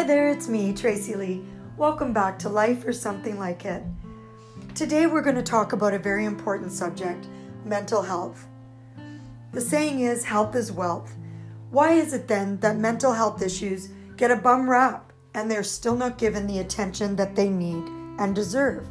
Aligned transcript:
Hi 0.00 0.06
there, 0.06 0.30
it's 0.30 0.48
me, 0.48 0.72
Tracy 0.72 1.14
Lee. 1.14 1.44
Welcome 1.76 2.14
back 2.14 2.38
to 2.38 2.48
Life 2.48 2.86
or 2.86 2.92
Something 2.94 3.38
Like 3.38 3.66
It. 3.66 3.82
Today 4.74 5.06
we're 5.06 5.20
going 5.20 5.36
to 5.36 5.42
talk 5.42 5.74
about 5.74 5.92
a 5.92 5.98
very 5.98 6.24
important 6.24 6.72
subject 6.72 7.26
mental 7.66 8.00
health. 8.00 8.48
The 9.52 9.60
saying 9.60 10.00
is, 10.00 10.24
health 10.24 10.56
is 10.56 10.72
wealth. 10.72 11.14
Why 11.70 11.92
is 11.92 12.14
it 12.14 12.28
then 12.28 12.56
that 12.60 12.78
mental 12.78 13.12
health 13.12 13.42
issues 13.42 13.90
get 14.16 14.30
a 14.30 14.36
bum 14.36 14.70
rap 14.70 15.12
and 15.34 15.50
they're 15.50 15.62
still 15.62 15.96
not 15.96 16.16
given 16.16 16.46
the 16.46 16.60
attention 16.60 17.14
that 17.16 17.36
they 17.36 17.50
need 17.50 17.84
and 18.18 18.34
deserve? 18.34 18.88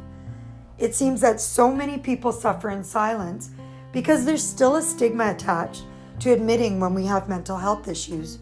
It 0.78 0.94
seems 0.94 1.20
that 1.22 1.40
so 1.40 1.74
many 1.74 1.98
people 1.98 2.30
suffer 2.30 2.70
in 2.70 2.84
silence 2.84 3.50
because 3.90 4.24
there's 4.24 4.48
still 4.48 4.76
a 4.76 4.82
stigma 4.82 5.32
attached 5.32 5.82
to 6.20 6.30
admitting 6.30 6.78
when 6.78 6.94
we 6.94 7.04
have 7.06 7.28
mental 7.28 7.56
health 7.56 7.88
issues. 7.88 8.38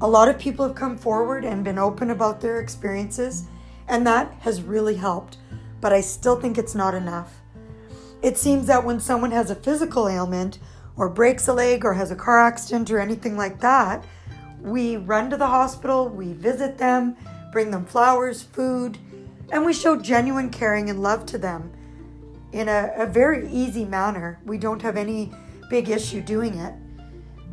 A 0.00 0.06
lot 0.06 0.28
of 0.28 0.38
people 0.38 0.64
have 0.64 0.76
come 0.76 0.96
forward 0.96 1.44
and 1.44 1.64
been 1.64 1.78
open 1.78 2.10
about 2.10 2.40
their 2.40 2.60
experiences, 2.60 3.46
and 3.88 4.06
that 4.06 4.32
has 4.40 4.62
really 4.62 4.94
helped, 4.94 5.38
but 5.80 5.92
I 5.92 6.00
still 6.00 6.40
think 6.40 6.56
it's 6.56 6.74
not 6.74 6.94
enough. 6.94 7.40
It 8.22 8.38
seems 8.38 8.68
that 8.68 8.84
when 8.84 9.00
someone 9.00 9.32
has 9.32 9.50
a 9.50 9.56
physical 9.56 10.08
ailment, 10.08 10.60
or 10.96 11.08
breaks 11.08 11.48
a 11.48 11.52
leg, 11.52 11.84
or 11.84 11.94
has 11.94 12.12
a 12.12 12.16
car 12.16 12.38
accident, 12.38 12.92
or 12.92 13.00
anything 13.00 13.36
like 13.36 13.60
that, 13.60 14.04
we 14.60 14.96
run 14.96 15.30
to 15.30 15.36
the 15.36 15.48
hospital, 15.48 16.08
we 16.08 16.32
visit 16.32 16.78
them, 16.78 17.16
bring 17.50 17.72
them 17.72 17.84
flowers, 17.84 18.42
food, 18.42 18.98
and 19.50 19.64
we 19.64 19.72
show 19.72 19.96
genuine 19.96 20.50
caring 20.50 20.90
and 20.90 21.02
love 21.02 21.26
to 21.26 21.38
them 21.38 21.72
in 22.52 22.68
a, 22.68 22.92
a 22.96 23.06
very 23.06 23.48
easy 23.50 23.84
manner. 23.84 24.38
We 24.44 24.58
don't 24.58 24.82
have 24.82 24.96
any 24.96 25.32
big 25.70 25.88
issue 25.88 26.20
doing 26.20 26.54
it. 26.54 26.74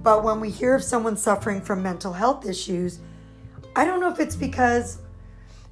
But 0.05 0.23
when 0.23 0.39
we 0.39 0.51
hear 0.51 0.75
of 0.75 0.84
someone 0.84 1.17
suffering 1.17 1.61
from 1.61 1.81
mental 1.81 2.13
health 2.13 2.45
issues, 2.45 2.99
I 3.75 3.85
don't 3.85 3.99
know 3.99 4.12
if 4.12 4.20
it's 4.20 4.35
because 4.35 4.99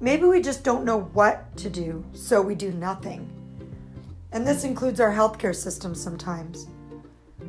maybe 0.00 0.24
we 0.24 0.42
just 0.42 0.64
don't 0.64 0.84
know 0.84 1.02
what 1.12 1.56
to 1.58 1.70
do, 1.70 2.04
so 2.12 2.42
we 2.42 2.56
do 2.56 2.72
nothing. 2.72 3.30
And 4.32 4.44
this 4.44 4.64
includes 4.64 4.98
our 4.98 5.12
healthcare 5.12 5.54
system 5.54 5.94
sometimes. 5.94 6.66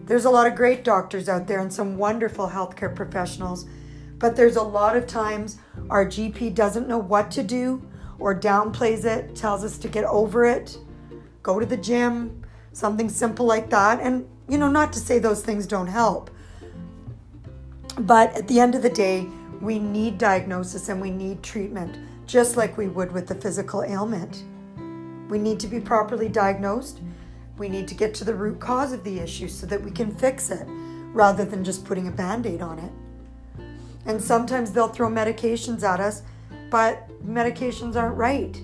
There's 0.05 0.25
a 0.25 0.29
lot 0.29 0.45
of 0.45 0.53
great 0.53 0.83
doctors 0.83 1.27
out 1.27 1.47
there 1.47 1.59
and 1.59 1.73
some 1.73 1.97
wonderful 1.97 2.47
healthcare 2.47 2.95
professionals, 2.95 3.65
but 4.19 4.35
there's 4.35 4.55
a 4.55 4.61
lot 4.61 4.95
of 4.95 5.07
times 5.07 5.57
our 5.89 6.05
GP 6.05 6.53
doesn't 6.53 6.87
know 6.87 6.99
what 6.99 7.31
to 7.31 7.41
do 7.41 7.81
or 8.19 8.39
downplays 8.39 9.05
it, 9.05 9.35
tells 9.35 9.63
us 9.63 9.79
to 9.79 9.87
get 9.87 10.03
over 10.03 10.45
it, 10.45 10.77
go 11.41 11.59
to 11.59 11.65
the 11.65 11.77
gym, 11.77 12.43
something 12.73 13.09
simple 13.09 13.47
like 13.47 13.71
that. 13.71 13.99
And, 14.01 14.29
you 14.47 14.59
know, 14.59 14.69
not 14.69 14.93
to 14.93 14.99
say 14.99 15.17
those 15.17 15.41
things 15.41 15.65
don't 15.65 15.87
help, 15.87 16.29
but 17.99 18.35
at 18.35 18.47
the 18.47 18.59
end 18.59 18.75
of 18.75 18.81
the 18.81 18.89
day, 18.89 19.27
we 19.61 19.79
need 19.79 20.17
diagnosis 20.17 20.89
and 20.89 21.01
we 21.01 21.11
need 21.11 21.41
treatment, 21.41 21.97
just 22.27 22.57
like 22.57 22.77
we 22.77 22.87
would 22.87 23.11
with 23.11 23.27
the 23.27 23.35
physical 23.35 23.83
ailment. 23.83 24.43
We 25.29 25.39
need 25.39 25.59
to 25.61 25.67
be 25.67 25.79
properly 25.79 26.29
diagnosed. 26.29 26.99
We 27.57 27.69
need 27.69 27.87
to 27.87 27.95
get 27.95 28.13
to 28.15 28.25
the 28.25 28.35
root 28.35 28.59
cause 28.59 28.91
of 28.91 29.03
the 29.03 29.19
issue 29.19 29.47
so 29.47 29.65
that 29.67 29.81
we 29.81 29.91
can 29.91 30.13
fix 30.13 30.51
it 30.51 30.67
rather 31.13 31.45
than 31.45 31.63
just 31.63 31.85
putting 31.85 32.07
a 32.07 32.11
band 32.11 32.45
aid 32.45 32.61
on 32.61 32.79
it. 32.79 32.91
And 34.05 34.21
sometimes 34.21 34.71
they'll 34.71 34.89
throw 34.89 35.09
medications 35.09 35.81
at 35.81 35.99
us, 35.99 36.21
but 36.69 37.09
medications 37.25 37.95
aren't 37.95 38.17
right. 38.17 38.55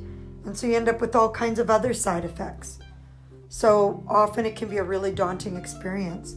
And 0.46 0.58
so 0.58 0.68
you 0.68 0.76
end 0.76 0.90
up 0.90 1.00
with 1.00 1.16
all 1.16 1.32
kinds 1.32 1.60
of 1.60 1.70
other 1.70 1.94
side 1.94 2.26
effects. 2.26 2.80
So 3.48 4.04
often 4.08 4.46
it 4.46 4.56
can 4.56 4.70
be 4.70 4.78
a 4.78 4.84
really 4.84 5.12
daunting 5.12 5.56
experience. 5.56 6.36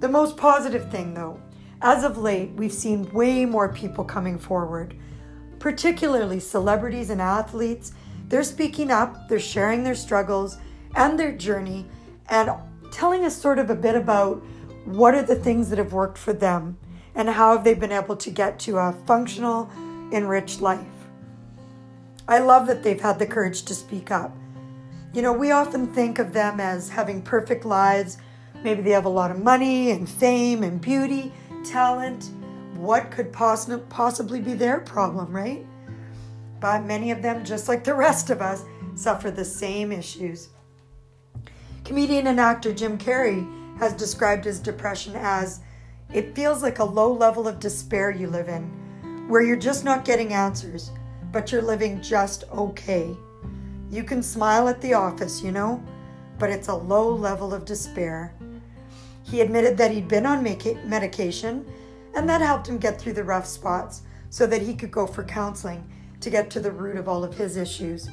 The 0.00 0.08
most 0.08 0.36
positive 0.36 0.90
thing, 0.90 1.14
though, 1.14 1.40
as 1.82 2.04
of 2.04 2.18
late, 2.18 2.52
we've 2.52 2.72
seen 2.72 3.10
way 3.12 3.44
more 3.44 3.72
people 3.72 4.04
coming 4.04 4.38
forward, 4.38 4.96
particularly 5.58 6.40
celebrities 6.40 7.10
and 7.10 7.20
athletes. 7.20 7.92
They're 8.28 8.42
speaking 8.42 8.90
up, 8.90 9.28
they're 9.28 9.38
sharing 9.38 9.84
their 9.84 9.94
struggles 9.94 10.58
and 10.94 11.18
their 11.18 11.32
journey, 11.32 11.86
and 12.28 12.50
telling 12.90 13.24
us 13.24 13.36
sort 13.36 13.58
of 13.58 13.70
a 13.70 13.74
bit 13.74 13.94
about 13.94 14.42
what 14.84 15.14
are 15.14 15.22
the 15.22 15.36
things 15.36 15.68
that 15.68 15.78
have 15.78 15.92
worked 15.92 16.16
for 16.16 16.32
them 16.32 16.78
and 17.14 17.28
how 17.28 17.52
have 17.54 17.64
they 17.64 17.74
been 17.74 17.92
able 17.92 18.16
to 18.16 18.30
get 18.30 18.58
to 18.60 18.78
a 18.78 18.92
functional, 19.06 19.70
enriched 20.12 20.60
life. 20.60 20.86
I 22.28 22.38
love 22.38 22.66
that 22.66 22.82
they've 22.82 23.00
had 23.00 23.18
the 23.18 23.26
courage 23.26 23.62
to 23.64 23.74
speak 23.74 24.10
up. 24.10 24.36
You 25.12 25.22
know, 25.22 25.32
we 25.32 25.50
often 25.50 25.86
think 25.86 26.18
of 26.18 26.32
them 26.32 26.60
as 26.60 26.88
having 26.88 27.22
perfect 27.22 27.64
lives. 27.64 28.18
Maybe 28.62 28.82
they 28.82 28.90
have 28.90 29.04
a 29.04 29.10
lot 29.10 29.30
of 29.30 29.42
money 29.42 29.90
and 29.90 30.08
fame 30.08 30.62
and 30.62 30.80
beauty 30.80 31.32
talent, 31.68 32.30
what 32.76 33.10
could 33.10 33.32
poss- 33.32 33.70
possibly 33.88 34.40
be 34.40 34.54
their 34.54 34.80
problem, 34.80 35.34
right? 35.34 35.66
But 36.60 36.84
many 36.84 37.10
of 37.10 37.22
them, 37.22 37.44
just 37.44 37.68
like 37.68 37.84
the 37.84 37.94
rest 37.94 38.30
of 38.30 38.40
us, 38.40 38.64
suffer 38.94 39.30
the 39.30 39.44
same 39.44 39.92
issues. 39.92 40.48
Comedian 41.84 42.26
and 42.26 42.40
actor 42.40 42.72
Jim 42.72 42.98
Carrey 42.98 43.46
has 43.78 43.92
described 43.92 44.44
his 44.44 44.58
depression 44.58 45.14
as 45.16 45.60
it 46.12 46.34
feels 46.34 46.62
like 46.62 46.78
a 46.78 46.84
low 46.84 47.12
level 47.12 47.46
of 47.46 47.60
despair 47.60 48.10
you 48.10 48.28
live 48.28 48.48
in, 48.48 48.64
where 49.28 49.42
you're 49.42 49.56
just 49.56 49.84
not 49.84 50.04
getting 50.04 50.32
answers, 50.32 50.90
but 51.32 51.52
you're 51.52 51.62
living 51.62 52.00
just 52.00 52.44
okay. 52.52 53.14
You 53.90 54.02
can 54.02 54.22
smile 54.22 54.68
at 54.68 54.80
the 54.80 54.94
office, 54.94 55.42
you 55.42 55.52
know, 55.52 55.82
but 56.38 56.50
it's 56.50 56.68
a 56.68 56.74
low 56.74 57.14
level 57.14 57.52
of 57.52 57.64
despair. 57.64 58.34
He 59.28 59.40
admitted 59.40 59.76
that 59.78 59.90
he'd 59.90 60.08
been 60.08 60.26
on 60.26 60.42
medication, 60.42 61.66
and 62.14 62.28
that 62.28 62.40
helped 62.40 62.68
him 62.68 62.78
get 62.78 63.00
through 63.00 63.14
the 63.14 63.24
rough 63.24 63.46
spots 63.46 64.02
so 64.30 64.46
that 64.46 64.62
he 64.62 64.74
could 64.74 64.90
go 64.90 65.06
for 65.06 65.24
counseling 65.24 65.84
to 66.20 66.30
get 66.30 66.48
to 66.50 66.60
the 66.60 66.70
root 66.70 66.96
of 66.96 67.08
all 67.08 67.24
of 67.24 67.34
his 67.36 67.56
issues. 67.56 68.08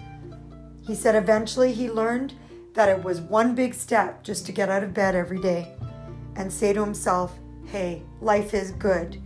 He 0.82 0.96
said 0.96 1.16
eventually 1.16 1.72
he 1.72 1.90
learned 1.90 2.34
that 2.74 2.90
it 2.90 3.04
was 3.04 3.22
one 3.22 3.56
big 3.56 3.74
step 3.74 4.24
just 4.24 4.46
to 4.48 4.52
get 4.52 4.70
out 4.70 4.84
of 4.84 4.94
bed 4.94 5.16
every 5.16 5.40
day 5.40 5.76
and 6.36 6.52
say 6.52 6.74
to 6.74 6.84
himself, 6.84 7.38
Hey, 7.66 8.02
life 8.20 8.54
is 8.54 8.72
good. 8.72 9.22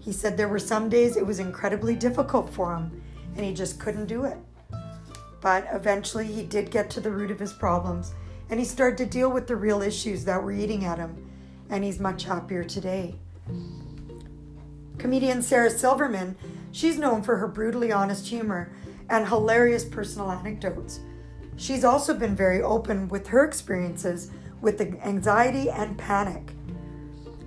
He 0.00 0.12
said 0.12 0.36
there 0.36 0.48
were 0.48 0.58
some 0.58 0.88
days 0.88 1.16
it 1.16 1.26
was 1.26 1.38
incredibly 1.38 1.94
difficult 1.94 2.50
for 2.50 2.74
him 2.74 3.02
and 3.36 3.44
he 3.44 3.52
just 3.52 3.78
couldn't 3.78 4.06
do 4.06 4.24
it. 4.24 4.38
But 5.40 5.68
eventually 5.70 6.26
he 6.26 6.42
did 6.42 6.70
get 6.70 6.90
to 6.90 7.00
the 7.00 7.10
root 7.10 7.30
of 7.30 7.38
his 7.38 7.52
problems 7.52 8.14
and 8.50 8.58
he 8.58 8.64
started 8.64 8.98
to 8.98 9.06
deal 9.06 9.30
with 9.30 9.46
the 9.46 9.56
real 9.56 9.82
issues 9.82 10.24
that 10.24 10.42
were 10.42 10.52
eating 10.52 10.84
at 10.84 10.98
him, 10.98 11.30
and 11.70 11.84
he's 11.84 12.00
much 12.00 12.24
happier 12.24 12.64
today. 12.64 13.14
Comedian 14.98 15.42
Sarah 15.42 15.70
Silverman, 15.70 16.36
she's 16.72 16.98
known 16.98 17.22
for 17.22 17.36
her 17.36 17.48
brutally 17.48 17.92
honest 17.92 18.26
humor 18.26 18.72
and 19.08 19.28
hilarious 19.28 19.84
personal 19.84 20.30
anecdotes. 20.30 21.00
She's 21.56 21.84
also 21.84 22.14
been 22.14 22.34
very 22.34 22.62
open 22.62 23.08
with 23.08 23.26
her 23.28 23.44
experiences 23.44 24.30
with 24.60 24.80
anxiety 24.80 25.70
and 25.70 25.96
panic. 25.96 26.52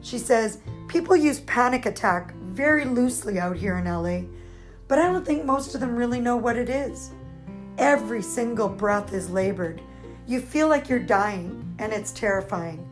She 0.02 0.18
says, 0.18 0.60
People 0.88 1.16
use 1.16 1.40
panic 1.42 1.86
attack 1.86 2.34
very 2.36 2.86
loosely 2.86 3.40
out 3.40 3.56
here 3.56 3.78
in 3.78 3.86
LA, 3.86 4.28
but 4.88 5.00
I 5.00 5.04
don't 5.04 5.26
think 5.26 5.46
most 5.46 5.74
of 5.74 5.82
them 5.82 5.96
really 5.96 6.20
know 6.20 6.36
what 6.36 6.58
it 6.58 6.70
is. 6.70 7.12
Every 7.78 8.22
single 8.22 8.68
breath 8.68 9.14
is 9.14 9.30
labored 9.30 9.82
you 10.28 10.40
feel 10.40 10.68
like 10.68 10.90
you're 10.90 11.00
dying, 11.00 11.76
and 11.80 11.92
it's 11.92 12.12
terrifying. 12.12 12.88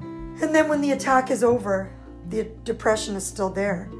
And 0.00 0.54
then 0.54 0.68
when 0.68 0.80
the 0.80 0.92
attack 0.92 1.30
is 1.30 1.44
over, 1.44 1.92
the 2.28 2.44
depression 2.64 3.14
is 3.14 3.26
still 3.26 3.50
there. 3.50 3.90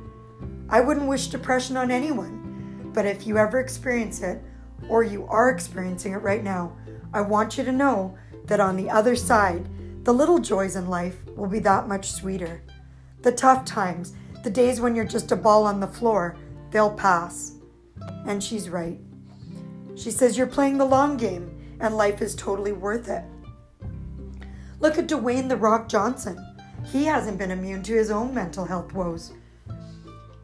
I 0.68 0.80
wouldn't 0.80 1.08
wish 1.08 1.26
depression 1.26 1.76
on 1.76 1.90
anyone, 1.90 2.90
but 2.94 3.04
if 3.04 3.26
you 3.26 3.36
ever 3.36 3.60
experience 3.60 4.22
it, 4.22 4.42
or 4.88 5.02
you 5.02 5.26
are 5.26 5.50
experiencing 5.50 6.12
it 6.12 6.22
right 6.22 6.42
now, 6.42 6.76
I 7.12 7.20
want 7.20 7.58
you 7.58 7.64
to 7.64 7.72
know 7.72 8.16
that 8.46 8.60
on 8.60 8.76
the 8.76 8.88
other 8.88 9.16
side, 9.16 9.68
the 10.04 10.14
little 10.14 10.38
joys 10.38 10.76
in 10.76 10.88
life 10.88 11.16
will 11.36 11.48
be 11.48 11.59
that 11.60 11.88
much 11.88 12.10
sweeter. 12.10 12.62
The 13.22 13.32
tough 13.32 13.65
times, 13.65 14.15
the 14.42 14.50
days 14.50 14.80
when 14.80 14.94
you're 14.94 15.04
just 15.04 15.32
a 15.32 15.36
ball 15.36 15.66
on 15.66 15.80
the 15.80 15.86
floor, 15.86 16.36
they'll 16.70 16.94
pass. 16.94 17.53
And 18.26 18.42
she's 18.42 18.70
right. 18.70 18.98
She 19.94 20.10
says 20.10 20.38
you're 20.38 20.47
playing 20.47 20.78
the 20.78 20.86
long 20.86 21.16
game 21.16 21.59
and 21.80 21.97
life 21.97 22.22
is 22.22 22.34
totally 22.34 22.72
worth 22.72 23.09
it. 23.09 23.24
Look 24.80 24.98
at 24.98 25.09
Dwayne 25.09 25.48
The 25.48 25.56
Rock 25.56 25.88
Johnson. 25.88 26.38
He 26.84 27.04
hasn't 27.04 27.38
been 27.38 27.50
immune 27.50 27.82
to 27.84 27.94
his 27.94 28.10
own 28.10 28.34
mental 28.34 28.65
health 28.65 28.92
woes. 28.94 29.32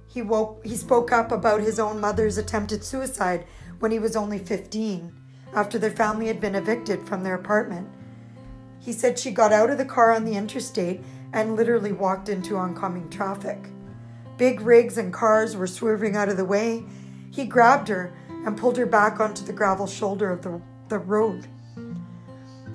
He, 0.07 0.23
woke, 0.23 0.65
he 0.65 0.77
spoke 0.77 1.13
up 1.13 1.33
about 1.33 1.61
his 1.61 1.79
own 1.79 2.01
mother's 2.01 2.39
attempted 2.39 2.85
suicide 2.85 3.47
when 3.79 3.91
he 3.91 3.99
was 3.99 4.17
only 4.17 4.39
15, 4.39 5.13
after 5.55 5.79
their 5.79 5.91
family 5.91 6.27
had 6.27 6.41
been 6.41 6.55
evicted 6.55 7.07
from 7.07 7.23
their 7.23 7.35
apartment. 7.35 7.89
He 8.79 8.93
said 8.93 9.19
she 9.19 9.31
got 9.31 9.53
out 9.53 9.71
of 9.71 9.79
the 9.79 9.85
car 9.85 10.13
on 10.13 10.25
the 10.25 10.37
interstate 10.37 11.03
and 11.33 11.57
literally 11.57 11.93
walked 11.93 12.29
into 12.29 12.57
oncoming 12.57 13.11
traffic. 13.11 13.69
Big 14.37 14.61
rigs 14.61 14.99
and 14.99 15.13
cars 15.13 15.57
were 15.57 15.67
swerving 15.67 16.15
out 16.15 16.29
of 16.29 16.37
the 16.37 16.45
way. 16.45 16.85
He 17.31 17.45
grabbed 17.45 17.89
her 17.89 18.15
and 18.45 18.57
pulled 18.57 18.77
her 18.77 18.87
back 18.87 19.19
onto 19.19 19.45
the 19.45 19.53
gravel 19.53 19.87
shoulder 19.87 20.31
of 20.31 20.43
the 20.43 20.61
the 20.89 20.99
road. 20.99 21.47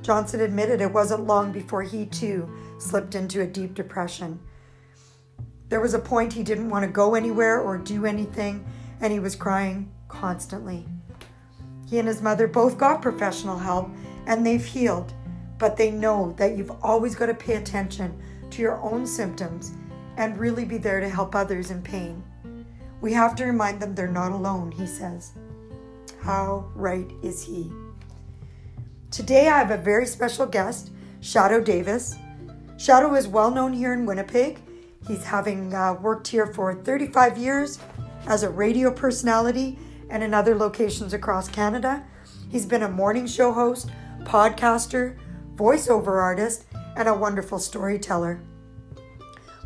Johnson 0.01 0.41
admitted 0.41 0.81
it 0.81 0.91
wasn't 0.91 1.27
long 1.27 1.51
before 1.51 1.83
he 1.83 2.05
too 2.05 2.49
slipped 2.79 3.15
into 3.15 3.41
a 3.41 3.47
deep 3.47 3.73
depression. 3.73 4.39
There 5.69 5.79
was 5.79 5.93
a 5.93 5.99
point 5.99 6.33
he 6.33 6.43
didn't 6.43 6.69
want 6.69 6.85
to 6.85 6.91
go 6.91 7.15
anywhere 7.15 7.61
or 7.61 7.77
do 7.77 8.05
anything, 8.05 8.65
and 8.99 9.13
he 9.13 9.19
was 9.19 9.35
crying 9.35 9.91
constantly. 10.07 10.85
He 11.89 11.99
and 11.99 12.07
his 12.07 12.21
mother 12.21 12.47
both 12.47 12.77
got 12.77 13.01
professional 13.01 13.57
help 13.57 13.89
and 14.25 14.45
they've 14.45 14.63
healed, 14.63 15.13
but 15.57 15.77
they 15.77 15.91
know 15.91 16.33
that 16.37 16.57
you've 16.57 16.71
always 16.83 17.15
got 17.15 17.27
to 17.27 17.33
pay 17.33 17.55
attention 17.55 18.21
to 18.49 18.61
your 18.61 18.81
own 18.81 19.05
symptoms 19.05 19.73
and 20.17 20.37
really 20.37 20.65
be 20.65 20.77
there 20.77 20.99
to 20.99 21.09
help 21.09 21.35
others 21.35 21.71
in 21.71 21.81
pain. 21.81 22.23
We 23.01 23.13
have 23.13 23.35
to 23.35 23.45
remind 23.45 23.81
them 23.81 23.95
they're 23.95 24.07
not 24.07 24.31
alone, 24.31 24.71
he 24.71 24.85
says. 24.85 25.33
How 26.21 26.69
right 26.75 27.09
is 27.23 27.43
he? 27.43 27.71
Today 29.11 29.49
I 29.49 29.57
have 29.57 29.71
a 29.71 29.77
very 29.77 30.05
special 30.05 30.45
guest, 30.45 30.89
Shadow 31.19 31.59
Davis. 31.59 32.15
Shadow 32.77 33.13
is 33.15 33.27
well 33.27 33.51
known 33.51 33.73
here 33.73 33.91
in 33.91 34.05
Winnipeg. 34.05 34.61
He's 35.05 35.25
having 35.25 35.73
uh, 35.73 35.95
worked 35.95 36.29
here 36.29 36.47
for 36.47 36.73
35 36.73 37.37
years 37.37 37.77
as 38.27 38.43
a 38.43 38.49
radio 38.49 38.89
personality 38.89 39.77
and 40.09 40.23
in 40.23 40.33
other 40.33 40.55
locations 40.55 41.11
across 41.11 41.49
Canada. 41.49 42.05
He's 42.49 42.65
been 42.65 42.83
a 42.83 42.89
morning 42.89 43.27
show 43.27 43.51
host, 43.51 43.89
podcaster, 44.23 45.17
voiceover 45.55 46.21
artist, 46.21 46.63
and 46.95 47.09
a 47.09 47.13
wonderful 47.13 47.59
storyteller. 47.59 48.41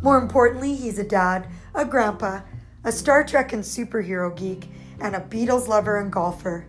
More 0.01 0.17
importantly, 0.17 0.75
he's 0.75 0.97
a 0.97 1.03
dad, 1.03 1.47
a 1.75 1.85
grandpa, 1.85 2.41
a 2.83 2.91
Star 2.91 3.23
Trek 3.23 3.53
and 3.53 3.63
superhero 3.63 4.35
geek, 4.35 4.71
and 4.99 5.15
a 5.15 5.19
Beatles 5.19 5.67
lover 5.67 5.99
and 5.99 6.11
golfer. 6.11 6.65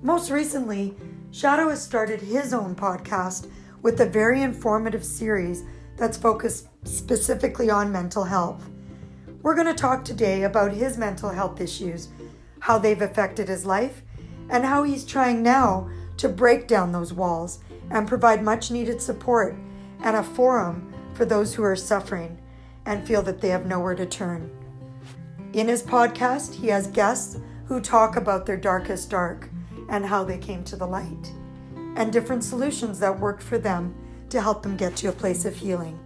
Most 0.00 0.30
recently, 0.30 0.94
Shadow 1.36 1.68
has 1.68 1.82
started 1.82 2.22
his 2.22 2.54
own 2.54 2.74
podcast 2.74 3.50
with 3.82 4.00
a 4.00 4.06
very 4.06 4.40
informative 4.40 5.04
series 5.04 5.64
that's 5.98 6.16
focused 6.16 6.68
specifically 6.84 7.68
on 7.68 7.92
mental 7.92 8.24
health. 8.24 8.70
We're 9.42 9.54
going 9.54 9.66
to 9.66 9.74
talk 9.74 10.02
today 10.02 10.44
about 10.44 10.72
his 10.72 10.96
mental 10.96 11.28
health 11.28 11.60
issues, 11.60 12.08
how 12.60 12.78
they've 12.78 13.02
affected 13.02 13.48
his 13.48 13.66
life, 13.66 14.00
and 14.48 14.64
how 14.64 14.82
he's 14.82 15.04
trying 15.04 15.42
now 15.42 15.90
to 16.16 16.30
break 16.30 16.66
down 16.66 16.90
those 16.90 17.12
walls 17.12 17.58
and 17.90 18.08
provide 18.08 18.42
much 18.42 18.70
needed 18.70 19.02
support 19.02 19.54
and 20.00 20.16
a 20.16 20.22
forum 20.22 20.90
for 21.12 21.26
those 21.26 21.54
who 21.54 21.62
are 21.62 21.76
suffering 21.76 22.40
and 22.86 23.06
feel 23.06 23.20
that 23.20 23.42
they 23.42 23.50
have 23.50 23.66
nowhere 23.66 23.94
to 23.94 24.06
turn. 24.06 24.50
In 25.52 25.68
his 25.68 25.82
podcast, 25.82 26.54
he 26.54 26.68
has 26.68 26.86
guests 26.86 27.38
who 27.66 27.82
talk 27.82 28.16
about 28.16 28.46
their 28.46 28.56
darkest 28.56 29.10
dark 29.10 29.50
and 29.88 30.04
how 30.04 30.24
they 30.24 30.38
came 30.38 30.64
to 30.64 30.76
the 30.76 30.86
light, 30.86 31.32
and 31.96 32.12
different 32.12 32.44
solutions 32.44 32.98
that 33.00 33.18
worked 33.18 33.42
for 33.42 33.58
them 33.58 33.94
to 34.30 34.40
help 34.40 34.62
them 34.62 34.76
get 34.76 34.96
to 34.96 35.08
a 35.08 35.12
place 35.12 35.44
of 35.44 35.56
healing. 35.56 35.98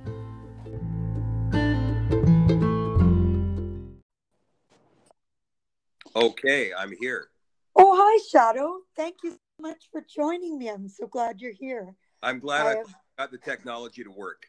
Okay, 6.15 6.73
I'm 6.77 6.93
here. 7.01 7.29
Oh, 7.77 7.95
hi, 7.97 8.21
Shadow. 8.31 8.81
Thank 8.97 9.17
you 9.23 9.31
so 9.31 9.39
much 9.61 9.89
for 9.93 10.05
joining 10.15 10.59
me. 10.59 10.69
I'm 10.69 10.89
so 10.89 11.07
glad 11.07 11.41
you're 11.41 11.53
here. 11.53 11.95
I'm 12.23 12.41
glad 12.41 12.67
I, 12.67 12.81
I 12.81 12.85
got 13.19 13.31
the 13.31 13.39
technology 13.39 14.05
to 14.05 14.11
work. 14.11 14.47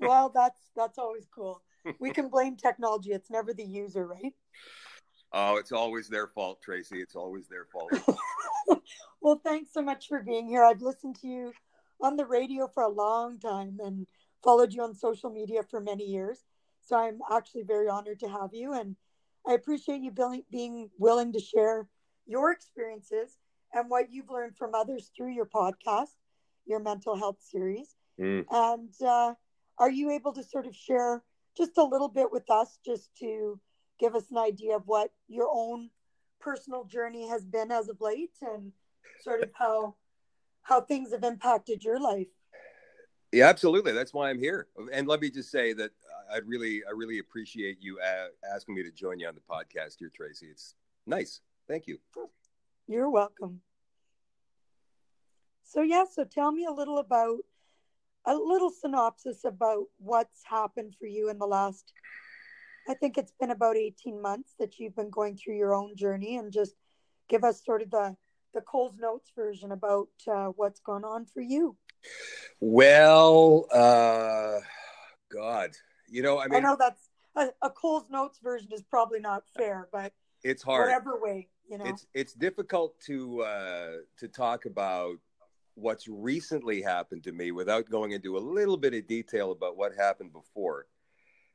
well, 0.00 0.30
that's 0.34 0.70
that's 0.74 0.98
always 0.98 1.26
cool. 1.34 1.62
We 2.00 2.12
can 2.12 2.28
blame 2.28 2.56
technology. 2.56 3.10
It's 3.10 3.30
never 3.30 3.52
the 3.52 3.64
user, 3.64 4.06
right? 4.06 4.32
Oh, 5.34 5.56
it's 5.56 5.72
always 5.72 6.08
their 6.08 6.26
fault, 6.26 6.60
Tracy. 6.62 7.00
It's 7.00 7.16
always 7.16 7.48
their 7.48 7.64
fault. 7.64 7.92
well, 9.22 9.40
thanks 9.42 9.72
so 9.72 9.80
much 9.80 10.08
for 10.08 10.20
being 10.20 10.46
here. 10.46 10.62
I've 10.62 10.82
listened 10.82 11.16
to 11.20 11.26
you 11.26 11.52
on 12.00 12.16
the 12.16 12.26
radio 12.26 12.66
for 12.66 12.82
a 12.82 12.88
long 12.88 13.38
time 13.38 13.78
and 13.82 14.06
followed 14.42 14.72
you 14.72 14.82
on 14.82 14.94
social 14.94 15.30
media 15.30 15.62
for 15.62 15.80
many 15.80 16.04
years. 16.04 16.44
So 16.84 16.96
I'm 16.96 17.20
actually 17.30 17.62
very 17.62 17.88
honored 17.88 18.20
to 18.20 18.28
have 18.28 18.50
you. 18.52 18.74
And 18.74 18.96
I 19.46 19.54
appreciate 19.54 20.02
you 20.02 20.12
being 20.50 20.90
willing 20.98 21.32
to 21.32 21.40
share 21.40 21.88
your 22.26 22.52
experiences 22.52 23.38
and 23.72 23.88
what 23.88 24.12
you've 24.12 24.30
learned 24.30 24.56
from 24.56 24.74
others 24.74 25.10
through 25.16 25.32
your 25.32 25.46
podcast, 25.46 26.16
your 26.66 26.80
mental 26.80 27.16
health 27.16 27.38
series. 27.40 27.96
Mm. 28.20 28.44
And 28.50 28.90
uh, 29.02 29.34
are 29.78 29.90
you 29.90 30.10
able 30.10 30.32
to 30.32 30.42
sort 30.42 30.66
of 30.66 30.74
share 30.74 31.22
just 31.56 31.78
a 31.78 31.84
little 31.84 32.08
bit 32.08 32.30
with 32.30 32.50
us, 32.50 32.78
just 32.84 33.14
to 33.20 33.58
give 33.98 34.14
us 34.14 34.30
an 34.30 34.38
idea 34.38 34.76
of 34.76 34.82
what 34.86 35.10
your 35.28 35.48
own 35.52 35.90
personal 36.40 36.84
journey 36.84 37.28
has 37.28 37.44
been 37.44 37.70
as 37.70 37.88
of 37.88 38.00
late, 38.00 38.36
and 38.40 38.72
sort 39.20 39.42
of 39.42 39.50
how 39.54 39.94
how 40.62 40.80
things 40.80 41.12
have 41.12 41.24
impacted 41.24 41.82
your 41.84 42.00
life? 42.00 42.28
Yeah, 43.32 43.48
absolutely. 43.48 43.92
That's 43.92 44.12
why 44.12 44.30
I'm 44.30 44.38
here. 44.38 44.68
And 44.92 45.08
let 45.08 45.20
me 45.20 45.30
just 45.30 45.50
say 45.50 45.72
that 45.72 45.90
I 46.30 46.38
really, 46.44 46.82
I 46.86 46.92
really 46.92 47.18
appreciate 47.18 47.78
you 47.80 47.98
asking 48.54 48.74
me 48.74 48.82
to 48.82 48.90
join 48.90 49.18
you 49.18 49.26
on 49.26 49.34
the 49.34 49.40
podcast 49.40 49.96
here, 49.98 50.10
Tracy. 50.14 50.46
It's 50.50 50.74
nice. 51.06 51.40
Thank 51.66 51.86
you. 51.86 51.98
You're 52.86 53.10
welcome. 53.10 53.60
So 55.64 55.80
yeah, 55.80 56.04
so 56.10 56.24
tell 56.24 56.52
me 56.52 56.66
a 56.66 56.72
little 56.72 56.98
about 56.98 57.38
a 58.26 58.34
little 58.34 58.70
synopsis 58.70 59.44
about 59.44 59.86
what's 59.98 60.42
happened 60.44 60.94
for 61.00 61.06
you 61.06 61.30
in 61.30 61.38
the 61.38 61.46
last 61.46 61.92
I 62.88 62.94
think 62.94 63.16
it's 63.16 63.32
been 63.38 63.50
about 63.50 63.76
18 63.76 64.20
months 64.20 64.54
that 64.58 64.78
you've 64.78 64.96
been 64.96 65.10
going 65.10 65.36
through 65.36 65.56
your 65.56 65.74
own 65.74 65.96
journey 65.96 66.36
and 66.36 66.52
just 66.52 66.74
give 67.28 67.44
us 67.44 67.64
sort 67.64 67.82
of 67.82 67.90
the 67.90 68.16
the 68.54 68.60
Coles 68.60 68.94
Notes 68.98 69.30
version 69.34 69.72
about 69.72 70.08
uh, 70.30 70.46
what's 70.56 70.80
gone 70.80 71.04
on 71.04 71.24
for 71.24 71.40
you. 71.40 71.76
Well, 72.60 73.66
uh, 73.72 74.58
God, 75.32 75.70
you 76.08 76.22
know, 76.22 76.38
I 76.38 76.48
mean, 76.48 76.58
I 76.58 76.60
know 76.60 76.76
that's 76.78 77.08
a, 77.34 77.48
a 77.66 77.70
Coles 77.70 78.04
Notes 78.10 78.38
version 78.42 78.68
is 78.72 78.82
probably 78.82 79.20
not 79.20 79.44
fair, 79.56 79.88
but 79.90 80.12
it's 80.44 80.62
hard. 80.62 80.88
Whatever 80.88 81.18
way, 81.20 81.48
you 81.68 81.78
know, 81.78 81.84
it's 81.86 82.06
it's 82.14 82.34
difficult 82.34 83.00
to 83.06 83.42
uh, 83.42 83.90
to 84.18 84.28
talk 84.28 84.66
about 84.66 85.16
what's 85.74 86.06
recently 86.06 86.82
happened 86.82 87.24
to 87.24 87.32
me 87.32 87.50
without 87.50 87.88
going 87.88 88.12
into 88.12 88.36
a 88.36 88.40
little 88.40 88.76
bit 88.76 88.92
of 88.92 89.06
detail 89.06 89.52
about 89.52 89.76
what 89.76 89.92
happened 89.96 90.32
before. 90.32 90.86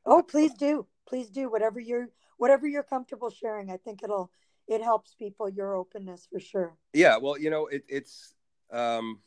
Oh, 0.04 0.22
please 0.22 0.54
do, 0.54 0.86
please 1.08 1.30
do 1.30 1.50
whatever 1.50 1.80
you're 1.80 2.08
whatever 2.36 2.68
you're 2.68 2.82
comfortable 2.82 3.30
sharing. 3.30 3.70
I 3.70 3.78
think 3.78 4.02
it'll 4.02 4.30
it 4.68 4.82
helps 4.82 5.14
people 5.14 5.48
your 5.48 5.74
openness 5.74 6.28
for 6.30 6.38
sure. 6.38 6.76
Yeah, 6.92 7.16
well, 7.16 7.38
you 7.38 7.50
know, 7.50 7.66
it, 7.66 7.84
it's 7.88 8.34
um, 8.70 9.20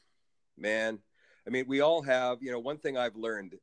man. 0.58 1.00
I 1.48 1.50
mean, 1.50 1.66
we 1.68 1.82
all 1.82 2.02
have. 2.04 2.42
You 2.42 2.52
know, 2.52 2.60
one 2.60 2.78
thing 2.78 2.98
I've 2.98 3.16
learned 3.16 3.56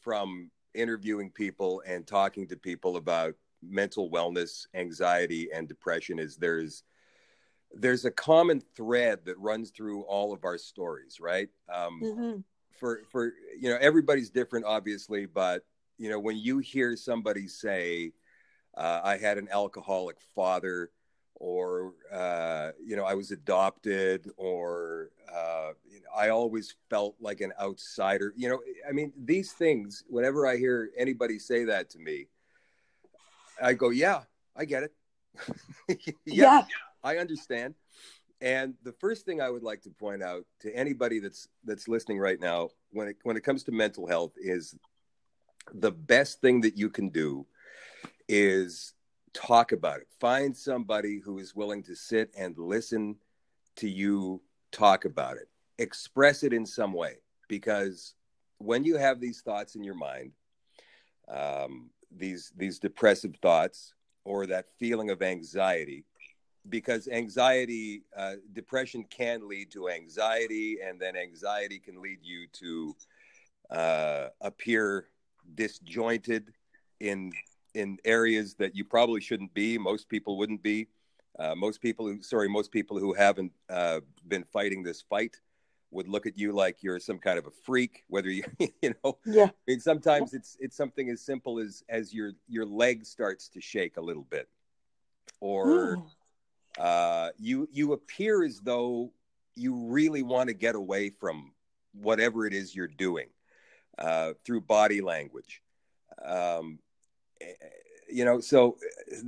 from 0.00 0.50
interviewing 0.74 1.30
people 1.30 1.82
and 1.86 2.06
talking 2.06 2.46
to 2.48 2.56
people 2.56 2.96
about 2.96 3.34
mental 3.62 4.10
wellness, 4.10 4.66
anxiety, 4.74 5.50
and 5.54 5.68
depression 5.68 6.18
is 6.18 6.36
there's 6.36 6.82
there's 7.72 8.04
a 8.04 8.10
common 8.10 8.60
thread 8.74 9.20
that 9.26 9.38
runs 9.38 9.70
through 9.70 10.02
all 10.02 10.32
of 10.32 10.44
our 10.44 10.58
stories, 10.58 11.18
right? 11.20 11.48
Um, 11.72 12.00
mm-hmm. 12.02 12.40
For 12.78 13.02
for 13.10 13.32
you 13.58 13.70
know 13.70 13.78
everybody's 13.80 14.30
different, 14.30 14.64
obviously, 14.64 15.26
but 15.26 15.64
you 16.00 16.08
know 16.08 16.18
when 16.18 16.38
you 16.38 16.58
hear 16.58 16.96
somebody 16.96 17.46
say, 17.46 18.12
uh, 18.74 19.02
"I 19.04 19.18
had 19.18 19.36
an 19.36 19.48
alcoholic 19.52 20.16
father," 20.34 20.90
or 21.34 21.92
uh, 22.10 22.70
you 22.82 22.96
know 22.96 23.04
I 23.04 23.12
was 23.12 23.30
adopted, 23.30 24.30
or 24.38 25.10
uh, 25.30 25.72
you 25.86 26.00
know, 26.00 26.08
I 26.16 26.30
always 26.30 26.74
felt 26.88 27.16
like 27.20 27.42
an 27.42 27.52
outsider. 27.60 28.32
You 28.34 28.48
know, 28.48 28.60
I 28.88 28.92
mean 28.92 29.12
these 29.22 29.52
things. 29.52 30.02
Whenever 30.08 30.46
I 30.46 30.56
hear 30.56 30.90
anybody 30.96 31.38
say 31.38 31.64
that 31.64 31.90
to 31.90 31.98
me, 31.98 32.28
I 33.62 33.74
go, 33.74 33.90
"Yeah, 33.90 34.22
I 34.56 34.64
get 34.64 34.84
it." 34.84 34.94
yeah. 36.24 36.24
yeah 36.24 36.62
I 37.04 37.18
understand. 37.18 37.74
And 38.40 38.72
the 38.84 38.92
first 38.92 39.26
thing 39.26 39.42
I 39.42 39.50
would 39.50 39.62
like 39.62 39.82
to 39.82 39.90
point 39.90 40.22
out 40.22 40.46
to 40.60 40.74
anybody 40.74 41.18
that's 41.18 41.46
that's 41.64 41.88
listening 41.88 42.18
right 42.18 42.40
now, 42.40 42.70
when 42.90 43.08
it 43.08 43.16
when 43.22 43.36
it 43.36 43.44
comes 43.44 43.64
to 43.64 43.72
mental 43.72 44.06
health, 44.06 44.32
is 44.38 44.74
the 45.74 45.92
best 45.92 46.40
thing 46.40 46.60
that 46.62 46.76
you 46.76 46.90
can 46.90 47.08
do 47.08 47.46
is 48.28 48.94
talk 49.32 49.72
about 49.72 50.00
it. 50.00 50.08
Find 50.18 50.56
somebody 50.56 51.18
who 51.18 51.38
is 51.38 51.54
willing 51.54 51.82
to 51.84 51.94
sit 51.94 52.30
and 52.36 52.56
listen 52.58 53.16
to 53.76 53.88
you 53.88 54.40
talk 54.72 55.04
about 55.04 55.36
it. 55.36 55.48
Express 55.78 56.42
it 56.42 56.52
in 56.52 56.66
some 56.66 56.92
way, 56.92 57.16
because 57.48 58.14
when 58.58 58.84
you 58.84 58.96
have 58.96 59.20
these 59.20 59.40
thoughts 59.40 59.74
in 59.74 59.82
your 59.82 59.94
mind, 59.94 60.32
um, 61.28 61.90
these 62.14 62.52
these 62.56 62.78
depressive 62.78 63.34
thoughts 63.40 63.94
or 64.24 64.46
that 64.46 64.66
feeling 64.78 65.10
of 65.10 65.22
anxiety, 65.22 66.04
because 66.68 67.08
anxiety, 67.08 68.02
uh, 68.16 68.34
depression 68.52 69.04
can 69.04 69.48
lead 69.48 69.70
to 69.70 69.88
anxiety, 69.88 70.78
and 70.84 71.00
then 71.00 71.16
anxiety 71.16 71.78
can 71.78 72.02
lead 72.02 72.18
you 72.22 72.46
to 72.52 72.96
uh, 73.70 74.28
appear 74.40 75.06
disjointed 75.54 76.52
in 77.00 77.32
in 77.74 77.98
areas 78.04 78.54
that 78.54 78.74
you 78.74 78.84
probably 78.84 79.20
shouldn't 79.20 79.54
be. 79.54 79.78
Most 79.78 80.08
people 80.08 80.36
wouldn't 80.38 80.62
be. 80.62 80.88
Uh, 81.38 81.54
most 81.54 81.80
people 81.80 82.06
who, 82.06 82.20
sorry, 82.20 82.48
most 82.48 82.72
people 82.72 82.98
who 82.98 83.14
haven't 83.14 83.52
uh, 83.68 84.00
been 84.26 84.44
fighting 84.44 84.82
this 84.82 85.00
fight 85.00 85.40
would 85.92 86.08
look 86.08 86.26
at 86.26 86.36
you 86.36 86.52
like 86.52 86.82
you're 86.82 86.98
some 87.00 87.18
kind 87.18 87.38
of 87.38 87.46
a 87.46 87.50
freak 87.50 88.04
whether 88.08 88.30
you 88.30 88.44
you 88.82 88.94
know 89.02 89.18
Yeah. 89.24 89.46
I 89.46 89.52
mean, 89.66 89.80
sometimes 89.80 90.34
it's 90.34 90.56
it's 90.60 90.76
something 90.76 91.08
as 91.10 91.20
simple 91.20 91.58
as 91.58 91.82
as 91.88 92.12
your 92.14 92.32
your 92.48 92.64
leg 92.66 93.04
starts 93.04 93.48
to 93.50 93.60
shake 93.60 93.96
a 93.96 94.00
little 94.00 94.24
bit 94.30 94.48
or 95.40 95.96
Mm. 95.96 96.04
uh, 96.78 97.30
you 97.38 97.68
you 97.72 97.92
appear 97.92 98.44
as 98.44 98.60
though 98.60 99.12
you 99.56 99.74
really 99.74 100.22
want 100.22 100.48
to 100.48 100.54
get 100.54 100.74
away 100.76 101.10
from 101.10 101.52
whatever 101.92 102.46
it 102.46 102.54
is 102.54 102.74
you're 102.74 102.86
doing 102.86 103.26
uh, 104.00 104.32
through 104.44 104.62
body 104.62 105.00
language. 105.00 105.62
Um, 106.24 106.78
eh, 107.40 107.52
you 108.08 108.24
know, 108.24 108.40
so 108.40 108.76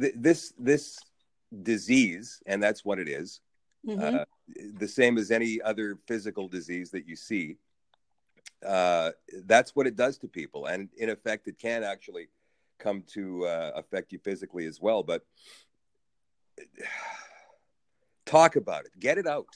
th- 0.00 0.14
this 0.16 0.52
this 0.58 0.98
disease, 1.62 2.42
and 2.46 2.62
that's 2.62 2.84
what 2.84 2.98
it 2.98 3.08
is, 3.08 3.40
Mhm. 3.86 4.22
uh, 4.22 4.24
the 4.74 4.88
same 4.88 5.18
as 5.18 5.30
any 5.30 5.60
other 5.62 5.98
physical 6.06 6.48
disease 6.48 6.90
that 6.90 7.06
you 7.06 7.14
see. 7.16 7.58
Uh, 8.66 9.10
that's 9.44 9.74
what 9.76 9.86
it 9.86 9.96
does 9.96 10.18
to 10.18 10.28
people, 10.28 10.66
and 10.66 10.88
in 10.96 11.10
effect, 11.10 11.48
it 11.48 11.58
can 11.58 11.82
actually 11.84 12.28
come 12.78 13.02
to 13.02 13.46
uh, 13.46 13.72
affect 13.76 14.12
you 14.12 14.18
physically 14.18 14.66
as 14.66 14.80
well. 14.80 15.02
But 15.02 15.24
talk 18.26 18.56
about 18.56 18.84
it, 18.86 18.92
get 18.98 19.18
it 19.18 19.26
out 19.26 19.48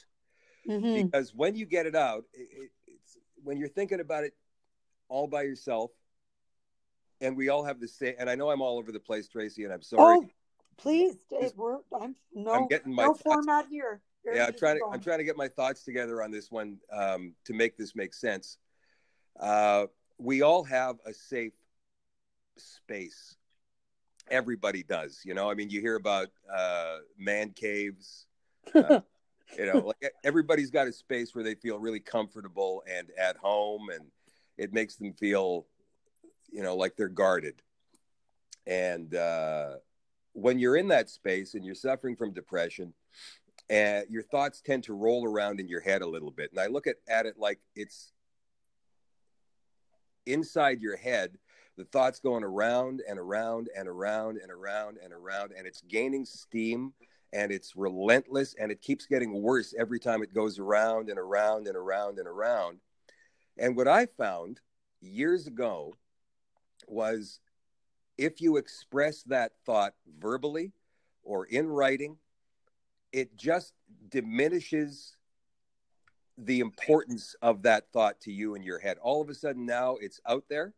Mhm. 0.69 0.95
because 0.95 1.35
when 1.35 1.55
you 1.55 1.67
get 1.67 1.87
it 1.87 1.95
out, 1.95 2.25
it, 2.33 2.49
it, 2.51 2.71
it's 2.87 3.19
when 3.43 3.57
you're 3.57 3.69
thinking 3.69 4.01
about 4.01 4.25
it 4.25 4.35
all 5.09 5.27
by 5.27 5.43
yourself, 5.43 5.91
and 7.21 7.37
we 7.37 7.49
all 7.49 7.65
have 7.65 7.81
the 7.81 7.89
same. 7.89 8.15
And 8.19 8.29
I 8.29 8.35
know 8.35 8.51
I'm 8.51 8.61
all 8.61 8.79
over 8.79 8.93
the 8.93 9.01
place, 9.01 9.29
Tracy, 9.29 9.65
and 9.65 9.73
I'm 9.73 9.83
sorry. 9.83 10.19
Oh, 10.23 10.29
please, 10.77 11.17
Dave. 11.31 11.53
We're, 11.57 11.79
I'm 11.99 12.15
no, 12.35 12.53
I'm 12.53 12.69
getting 12.69 12.95
my 12.95 13.05
no 13.05 13.15
thoughts- 13.15 13.23
format 13.23 13.67
here. 13.69 14.01
yeah, 14.25 14.47
I'm 14.47 14.55
trying 14.55 14.77
to 14.77 14.81
going. 14.81 14.95
I'm 14.95 15.01
trying 15.01 15.19
to 15.19 15.25
get 15.25 15.37
my 15.37 15.49
thoughts 15.49 15.83
together 15.85 16.23
on 16.23 16.31
this 16.31 16.51
one 16.51 16.79
um, 16.93 17.35
to 17.45 17.55
make 17.55 17.77
this 17.77 17.95
make 17.95 18.15
sense. 18.15 18.59
Uh, 19.39 19.87
we 20.19 20.43
all 20.43 20.65
have 20.65 20.97
a 21.05 21.13
safe 21.13 21.53
space. 22.57 23.37
Everybody 24.29 24.83
does, 24.83 25.21
you 25.25 25.35
know. 25.35 25.51
I 25.51 25.55
mean, 25.55 25.71
you 25.71 25.81
hear 25.81 25.95
about 25.95 26.29
uh, 26.53 26.99
man 27.17 27.51
caves. 27.51 28.27
uh, 28.75 29.01
you 29.59 29.67
know, 29.67 29.79
like 29.79 30.13
everybody's 30.25 30.71
got 30.71 30.89
a 30.89 30.93
space 30.93 31.35
where 31.35 31.45
they 31.45 31.55
feel 31.55 31.79
really 31.79 32.01
comfortable 32.01 32.83
and 32.93 33.09
at 33.17 33.37
home, 33.37 33.89
and 33.95 34.05
it 34.59 34.73
makes 34.73 34.97
them 34.97 35.13
feel, 35.13 35.67
you 36.51 36.63
know, 36.63 36.77
like 36.77 36.97
they're 36.97 37.09
guarded. 37.09 37.63
And 38.67 39.15
uh, 39.15 39.77
when 40.33 40.59
you're 40.59 40.77
in 40.77 40.89
that 40.89 41.09
space 41.09 41.55
and 41.55 41.65
you're 41.65 41.75
suffering 41.75 42.17
from 42.17 42.33
depression, 42.33 42.93
and 43.69 44.07
your 44.09 44.23
thoughts 44.23 44.61
tend 44.61 44.85
to 44.85 44.95
roll 44.95 45.25
around 45.25 45.59
in 45.59 45.69
your 45.69 45.81
head 45.81 46.03
a 46.03 46.07
little 46.07 46.31
bit. 46.31 46.51
And 46.51 46.61
I 46.61 46.67
look 46.67 46.87
at, 46.87 46.97
at 47.09 47.27
it 47.27 47.35
like 47.39 47.59
it's 47.75 48.13
inside 50.25 50.81
your 50.81 50.97
head, 50.97 51.37
the 51.77 51.85
thoughts 51.85 52.21
going 52.21 52.45
around 52.45 53.03
and 53.09 53.19
around 53.19 53.69
and 53.77 53.89
around 53.89 54.39
and 54.41 54.51
around 54.51 54.99
and 55.03 55.13
around, 55.13 55.53
and 55.57 55.67
it's 55.67 55.83
gaining 55.83 56.25
steam 56.25 56.93
and 57.33 57.51
it's 57.51 57.77
relentless 57.77 58.55
and 58.59 58.71
it 58.71 58.81
keeps 58.81 59.07
getting 59.07 59.43
worse 59.43 59.75
every 59.79 59.99
time 59.99 60.23
it 60.23 60.33
goes 60.33 60.59
around 60.59 61.11
and 61.11 61.19
around 61.19 61.67
and 61.67 61.77
around 61.77 62.19
and 62.19 62.29
around. 62.29 62.79
And 63.59 63.77
what 63.77 63.89
I 63.89 64.07
found 64.07 64.61
years 65.01 65.47
ago 65.47 65.95
was 66.89 67.41
if 68.19 68.41
you 68.41 68.57
express 68.57 69.23
that 69.25 69.53
thought 69.65 69.95
verbally 70.19 70.73
or 71.23 71.47
in 71.47 71.69
writing, 71.69 72.19
it 73.13 73.37
just 73.37 73.73
diminishes 74.09 75.17
the 76.39 76.61
importance 76.61 77.35
of 77.41 77.63
that 77.63 77.91
thought 77.93 78.21
to 78.21 78.33
you 78.33 78.55
in 78.55 78.63
your 78.63 78.79
head. 78.79 78.99
All 78.99 79.23
of 79.23 79.31
a 79.31 79.35
sudden 79.35 79.65
now 79.65 79.97
it's 79.97 80.21
out 80.27 80.45
there 80.49 80.75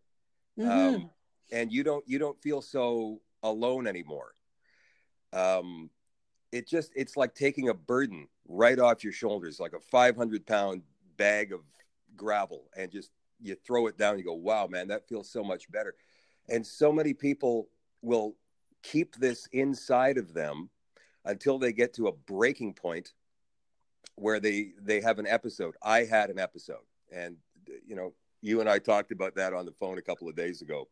Mhm. 0.58 0.94
um, 0.94 1.10
and 1.50 1.72
you 1.72 1.82
don't 1.82 2.06
you 2.08 2.18
don't 2.18 2.40
feel 2.40 2.60
so 2.60 3.20
alone 3.42 3.86
anymore. 3.86 4.34
Um, 5.32 5.90
it 6.52 6.66
just 6.66 6.92
it's 6.96 7.16
like 7.16 7.34
taking 7.34 7.68
a 7.68 7.74
burden 7.74 8.28
right 8.46 8.78
off 8.78 9.04
your 9.04 9.12
shoulders, 9.12 9.60
like 9.60 9.72
a 9.72 9.80
500 9.80 10.46
pound 10.46 10.82
bag 11.16 11.52
of 11.52 11.60
gravel, 12.16 12.64
and 12.76 12.90
just 12.90 13.10
you 13.40 13.54
throw 13.54 13.86
it 13.86 13.96
down. 13.96 14.18
You 14.18 14.24
go, 14.24 14.34
wow, 14.34 14.66
man, 14.66 14.88
that 14.88 15.08
feels 15.08 15.30
so 15.30 15.42
much 15.44 15.70
better. 15.70 15.94
And 16.48 16.66
so 16.66 16.92
many 16.92 17.14
people 17.14 17.68
will 18.02 18.34
keep 18.82 19.16
this 19.16 19.46
inside 19.52 20.18
of 20.18 20.34
them 20.34 20.70
until 21.24 21.58
they 21.58 21.72
get 21.72 21.94
to 21.94 22.08
a 22.08 22.12
breaking 22.12 22.74
point 22.74 23.12
where 24.14 24.40
they 24.40 24.72
they 24.80 25.00
have 25.00 25.18
an 25.18 25.26
episode. 25.26 25.74
I 25.82 26.04
had 26.04 26.30
an 26.30 26.38
episode, 26.38 26.84
and 27.12 27.36
you 27.86 27.94
know, 27.94 28.14
you 28.40 28.60
and 28.60 28.68
I 28.68 28.78
talked 28.78 29.12
about 29.12 29.34
that 29.36 29.52
on 29.52 29.66
the 29.66 29.72
phone 29.72 29.98
a 29.98 30.02
couple 30.02 30.28
of 30.28 30.36
days 30.36 30.62
ago 30.62 30.88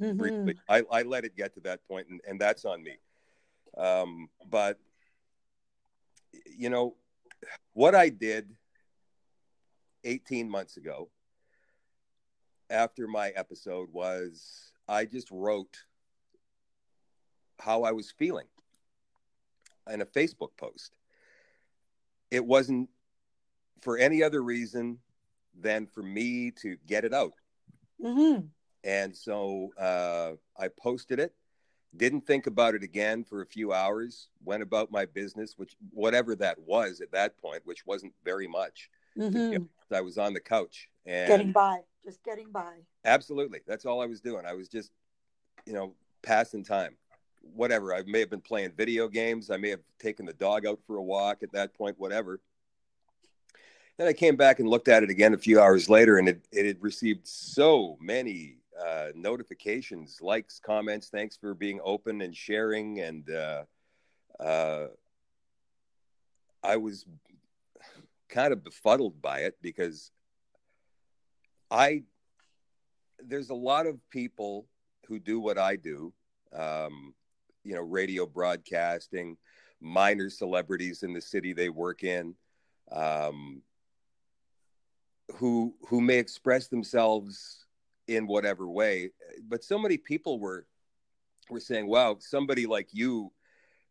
Mhm. 0.00 0.18
briefly. 0.18 0.56
I, 0.68 0.82
I 0.90 1.02
let 1.02 1.24
it 1.24 1.36
get 1.36 1.54
to 1.54 1.60
that 1.60 1.86
point, 1.88 2.08
and, 2.08 2.20
and 2.28 2.40
that's 2.40 2.64
on 2.64 2.82
me. 2.82 2.98
Um, 3.76 4.28
but 4.50 4.78
you 6.46 6.70
know 6.70 6.96
what 7.72 7.94
I 7.94 8.08
did 8.08 8.54
18 10.06 10.48
months 10.48 10.76
ago 10.76 11.10
after 12.70 13.06
my 13.06 13.30
episode 13.30 13.88
was 13.92 14.72
I 14.88 15.04
just 15.04 15.30
wrote 15.30 15.76
how 17.58 17.82
I 17.82 17.92
was 17.92 18.10
feeling 18.10 18.46
in 19.90 20.00
a 20.00 20.06
Facebook 20.06 20.56
post. 20.56 20.96
It 22.30 22.44
wasn't 22.44 22.88
for 23.80 23.98
any 23.98 24.22
other 24.22 24.42
reason 24.42 24.98
than 25.58 25.86
for 25.86 26.02
me 26.02 26.50
to 26.62 26.76
get 26.86 27.04
it 27.04 27.14
out. 27.14 27.34
Mhm. 28.00 28.48
And 28.84 29.16
so 29.16 29.72
uh, 29.78 30.32
I 30.56 30.68
posted 30.68 31.18
it, 31.18 31.34
didn't 31.96 32.26
think 32.26 32.46
about 32.46 32.74
it 32.74 32.82
again 32.82 33.24
for 33.24 33.42
a 33.42 33.46
few 33.46 33.72
hours, 33.72 34.28
went 34.44 34.62
about 34.62 34.90
my 34.90 35.06
business, 35.06 35.54
which 35.56 35.76
whatever 35.90 36.36
that 36.36 36.58
was 36.58 37.00
at 37.00 37.12
that 37.12 37.38
point, 37.38 37.62
which 37.64 37.86
wasn't 37.86 38.12
very 38.24 38.46
much. 38.46 38.90
Mhm. 39.16 39.68
I 39.90 40.00
was 40.00 40.18
on 40.18 40.32
the 40.34 40.40
couch 40.40 40.90
and 41.04 41.28
Getting 41.28 41.52
by, 41.52 41.80
just 42.04 42.22
getting 42.24 42.50
by. 42.50 42.78
absolutely, 43.04 43.60
that's 43.66 43.84
all 43.86 44.00
I 44.02 44.06
was 44.06 44.20
doing. 44.20 44.44
I 44.44 44.52
was 44.52 44.68
just, 44.68 44.90
you 45.64 45.72
know, 45.72 45.94
passing 46.22 46.64
time. 46.64 46.96
Whatever. 47.54 47.94
I 47.94 48.02
may 48.02 48.20
have 48.20 48.30
been 48.30 48.40
playing 48.40 48.72
video 48.72 49.06
games. 49.08 49.50
I 49.50 49.56
may 49.56 49.70
have 49.70 49.82
taken 50.00 50.26
the 50.26 50.32
dog 50.32 50.66
out 50.66 50.80
for 50.86 50.96
a 50.96 51.02
walk 51.02 51.42
at 51.44 51.52
that 51.52 51.74
point, 51.74 51.98
whatever. 51.98 52.40
Then 53.96 54.08
I 54.08 54.12
came 54.12 54.36
back 54.36 54.58
and 54.58 54.68
looked 54.68 54.88
at 54.88 55.02
it 55.04 55.10
again 55.10 55.32
a 55.32 55.38
few 55.38 55.60
hours 55.60 55.88
later, 55.88 56.18
and 56.18 56.28
it, 56.28 56.44
it 56.52 56.66
had 56.66 56.82
received 56.82 57.26
so 57.26 57.96
many 58.00 58.58
uh, 58.84 59.08
notifications, 59.14 60.20
likes, 60.20 60.58
comments. 60.58 61.08
Thanks 61.08 61.36
for 61.36 61.54
being 61.54 61.80
open 61.82 62.20
and 62.20 62.36
sharing. 62.36 63.00
And 63.00 63.30
uh, 63.30 63.62
uh, 64.40 64.88
I 66.62 66.76
was 66.76 67.06
kind 68.28 68.52
of 68.52 68.64
befuddled 68.64 69.20
by 69.20 69.40
it 69.40 69.56
because 69.62 70.10
I 71.70 72.02
there's 73.24 73.50
a 73.50 73.54
lot 73.54 73.86
of 73.86 73.98
people 74.10 74.66
who 75.06 75.18
do 75.18 75.40
what 75.40 75.58
I 75.58 75.76
do, 75.76 76.12
um, 76.52 77.14
you 77.64 77.74
know, 77.74 77.80
radio 77.80 78.26
broadcasting, 78.26 79.36
minor 79.80 80.30
celebrities 80.30 81.02
in 81.02 81.12
the 81.12 81.20
city 81.20 81.52
they 81.52 81.68
work 81.68 82.02
in, 82.02 82.34
um, 82.92 83.62
who 85.36 85.74
who 85.88 86.00
may 86.00 86.18
express 86.18 86.68
themselves 86.68 87.64
in 88.08 88.26
whatever 88.26 88.68
way, 88.68 89.10
but 89.48 89.64
so 89.64 89.78
many 89.78 89.96
people 89.96 90.38
were 90.38 90.66
were 91.50 91.60
saying, 91.60 91.86
"Wow, 91.86 92.16
somebody 92.20 92.66
like 92.66 92.88
you." 92.92 93.32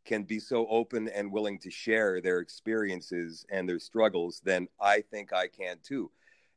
Can 0.06 0.24
be 0.24 0.40
so 0.40 0.68
open 0.68 1.08
and 1.10 1.32
willing 1.32 1.58
to 1.60 1.72
share 1.72 2.22
their 2.22 2.40
experiences 2.40 3.46
and 3.50 3.68
their 3.68 3.80
struggles, 3.80 4.40
then 4.44 4.68
I 4.80 5.02
think 5.02 5.34
I 5.34 5.48
can 5.48 5.78
too. 5.84 6.12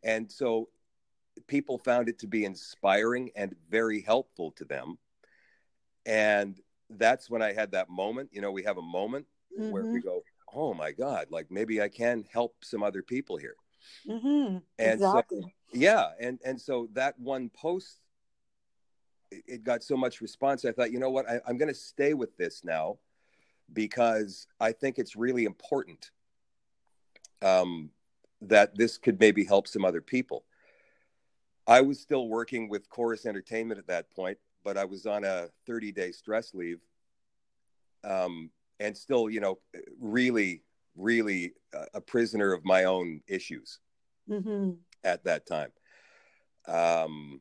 And 0.05 0.31
so 0.31 0.69
people 1.47 1.79
found 1.79 2.09
it 2.09 2.19
to 2.21 2.27
be 2.27 2.45
inspiring 2.45 3.31
and 3.35 3.57
very 3.71 4.03
helpful 4.03 4.53
to 4.53 4.65
them. 4.65 4.99
And 6.07 6.61
that's 6.91 7.29
when 7.31 7.43
I 7.43 7.53
had 7.53 7.73
that 7.73 7.89
moment. 7.89 8.31
You 8.33 8.41
know, 8.41 8.53
we 8.53 8.63
have 8.65 8.79
a 8.79 8.83
moment 8.83 9.27
where 9.71 9.85
we 9.85 9.99
Mhm. 10.01 10.05
go, 10.05 10.25
oh 10.55 10.75
my 10.75 10.93
God, 10.93 11.31
like 11.31 11.51
maybe 11.51 11.81
I 11.83 11.89
can 11.89 12.25
help 12.31 12.65
some 12.65 12.83
other 12.83 13.03
people 13.03 13.37
here. 13.37 13.57
Mhm. 14.07 14.63
And 14.79 15.01
so- 15.01 15.13
Yeah. 15.73 16.13
And, 16.19 16.41
and 16.45 16.61
so 16.61 16.89
that 16.93 17.19
one 17.19 17.51
post, 17.51 18.01
it, 19.31 19.45
it 19.47 19.65
got 19.65 19.83
so 19.83 19.97
much 19.97 20.21
response. 20.21 20.65
I 20.65 20.73
thought, 20.73 20.93
you 20.93 20.99
know 20.99 21.11
what, 21.11 21.29
I, 21.29 21.41
I'm 21.47 21.59
going 21.59 21.69
to 21.69 21.75
stay 21.75 22.15
with 22.15 22.37
this 22.37 22.65
now 22.65 22.99
because 23.73 24.47
I 24.61 24.73
think 24.73 24.99
it's 24.99 25.17
really 25.17 25.45
important 25.45 26.11
um, 27.43 27.91
that 28.43 28.77
this 28.77 28.99
could 28.99 29.21
maybe 29.21 29.45
help 29.45 29.69
some 29.69 29.85
other 29.85 30.01
people. 30.01 30.45
I 31.67 31.83
was 31.83 32.01
still 32.01 32.29
working 32.29 32.69
with 32.69 32.89
Corus 32.89 33.27
Entertainment 33.27 33.79
at 33.79 33.87
that 33.89 34.11
point, 34.11 34.39
but 34.65 34.79
I 34.79 34.85
was 34.85 35.07
on 35.07 35.25
a 35.25 35.49
30 35.67 35.93
day 35.93 36.13
stress 36.13 36.55
leave 36.55 36.81
um, 38.05 38.51
and 38.81 38.97
still, 38.97 39.29
you 39.29 39.41
know, 39.41 39.59
really, 40.01 40.63
really 40.97 41.53
a 41.95 42.01
prisoner 42.01 42.53
of 42.53 42.65
my 42.65 42.85
own 42.85 43.21
issues. 43.29 43.81
mm-hmm. 44.29 44.71
at 45.05 45.25
that 45.25 45.47
time. 45.47 45.73
Um, 46.67 47.41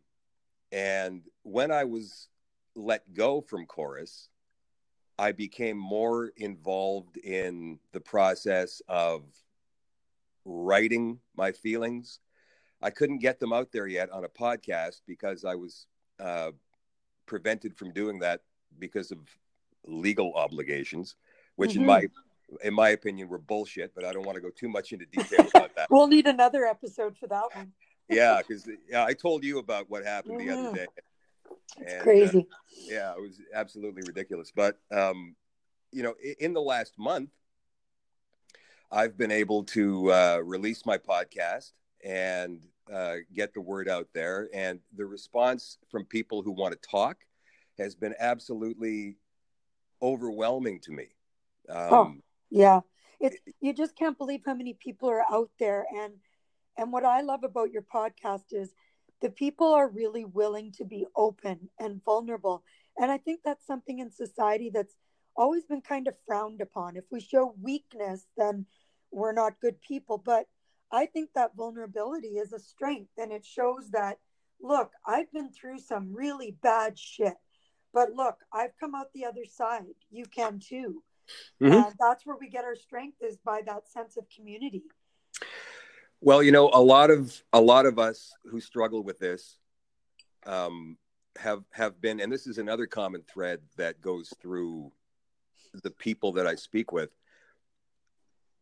and 0.71 1.23
when 1.43 1.71
I 1.71 1.83
was 1.83 2.29
let 2.75 3.13
go 3.13 3.41
from 3.41 3.65
Corus, 3.65 4.29
I 5.19 5.31
became 5.31 5.77
more 5.77 6.31
involved 6.37 7.17
in 7.17 7.79
the 7.91 7.99
process 7.99 8.81
of 8.87 9.23
writing 10.45 11.19
my 11.35 11.51
feelings. 11.51 12.19
I 12.81 12.91
couldn't 12.91 13.19
get 13.19 13.39
them 13.39 13.51
out 13.51 13.71
there 13.71 13.87
yet 13.87 14.11
on 14.11 14.23
a 14.23 14.29
podcast 14.29 15.01
because 15.07 15.43
I 15.43 15.55
was 15.55 15.87
uh, 16.19 16.51
prevented 17.25 17.75
from 17.75 17.91
doing 17.91 18.19
that 18.19 18.41
because 18.77 19.11
of 19.11 19.19
legal 19.85 20.33
obligations, 20.35 21.15
which 21.55 21.71
mm-hmm. 21.71 21.81
in 21.81 21.85
my 21.85 22.07
in 22.63 22.73
my 22.73 22.89
opinion 22.89 23.27
were 23.27 23.39
bullshit. 23.39 23.93
But 23.95 24.05
I 24.05 24.13
don't 24.13 24.25
want 24.25 24.35
to 24.35 24.41
go 24.41 24.49
too 24.49 24.69
much 24.69 24.93
into 24.93 25.05
detail 25.07 25.47
about 25.53 25.75
that. 25.75 25.87
we'll 25.89 26.07
need 26.07 26.27
another 26.27 26.65
episode 26.65 27.17
for 27.17 27.27
that 27.27 27.45
one. 27.53 27.73
yeah, 28.09 28.39
because 28.39 28.69
yeah, 28.87 29.03
I 29.03 29.13
told 29.13 29.43
you 29.43 29.57
about 29.57 29.89
what 29.89 30.05
happened 30.05 30.39
mm-hmm. 30.39 30.47
the 30.47 30.53
other 30.53 30.67
mm-hmm. 30.67 30.75
day. 30.75 30.87
It's 31.79 31.91
and, 31.91 32.01
uh, 32.01 32.03
crazy. 32.03 32.47
Uh, 32.51 32.55
yeah, 32.87 33.11
it 33.11 33.21
was 33.21 33.39
absolutely 33.53 34.03
ridiculous. 34.05 34.51
But 34.55 34.79
um, 34.91 35.35
you 35.91 36.03
know, 36.03 36.15
in 36.39 36.53
the 36.53 36.61
last 36.61 36.93
month, 36.97 37.29
I've 38.91 39.17
been 39.17 39.31
able 39.31 39.63
to 39.65 40.11
uh, 40.11 40.37
release 40.43 40.85
my 40.85 40.97
podcast 40.97 41.71
and 42.03 42.65
uh, 42.93 43.15
get 43.33 43.53
the 43.53 43.61
word 43.61 43.89
out 43.89 44.07
there. 44.13 44.49
And 44.53 44.79
the 44.95 45.05
response 45.05 45.77
from 45.89 46.05
people 46.05 46.41
who 46.41 46.51
want 46.51 46.73
to 46.73 46.89
talk 46.89 47.17
has 47.77 47.95
been 47.95 48.15
absolutely 48.19 49.17
overwhelming 50.01 50.79
to 50.81 50.91
me. 50.91 51.07
Um, 51.69 51.89
oh, 51.91 52.13
yeah. 52.49 52.81
it's 53.19 53.35
you 53.59 53.73
just 53.73 53.97
can't 53.97 54.17
believe 54.17 54.41
how 54.45 54.53
many 54.53 54.73
people 54.73 55.09
are 55.09 55.23
out 55.31 55.49
there. 55.59 55.85
And, 55.93 56.13
and 56.77 56.91
what 56.91 57.03
I 57.03 57.21
love 57.21 57.43
about 57.43 57.71
your 57.71 57.81
podcast 57.81 58.45
is 58.51 58.73
the 59.21 59.29
people 59.29 59.73
are 59.73 59.89
really 59.89 60.25
willing 60.25 60.71
to 60.73 60.85
be 60.85 61.05
open 61.15 61.69
and 61.79 62.03
vulnerable. 62.03 62.63
And 62.97 63.11
I 63.11 63.17
think 63.17 63.41
that's 63.43 63.65
something 63.65 63.99
in 63.99 64.11
society 64.11 64.71
that's 64.73 64.95
always 65.35 65.65
been 65.65 65.81
kind 65.81 66.07
of 66.07 66.15
frowned 66.25 66.61
upon. 66.61 66.97
If 66.97 67.05
we 67.11 67.19
show 67.19 67.55
weakness, 67.61 68.25
then 68.37 68.65
we're 69.11 69.33
not 69.33 69.59
good 69.61 69.81
people. 69.81 70.17
But 70.23 70.47
I 70.91 71.05
think 71.05 71.29
that 71.35 71.55
vulnerability 71.55 72.37
is 72.37 72.53
a 72.53 72.59
strength 72.59 73.11
and 73.17 73.31
it 73.31 73.45
shows 73.45 73.89
that, 73.91 74.17
look, 74.61 74.91
I've 75.05 75.31
been 75.31 75.51
through 75.51 75.79
some 75.79 76.13
really 76.13 76.57
bad 76.61 76.97
shit, 76.97 77.35
but 77.93 78.13
look, 78.13 78.37
I've 78.53 78.77
come 78.79 78.95
out 78.95 79.13
the 79.13 79.25
other 79.25 79.45
side. 79.45 79.83
You 80.09 80.25
can 80.25 80.59
too. 80.59 81.03
Mm-hmm. 81.61 81.73
And 81.73 81.93
that's 81.99 82.25
where 82.25 82.37
we 82.39 82.49
get 82.49 82.63
our 82.63 82.75
strength 82.75 83.17
is 83.21 83.37
by 83.37 83.61
that 83.65 83.87
sense 83.89 84.17
of 84.17 84.25
community. 84.35 84.83
Well, 86.21 86.41
you 86.41 86.51
know, 86.51 86.69
a 86.73 86.81
lot 86.81 87.11
of 87.11 87.41
a 87.53 87.61
lot 87.61 87.85
of 87.85 87.99
us 87.99 88.33
who 88.49 88.59
struggle 88.59 89.03
with 89.03 89.19
this 89.19 89.57
um, 90.45 90.97
have 91.37 91.63
have 91.71 92.01
been, 92.01 92.19
and 92.19 92.31
this 92.31 92.47
is 92.47 92.57
another 92.57 92.87
common 92.87 93.21
thread 93.21 93.59
that 93.77 94.01
goes 94.01 94.33
through 94.41 94.91
the 95.83 95.91
people 95.91 96.33
that 96.33 96.47
I 96.47 96.55
speak 96.55 96.91
with 96.91 97.11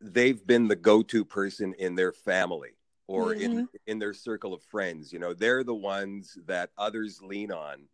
they've 0.01 0.45
been 0.45 0.67
the 0.67 0.75
go-to 0.75 1.25
person 1.25 1.74
in 1.79 1.95
their 1.95 2.12
family 2.12 2.71
or 3.07 3.33
mm-hmm. 3.33 3.59
in 3.59 3.67
in 3.88 4.00
their 4.00 4.13
circle 4.13 4.53
of 4.53 4.62
friends. 4.63 5.12
You 5.12 5.19
know 5.19 5.33
they're 5.33 5.63
the 5.63 5.75
ones 5.75 6.38
that 6.47 6.71
others 6.77 7.21
lean 7.21 7.51
on 7.51 7.88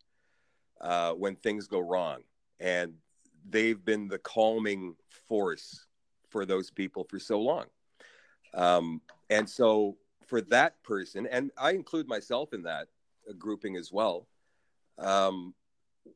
uh, 0.79 1.13
when 1.13 1.35
things 1.35 1.67
go 1.67 1.79
wrong. 1.79 2.21
And 2.59 2.93
they've 3.49 3.83
been 3.83 4.07
the 4.07 4.19
calming 4.19 4.95
force 5.27 5.87
for 6.29 6.45
those 6.45 6.69
people 6.69 7.03
for 7.03 7.19
so 7.19 7.39
long 7.39 7.65
um, 8.53 9.01
and 9.29 9.49
so 9.49 9.97
for 10.25 10.41
that 10.41 10.81
person 10.83 11.27
and 11.27 11.51
i 11.57 11.71
include 11.71 12.07
myself 12.07 12.53
in 12.53 12.63
that 12.63 12.87
uh, 13.29 13.33
grouping 13.37 13.75
as 13.75 13.91
well 13.91 14.27
um, 14.99 15.53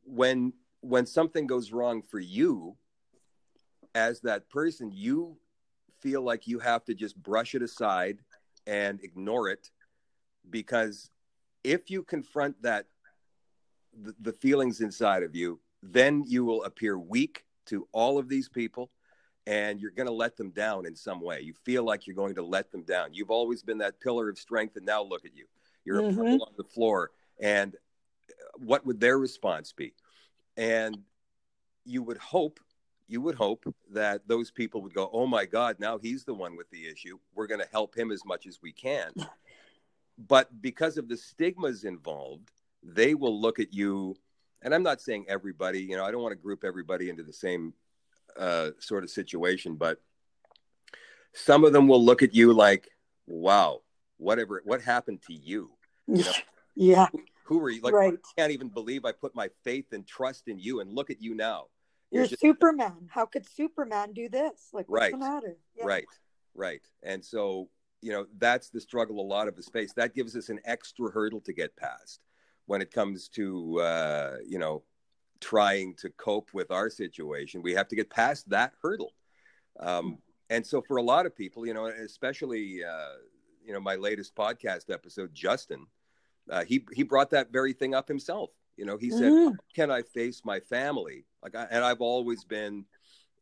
when 0.03 0.53
when 0.81 1.05
something 1.05 1.47
goes 1.47 1.71
wrong 1.71 2.01
for 2.01 2.19
you 2.19 2.75
as 3.93 4.19
that 4.21 4.49
person 4.49 4.91
you 4.93 5.37
feel 5.99 6.21
like 6.21 6.47
you 6.47 6.59
have 6.59 6.83
to 6.85 6.93
just 6.93 7.21
brush 7.21 7.55
it 7.55 7.61
aside 7.61 8.19
and 8.67 9.03
ignore 9.03 9.49
it 9.49 9.71
because 10.49 11.09
if 11.63 11.89
you 11.89 12.03
confront 12.03 12.61
that 12.61 12.85
the, 14.03 14.13
the 14.21 14.33
feelings 14.33 14.81
inside 14.81 15.23
of 15.23 15.35
you 15.35 15.59
then 15.81 16.23
you 16.27 16.45
will 16.45 16.63
appear 16.63 16.97
weak 16.97 17.43
to 17.65 17.87
all 17.91 18.17
of 18.17 18.29
these 18.29 18.49
people 18.49 18.91
and 19.47 19.79
you're 19.79 19.91
going 19.91 20.07
to 20.07 20.13
let 20.13 20.37
them 20.37 20.49
down 20.51 20.85
in 20.85 20.95
some 20.95 21.21
way. 21.21 21.41
You 21.41 21.53
feel 21.63 21.83
like 21.83 22.07
you're 22.07 22.15
going 22.15 22.35
to 22.35 22.43
let 22.43 22.71
them 22.71 22.83
down. 22.83 23.13
You've 23.13 23.31
always 23.31 23.61
been 23.61 23.77
that 23.79 23.99
pillar 23.99 24.29
of 24.29 24.37
strength, 24.37 24.75
and 24.75 24.85
now 24.85 25.03
look 25.03 25.25
at 25.25 25.35
you. 25.35 25.45
You're 25.83 26.01
mm-hmm. 26.01 26.41
on 26.41 26.53
the 26.57 26.63
floor. 26.63 27.11
And 27.39 27.75
what 28.57 28.85
would 28.85 28.99
their 28.99 29.17
response 29.17 29.71
be? 29.71 29.93
And 30.57 30.97
you 31.83 32.01
would 32.03 32.17
hope 32.17 32.59
you 33.07 33.21
would 33.21 33.35
hope 33.35 33.65
that 33.91 34.27
those 34.27 34.49
people 34.49 34.81
would 34.81 34.93
go, 34.93 35.09
"Oh 35.13 35.27
my 35.27 35.45
God, 35.45 35.75
now 35.79 35.99
he's 35.99 36.23
the 36.23 36.33
one 36.33 36.57
with 36.57 36.69
the 36.71 36.87
issue. 36.87 37.19
We're 37.35 37.45
going 37.45 37.61
to 37.61 37.67
help 37.71 37.95
him 37.95 38.11
as 38.11 38.25
much 38.25 38.47
as 38.47 38.59
we 38.63 38.71
can." 38.71 39.11
but 40.17 40.61
because 40.61 40.97
of 40.97 41.07
the 41.07 41.17
stigmas 41.17 41.83
involved, 41.83 42.49
they 42.81 43.13
will 43.13 43.39
look 43.39 43.59
at 43.59 43.73
you. 43.73 44.15
And 44.63 44.73
I'm 44.73 44.81
not 44.81 45.01
saying 45.01 45.25
everybody. 45.27 45.81
You 45.81 45.97
know, 45.97 46.03
I 46.03 46.09
don't 46.09 46.23
want 46.23 46.31
to 46.31 46.41
group 46.41 46.63
everybody 46.63 47.09
into 47.09 47.21
the 47.21 47.33
same 47.33 47.73
uh, 48.37 48.71
sort 48.79 49.03
of 49.03 49.09
situation, 49.09 49.75
but 49.75 50.01
some 51.33 51.65
of 51.65 51.73
them 51.73 51.87
will 51.87 52.03
look 52.03 52.23
at 52.23 52.33
you 52.33 52.53
like, 52.53 52.89
"Wow, 53.27 53.81
whatever. 54.17 54.61
What 54.63 54.81
happened 54.81 55.21
to 55.27 55.33
you?" 55.33 55.71
you 56.07 56.23
know? 56.23 56.31
yeah. 56.75 57.07
Who, 57.11 57.23
who 57.45 57.63
are 57.63 57.69
you? 57.69 57.81
Like, 57.81 57.93
right. 57.93 58.13
I 58.13 58.41
can't 58.41 58.51
even 58.51 58.69
believe 58.69 59.05
I 59.05 59.11
put 59.11 59.35
my 59.35 59.49
faith 59.63 59.91
and 59.91 60.05
trust 60.05 60.47
in 60.47 60.59
you, 60.59 60.79
and 60.79 60.91
look 60.93 61.09
at 61.09 61.21
you 61.21 61.35
now 61.35 61.65
you're 62.11 62.27
just, 62.27 62.41
Superman. 62.41 63.09
How 63.09 63.25
could 63.25 63.45
Superman 63.47 64.13
do 64.13 64.29
this? 64.29 64.69
Like, 64.73 64.87
what's 64.89 65.01
right, 65.01 65.11
the 65.11 65.17
matter? 65.17 65.57
Yeah. 65.75 65.85
Right, 65.85 66.05
right. 66.53 66.81
And 67.03 67.23
so, 67.23 67.69
you 68.01 68.11
know, 68.11 68.25
that's 68.37 68.69
the 68.69 68.79
struggle 68.79 69.19
a 69.19 69.21
lot 69.21 69.47
of 69.47 69.57
us 69.57 69.67
face. 69.67 69.93
That 69.93 70.15
gives 70.15 70.35
us 70.35 70.49
an 70.49 70.59
extra 70.65 71.11
hurdle 71.11 71.41
to 71.41 71.53
get 71.53 71.75
past 71.75 72.21
when 72.67 72.81
it 72.81 72.91
comes 72.91 73.27
to, 73.29 73.79
uh, 73.81 74.35
you 74.47 74.59
know, 74.59 74.83
trying 75.41 75.95
to 75.95 76.09
cope 76.11 76.53
with 76.53 76.71
our 76.71 76.89
situation. 76.89 77.61
We 77.61 77.73
have 77.73 77.87
to 77.89 77.95
get 77.95 78.09
past 78.09 78.49
that 78.49 78.73
hurdle. 78.81 79.13
Um, 79.79 80.19
and 80.49 80.65
so, 80.65 80.81
for 80.81 80.97
a 80.97 81.01
lot 81.01 81.25
of 81.25 81.35
people, 81.35 81.65
you 81.65 81.73
know, 81.73 81.87
especially, 81.87 82.83
uh, 82.83 83.15
you 83.65 83.73
know, 83.73 83.79
my 83.79 83.95
latest 83.95 84.35
podcast 84.35 84.91
episode, 84.91 85.33
Justin, 85.33 85.87
uh, 86.49 86.63
he 86.63 86.85
he 86.93 87.03
brought 87.03 87.31
that 87.31 87.51
very 87.51 87.73
thing 87.73 87.95
up 87.95 88.07
himself. 88.07 88.51
You 88.77 88.85
know, 88.85 88.97
he 88.97 89.09
said, 89.09 89.31
mm. 89.31 89.55
"Can 89.73 89.89
I 89.89 90.03
face 90.03 90.41
my 90.45 90.59
family?" 90.59 91.25
Like, 91.41 91.55
I, 91.55 91.67
and 91.71 91.83
I've 91.83 92.01
always 92.01 92.43
been 92.43 92.85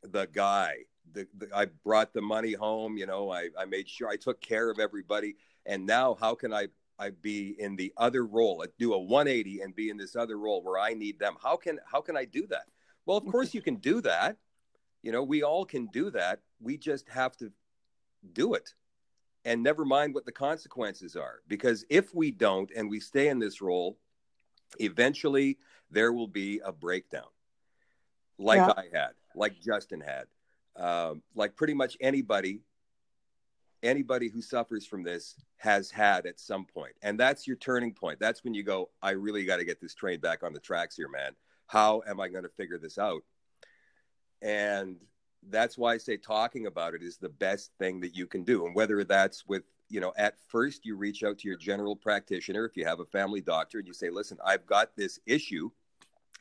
the 0.01 0.27
guy. 0.27 0.75
The, 1.11 1.27
the, 1.37 1.49
I 1.53 1.65
brought 1.65 2.13
the 2.13 2.21
money 2.21 2.53
home. 2.53 2.97
You 2.97 3.05
know, 3.05 3.31
I, 3.31 3.49
I 3.57 3.65
made 3.65 3.89
sure 3.89 4.07
I 4.07 4.15
took 4.15 4.41
care 4.41 4.69
of 4.69 4.79
everybody. 4.79 5.35
And 5.65 5.85
now, 5.85 6.15
how 6.19 6.35
can 6.35 6.53
I 6.53 6.67
I 7.03 7.11
be 7.11 7.55
in 7.59 7.75
the 7.75 7.93
other 7.97 8.25
role? 8.25 8.63
I 8.63 8.67
do 8.79 8.93
a 8.93 8.99
180 8.99 9.61
and 9.61 9.75
be 9.75 9.89
in 9.89 9.97
this 9.97 10.15
other 10.15 10.37
role 10.37 10.63
where 10.63 10.79
I 10.79 10.93
need 10.93 11.19
them. 11.19 11.35
How 11.41 11.55
can 11.57 11.79
how 11.91 12.01
can 12.01 12.17
I 12.17 12.25
do 12.25 12.47
that? 12.47 12.65
Well, 13.05 13.17
of 13.17 13.25
course 13.25 13.53
you 13.53 13.61
can 13.61 13.75
do 13.75 14.01
that. 14.01 14.37
You 15.01 15.11
know, 15.11 15.23
we 15.23 15.43
all 15.43 15.65
can 15.65 15.87
do 15.87 16.09
that. 16.11 16.39
We 16.61 16.77
just 16.77 17.09
have 17.09 17.35
to 17.37 17.51
do 18.31 18.53
it 18.53 18.73
and 19.45 19.61
never 19.61 19.83
mind 19.83 20.13
what 20.13 20.25
the 20.25 20.31
consequences 20.31 21.15
are. 21.15 21.41
Because 21.47 21.85
if 21.89 22.15
we 22.15 22.31
don't 22.31 22.71
and 22.75 22.89
we 22.89 22.99
stay 22.99 23.27
in 23.27 23.39
this 23.39 23.61
role, 23.61 23.97
eventually 24.79 25.57
there 25.91 26.13
will 26.13 26.27
be 26.27 26.61
a 26.63 26.71
breakdown 26.71 27.27
like 28.39 28.57
yeah. 28.57 28.73
I 28.75 28.85
had, 28.93 29.11
like 29.35 29.59
Justin 29.59 30.01
had, 30.01 30.25
um, 30.75 31.21
like 31.35 31.55
pretty 31.55 31.73
much 31.73 31.97
anybody, 32.01 32.61
anybody 33.83 34.29
who 34.29 34.41
suffers 34.41 34.85
from 34.85 35.03
this 35.03 35.35
has 35.57 35.91
had 35.91 36.25
at 36.25 36.39
some 36.39 36.65
point. 36.65 36.93
And 37.01 37.19
that's 37.19 37.45
your 37.45 37.57
turning 37.57 37.93
point. 37.93 38.19
That's 38.19 38.43
when 38.43 38.53
you 38.53 38.63
go, 38.63 38.89
I 39.01 39.11
really 39.11 39.45
got 39.45 39.57
to 39.57 39.65
get 39.65 39.81
this 39.81 39.93
train 39.93 40.19
back 40.19 40.43
on 40.43 40.53
the 40.53 40.59
tracks 40.59 40.95
here, 40.95 41.09
man. 41.09 41.33
How 41.67 42.01
am 42.07 42.19
I 42.19 42.29
going 42.29 42.43
to 42.43 42.49
figure 42.49 42.77
this 42.77 42.97
out? 42.97 43.23
And 44.41 44.97
that's 45.49 45.77
why 45.77 45.93
I 45.93 45.97
say 45.97 46.17
talking 46.17 46.67
about 46.67 46.93
it 46.93 47.03
is 47.03 47.17
the 47.17 47.29
best 47.29 47.71
thing 47.77 47.99
that 48.01 48.15
you 48.15 48.25
can 48.25 48.43
do. 48.43 48.65
And 48.65 48.75
whether 48.75 49.03
that's 49.03 49.45
with 49.47 49.63
you 49.89 49.99
know, 49.99 50.11
at 50.17 50.35
first 50.47 50.85
you 50.85 50.95
reach 50.95 51.23
out 51.23 51.37
to 51.37 51.47
your 51.47 51.57
general 51.57 51.95
practitioner 51.95 52.65
if 52.65 52.75
you 52.75 52.83
have 52.83 52.99
a 52.99 53.05
family 53.05 53.41
doctor 53.41 53.77
and 53.77 53.87
you 53.87 53.93
say, 53.93 54.09
listen, 54.09 54.39
I've 54.43 54.65
got 54.65 54.95
this 54.95 55.19
issue. 55.27 55.69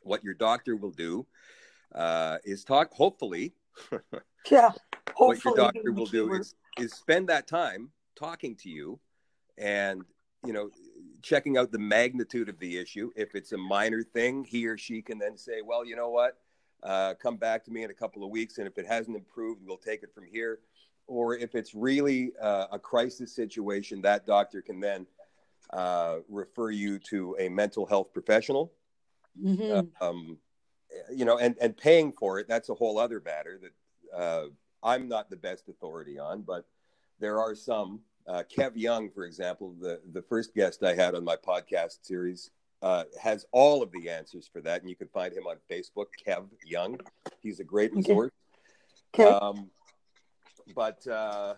What 0.04 0.24
your 0.24 0.32
doctor 0.32 0.74
will 0.74 0.90
do 0.90 1.26
uh, 1.94 2.38
is 2.44 2.64
talk, 2.64 2.92
hopefully. 2.94 3.52
yeah. 4.50 4.70
Hopefully 5.14 5.36
what 5.36 5.44
your 5.44 5.54
doctor 5.54 5.92
will 5.92 6.06
do 6.06 6.32
is, 6.32 6.54
is 6.78 6.92
spend 6.92 7.28
that 7.28 7.46
time 7.46 7.90
talking 8.14 8.56
to 8.56 8.68
you 8.68 8.98
and, 9.58 10.02
you 10.44 10.52
know, 10.52 10.70
checking 11.22 11.56
out 11.56 11.70
the 11.70 11.78
magnitude 11.78 12.48
of 12.48 12.58
the 12.58 12.78
issue. 12.78 13.10
If 13.16 13.34
it's 13.34 13.52
a 13.52 13.58
minor 13.58 14.02
thing, 14.02 14.44
he 14.44 14.66
or 14.66 14.76
she 14.76 15.02
can 15.02 15.18
then 15.18 15.36
say, 15.36 15.62
well, 15.62 15.84
you 15.84 15.96
know 15.96 16.10
what? 16.10 16.38
Uh, 16.82 17.14
come 17.14 17.36
back 17.36 17.64
to 17.64 17.70
me 17.70 17.84
in 17.84 17.90
a 17.90 17.94
couple 17.94 18.24
of 18.24 18.30
weeks. 18.30 18.58
And 18.58 18.66
if 18.66 18.76
it 18.76 18.86
hasn't 18.86 19.16
improved, 19.16 19.62
we'll 19.64 19.76
take 19.76 20.02
it 20.02 20.12
from 20.14 20.24
here 20.24 20.60
or 21.06 21.36
if 21.36 21.54
it's 21.54 21.74
really 21.74 22.32
uh, 22.40 22.66
a 22.72 22.78
crisis 22.78 23.34
situation, 23.34 24.00
that 24.02 24.26
doctor 24.26 24.62
can 24.62 24.80
then 24.80 25.06
uh, 25.72 26.16
refer 26.28 26.70
you 26.70 26.98
to 26.98 27.36
a 27.38 27.48
mental 27.48 27.86
health 27.86 28.12
professional. 28.12 28.72
Mhm. 29.40 29.88
Um, 30.00 30.38
you 31.10 31.24
know, 31.24 31.38
and, 31.38 31.56
and 31.60 31.76
paying 31.76 32.12
for 32.12 32.38
it, 32.38 32.46
that's 32.48 32.68
a 32.68 32.74
whole 32.74 32.98
other 32.98 33.20
matter 33.20 33.58
that 33.62 34.16
uh, 34.16 34.46
I'm 34.82 35.08
not 35.08 35.30
the 35.30 35.36
best 35.36 35.68
authority 35.68 36.18
on, 36.18 36.42
but 36.42 36.66
there 37.20 37.40
are 37.40 37.54
some. 37.54 38.00
Uh, 38.26 38.42
Kev 38.56 38.72
Young, 38.76 39.10
for 39.10 39.24
example, 39.24 39.74
the, 39.80 40.00
the 40.12 40.22
first 40.22 40.54
guest 40.54 40.84
I 40.84 40.94
had 40.94 41.16
on 41.16 41.24
my 41.24 41.34
podcast 41.34 41.98
series, 42.02 42.50
uh, 42.80 43.04
has 43.20 43.46
all 43.52 43.82
of 43.82 43.90
the 43.92 44.08
answers 44.08 44.48
for 44.52 44.60
that. 44.60 44.80
And 44.80 44.90
you 44.90 44.96
can 44.96 45.08
find 45.08 45.32
him 45.32 45.46
on 45.46 45.56
Facebook, 45.70 46.06
Kev 46.26 46.46
Young. 46.64 47.00
He's 47.40 47.60
a 47.60 47.64
great 47.64 47.94
resource. 47.94 48.30
Okay. 49.14 49.28
Um, 49.28 49.70
but 50.74 51.06
uh, 51.06 51.54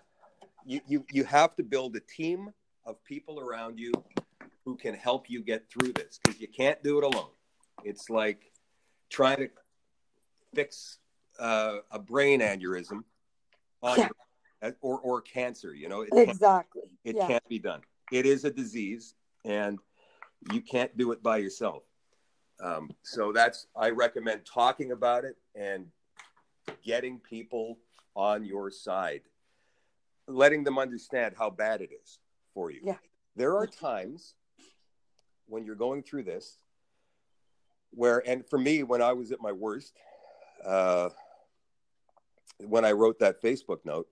you, 0.65 0.81
you, 0.87 1.05
you 1.13 1.25
have 1.25 1.55
to 1.57 1.63
build 1.63 1.97
a 1.97 2.01
team 2.01 2.51
of 2.87 3.03
people 3.05 3.41
around 3.41 3.79
you 3.79 3.93
who 4.65 4.77
can 4.77 4.95
help 4.95 5.29
you 5.29 5.43
get 5.43 5.65
through 5.71 5.93
this 5.93 6.19
because 6.23 6.41
you 6.41 6.49
can't 6.49 6.83
do 6.83 6.99
it 6.99 7.05
alone. 7.05 7.31
It's 7.85 8.09
like 8.09 8.53
trying 9.11 9.37
to 9.39 9.49
fix 10.55 10.99
uh, 11.39 11.79
a 11.91 11.99
brain 11.99 12.41
aneurysm 12.41 13.05
on 13.85 13.99
Yeah. 13.99 14.09
your, 14.63 14.77
or, 14.81 14.99
or 15.01 15.21
cancer. 15.21 15.75
You 15.75 15.89
know, 15.89 16.01
it, 16.03 16.11
can't, 16.11 16.29
exactly. 16.29 16.83
it 17.05 17.17
yeah. 17.17 17.27
can't 17.27 17.49
be 17.49 17.59
done. 17.59 17.81
It 18.11 18.27
is 18.27 18.45
a 18.45 18.51
disease 18.51 19.15
and 19.45 19.79
you 20.53 20.61
can't 20.61 20.97
do 20.97 21.13
it 21.13 21.23
by 21.23 21.39
yourself. 21.39 21.83
Um, 22.63 22.91
so 23.03 23.33
that's, 23.33 23.67
I 23.77 23.91
recommend 23.91 24.43
talking 24.45 24.93
about 24.93 25.25
it 25.25 25.37
and 25.55 25.87
getting 26.83 27.19
people 27.19 27.79
on 28.15 28.45
your 28.45 28.71
side, 28.71 29.23
letting 30.29 30.65
them 30.65 30.79
understand 30.79 31.35
how 31.37 31.51
bad 31.51 31.83
it 31.83 31.91
is 32.03 32.19
for 32.55 32.71
you. 32.71 32.81
Yeah. 32.85 32.97
There 33.37 33.57
are 33.57 33.67
times 33.67 34.35
when 35.47 35.65
you're 35.65 35.75
going 35.75 36.03
through 36.03 36.23
this 36.23 36.59
where, 37.91 38.23
and 38.27 38.49
for 38.49 38.59
me, 38.59 38.83
when 38.83 39.03
I 39.03 39.13
was 39.13 39.33
at 39.33 39.41
my 39.41 39.53
worst, 39.53 39.93
uh, 40.65 41.11
when 42.59 42.85
I 42.85 42.93
wrote 42.93 43.19
that 43.21 43.43
Facebook 43.43 43.79
note, 43.85 44.09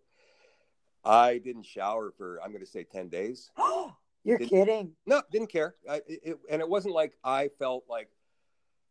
I 1.04 1.38
didn't 1.38 1.64
shower 1.66 2.12
for, 2.16 2.40
I'm 2.42 2.50
going 2.50 2.64
to 2.64 2.70
say 2.70 2.84
10 2.84 3.08
days. 3.08 3.50
You're 4.24 4.38
Did- 4.38 4.48
kidding. 4.50 4.92
No, 5.06 5.22
didn't 5.32 5.50
care. 5.50 5.74
I, 5.90 6.00
it- 6.06 6.38
and 6.50 6.60
it 6.60 6.68
wasn't 6.68 6.94
like 6.94 7.14
I 7.24 7.48
felt 7.58 7.84
like 7.88 8.08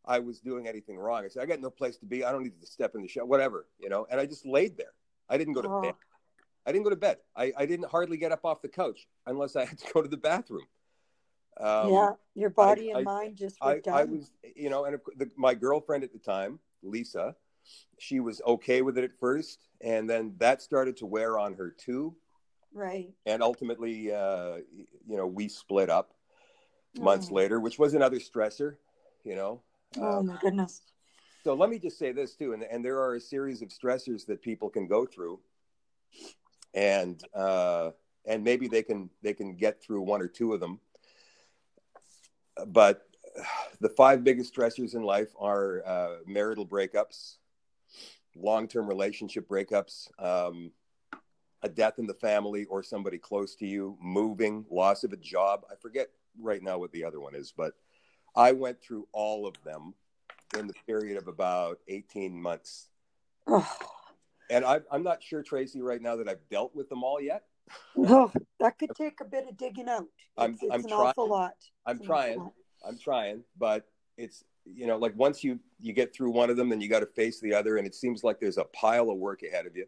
I 0.04 0.18
was 0.18 0.40
doing 0.40 0.66
anything 0.68 0.98
wrong. 0.98 1.24
I 1.24 1.28
said, 1.28 1.42
I 1.42 1.46
got 1.46 1.60
no 1.60 1.70
place 1.70 1.96
to 1.98 2.06
be. 2.06 2.24
I 2.24 2.32
don't 2.32 2.42
need 2.42 2.60
to 2.60 2.66
step 2.66 2.94
in 2.94 3.02
the 3.02 3.08
shower, 3.08 3.24
whatever, 3.24 3.66
you 3.78 3.88
know. 3.88 4.06
And 4.10 4.20
I 4.20 4.26
just 4.26 4.44
laid 4.44 4.76
there. 4.76 4.92
I 5.28 5.38
didn't 5.38 5.54
go 5.54 5.62
to 5.62 5.68
Oh. 5.68 5.80
bed. 5.80 5.94
I 6.66 6.72
didn't 6.72 6.84
go 6.84 6.90
to 6.90 6.96
bed. 6.96 7.18
I, 7.34 7.52
I 7.56 7.66
didn't 7.66 7.88
hardly 7.88 8.16
get 8.16 8.30
up 8.30 8.44
off 8.44 8.62
the 8.62 8.68
couch 8.68 9.06
unless 9.26 9.56
I 9.56 9.64
had 9.64 9.78
to 9.78 9.92
go 9.92 10.02
to 10.02 10.08
the 10.08 10.16
bathroom. 10.16 10.66
Um, 11.58 11.92
yeah, 11.92 12.10
your 12.34 12.50
body 12.50 12.92
I- 12.92 12.98
and 12.98 13.08
I- 13.08 13.12
mind 13.12 13.36
just 13.36 13.56
were 13.62 13.70
I, 13.70 13.78
done. 13.80 13.94
I 13.94 14.04
was, 14.04 14.30
you 14.56 14.70
know, 14.70 14.84
and 14.84 14.98
the, 15.16 15.30
my 15.36 15.54
girlfriend 15.54 16.04
at 16.04 16.12
the 16.12 16.18
time, 16.18 16.58
Lisa, 16.82 17.34
she 17.98 18.20
was 18.20 18.40
okay 18.46 18.82
with 18.82 18.98
it 18.98 19.04
at 19.04 19.12
first, 19.18 19.68
and 19.80 20.08
then 20.08 20.34
that 20.38 20.62
started 20.62 20.96
to 20.98 21.06
wear 21.06 21.38
on 21.38 21.54
her 21.54 21.70
too. 21.70 22.14
right. 22.72 23.12
And 23.26 23.42
ultimately, 23.42 24.12
uh, 24.12 24.56
you 25.06 25.16
know, 25.16 25.26
we 25.26 25.48
split 25.48 25.90
up 25.90 26.14
months 27.00 27.30
Oh. 27.30 27.34
later, 27.34 27.60
which 27.60 27.78
was 27.78 27.94
another 27.94 28.18
stressor, 28.18 28.76
you 29.24 29.34
know. 29.36 29.62
Oh 29.96 30.18
Uh, 30.18 30.22
my 30.22 30.36
goodness. 30.40 30.82
so 31.44 31.54
let 31.54 31.70
me 31.70 31.78
just 31.78 31.98
say 31.98 32.12
this 32.12 32.34
too, 32.34 32.52
and, 32.52 32.62
and 32.64 32.84
there 32.84 33.00
are 33.00 33.14
a 33.14 33.20
series 33.20 33.62
of 33.62 33.68
stressors 33.68 34.26
that 34.26 34.42
people 34.42 34.68
can 34.68 34.86
go 34.86 35.06
through, 35.06 35.40
and 36.74 37.22
uh, 37.34 37.90
and 38.26 38.44
maybe 38.44 38.68
they 38.68 38.82
can 38.82 39.10
they 39.22 39.34
can 39.34 39.54
get 39.56 39.82
through 39.82 40.02
one 40.02 40.20
or 40.22 40.28
two 40.28 40.52
of 40.52 40.60
them, 40.60 40.80
but 42.66 43.08
the 43.80 43.88
five 43.88 44.24
biggest 44.24 44.54
stressors 44.54 44.94
in 44.94 45.02
life 45.02 45.30
are 45.38 45.82
uh, 45.86 46.16
marital 46.26 46.66
breakups, 46.66 47.36
long-term 48.36 48.86
relationship 48.86 49.48
breakups, 49.48 50.08
um, 50.18 50.72
a 51.62 51.68
death 51.68 51.98
in 51.98 52.06
the 52.06 52.14
family 52.14 52.64
or 52.66 52.82
somebody 52.82 53.18
close 53.18 53.54
to 53.56 53.66
you, 53.66 53.96
moving, 54.00 54.64
loss 54.70 55.04
of 55.04 55.12
a 55.12 55.16
job. 55.16 55.64
I 55.70 55.74
forget 55.76 56.08
right 56.40 56.62
now 56.62 56.78
what 56.78 56.92
the 56.92 57.04
other 57.04 57.20
one 57.20 57.34
is, 57.34 57.52
but 57.56 57.74
I 58.34 58.52
went 58.52 58.80
through 58.82 59.06
all 59.12 59.46
of 59.46 59.54
them 59.64 59.94
in 60.58 60.66
the 60.66 60.74
period 60.86 61.16
of 61.18 61.28
about 61.28 61.78
18 61.88 62.40
months. 62.40 62.88
Oh, 63.46 63.68
And 64.50 64.66
I, 64.66 64.80
I'm 64.90 65.02
not 65.02 65.22
sure, 65.22 65.42
Tracy, 65.42 65.80
right 65.80 66.02
now 66.02 66.16
that 66.16 66.28
I've 66.28 66.46
dealt 66.50 66.74
with 66.74 66.90
them 66.90 67.02
all 67.02 67.20
yet. 67.22 67.44
no, 67.96 68.30
that 68.60 68.78
could 68.78 68.90
take 68.98 69.20
a 69.22 69.24
bit 69.24 69.48
of 69.48 69.56
digging 69.56 69.88
out. 69.88 70.04
I'm- 70.36 70.52
It's, 70.54 70.62
it's 70.64 70.72
I'm 70.74 70.80
an 70.80 70.88
trying. 70.88 71.00
awful 71.00 71.28
lot. 71.28 71.54
I'm 71.86 71.96
It's 71.96 72.06
trying. 72.06 72.38
lot. 72.38 72.52
I'm 72.86 72.98
trying, 72.98 73.44
but 73.58 73.86
it's, 74.18 74.44
you 74.64 74.86
know, 74.86 74.96
like 74.96 75.14
once 75.16 75.42
you, 75.42 75.58
you 75.80 75.92
get 75.92 76.14
through 76.14 76.30
one 76.30 76.50
of 76.50 76.56
them, 76.56 76.68
then 76.68 76.80
you 76.80 76.88
got 76.88 77.00
to 77.00 77.06
face 77.06 77.40
the 77.40 77.54
other. 77.54 77.76
And 77.76 77.86
it 77.86 77.94
seems 77.94 78.22
like 78.22 78.40
there's 78.40 78.58
a 78.58 78.64
pile 78.64 79.10
of 79.10 79.18
work 79.18 79.42
ahead 79.42 79.66
of 79.66 79.76
you. 79.76 79.86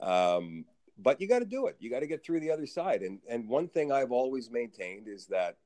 Um, 0.00 0.64
but 0.98 1.20
you 1.20 1.28
got 1.28 1.40
to 1.40 1.44
do 1.44 1.66
it. 1.66 1.76
You 1.80 1.90
got 1.90 2.00
to 2.00 2.06
get 2.06 2.24
through 2.24 2.40
the 2.40 2.50
other 2.50 2.66
side. 2.66 3.02
And, 3.02 3.18
and 3.28 3.48
one 3.48 3.68
thing 3.68 3.90
I've 3.92 4.12
always 4.12 4.50
maintained 4.50 5.08
is 5.08 5.26
that, 5.26 5.56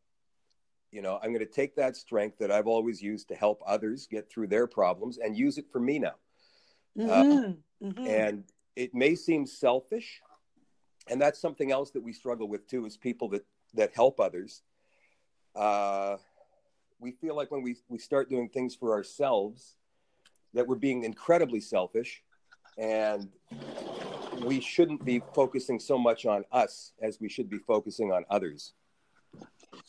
you 0.91 1.03
know, 1.03 1.19
I'm 1.23 1.33
going 1.33 1.47
to 1.47 1.53
take 1.53 1.77
that 1.77 1.97
strength 1.97 2.39
that 2.39 2.51
I've 2.51 2.67
always 2.67 3.03
used 3.03 3.29
to 3.29 3.35
help 3.35 3.63
others 3.67 4.07
get 4.07 4.31
through 4.31 4.47
their 4.47 4.67
problems 4.67 5.19
and 5.19 5.37
use 5.37 5.59
it 5.59 5.67
for 5.71 5.81
me 5.81 5.99
now. 5.99 6.15
Mhm, 6.97 7.57
mhm. 7.83 8.09
and 8.09 8.45
it 8.75 8.95
may 8.95 9.15
seem 9.15 9.47
selfish 9.47 10.23
and 11.09 11.21
that's 11.21 11.39
something 11.41 11.71
else 11.71 11.91
that 11.93 12.03
we 12.03 12.13
struggle 12.13 12.49
with 12.49 12.67
too 12.67 12.87
is 12.87 12.97
people 12.97 13.29
that 13.29 13.45
that 13.75 13.93
help 13.95 14.21
others 14.21 14.63
uh, 15.55 16.17
we 16.99 17.13
feel 17.13 17.37
like 17.37 17.51
when 17.51 17.63
we, 17.63 17.77
we 17.89 17.99
start 17.99 18.31
doing 18.31 18.49
things 18.49 18.75
for 18.75 18.93
ourselves 18.93 19.77
that 20.55 20.67
we're 20.67 20.77
being 20.77 21.05
incredibly 21.05 21.61
selfish 21.61 22.23
and 22.79 23.29
we 24.45 24.61
shouldn't 24.61 25.05
be 25.05 25.23
focusing 25.35 25.79
so 25.79 25.99
much 25.99 26.27
on 26.27 26.45
us 26.53 26.93
as 27.01 27.21
we 27.21 27.29
should 27.29 27.49
be 27.49 27.59
focusing 27.59 28.13
on 28.13 28.25
others 28.31 28.73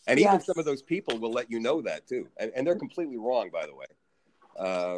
and 0.08 0.20
even 0.20 0.34
Yes. 0.34 0.46
some 0.46 0.58
of 0.58 0.66
those 0.66 0.82
people 0.82 1.18
will 1.18 1.32
let 1.32 1.52
you 1.52 1.60
know 1.60 1.82
that 1.82 2.08
too 2.08 2.28
and, 2.38 2.52
and 2.56 2.66
they're 2.66 2.76
completely 2.76 3.18
wrong 3.18 3.50
by 3.52 3.66
the 3.66 3.76
way 3.76 3.86
uh, 4.60 4.98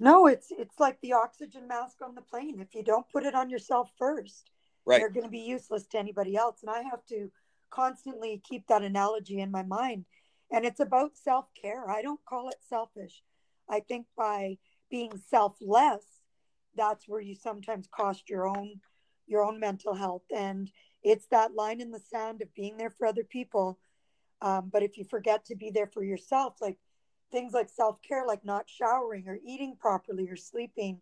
No, 0.00 0.26
it's 0.26 0.50
it's 0.50 0.78
like 0.78 1.00
the 1.00 1.12
oxygen 1.12 1.66
mask 1.66 1.98
on 2.02 2.14
the 2.14 2.22
plane. 2.22 2.60
If 2.60 2.74
you 2.74 2.82
don't 2.82 3.08
put 3.10 3.24
it 3.24 3.34
on 3.34 3.50
yourself 3.50 3.90
first, 3.98 4.50
right 4.86 5.00
you're 5.00 5.10
going 5.10 5.24
to 5.24 5.30
be 5.30 5.38
useless 5.40 5.86
to 5.88 5.98
anybody 5.98 6.36
else. 6.36 6.62
And 6.62 6.70
I 6.70 6.82
have 6.82 7.04
to 7.06 7.30
constantly 7.70 8.40
keep 8.48 8.66
that 8.68 8.82
analogy 8.82 9.40
in 9.40 9.50
my 9.50 9.62
mind. 9.62 10.04
And 10.50 10.64
it's 10.64 10.80
about 10.80 11.16
self 11.16 11.46
care. 11.60 11.88
I 11.90 12.02
don't 12.02 12.24
call 12.24 12.48
it 12.48 12.56
selfish. 12.68 13.22
I 13.68 13.80
think 13.80 14.06
by 14.16 14.58
being 14.90 15.12
selfless, 15.28 16.04
that's 16.74 17.08
where 17.08 17.20
you 17.20 17.34
sometimes 17.34 17.88
cost 17.90 18.30
your 18.30 18.46
own 18.48 18.80
your 19.26 19.44
own 19.44 19.60
mental 19.60 19.94
health. 19.94 20.22
And 20.34 20.70
it's 21.02 21.26
that 21.26 21.54
line 21.54 21.80
in 21.80 21.90
the 21.90 22.00
sand 22.00 22.40
of 22.40 22.54
being 22.54 22.78
there 22.78 22.90
for 22.90 23.06
other 23.06 23.24
people. 23.24 23.78
Um, 24.40 24.70
but 24.72 24.82
if 24.82 24.96
you 24.96 25.04
forget 25.04 25.44
to 25.46 25.56
be 25.56 25.70
there 25.70 25.90
for 25.92 26.02
yourself, 26.02 26.56
like 26.60 26.78
things 27.30 27.52
like 27.52 27.68
self 27.68 28.00
care, 28.02 28.26
like 28.26 28.44
not 28.44 28.68
showering 28.68 29.28
or 29.28 29.38
eating 29.44 29.76
properly 29.78 30.28
or 30.30 30.36
sleeping, 30.36 31.00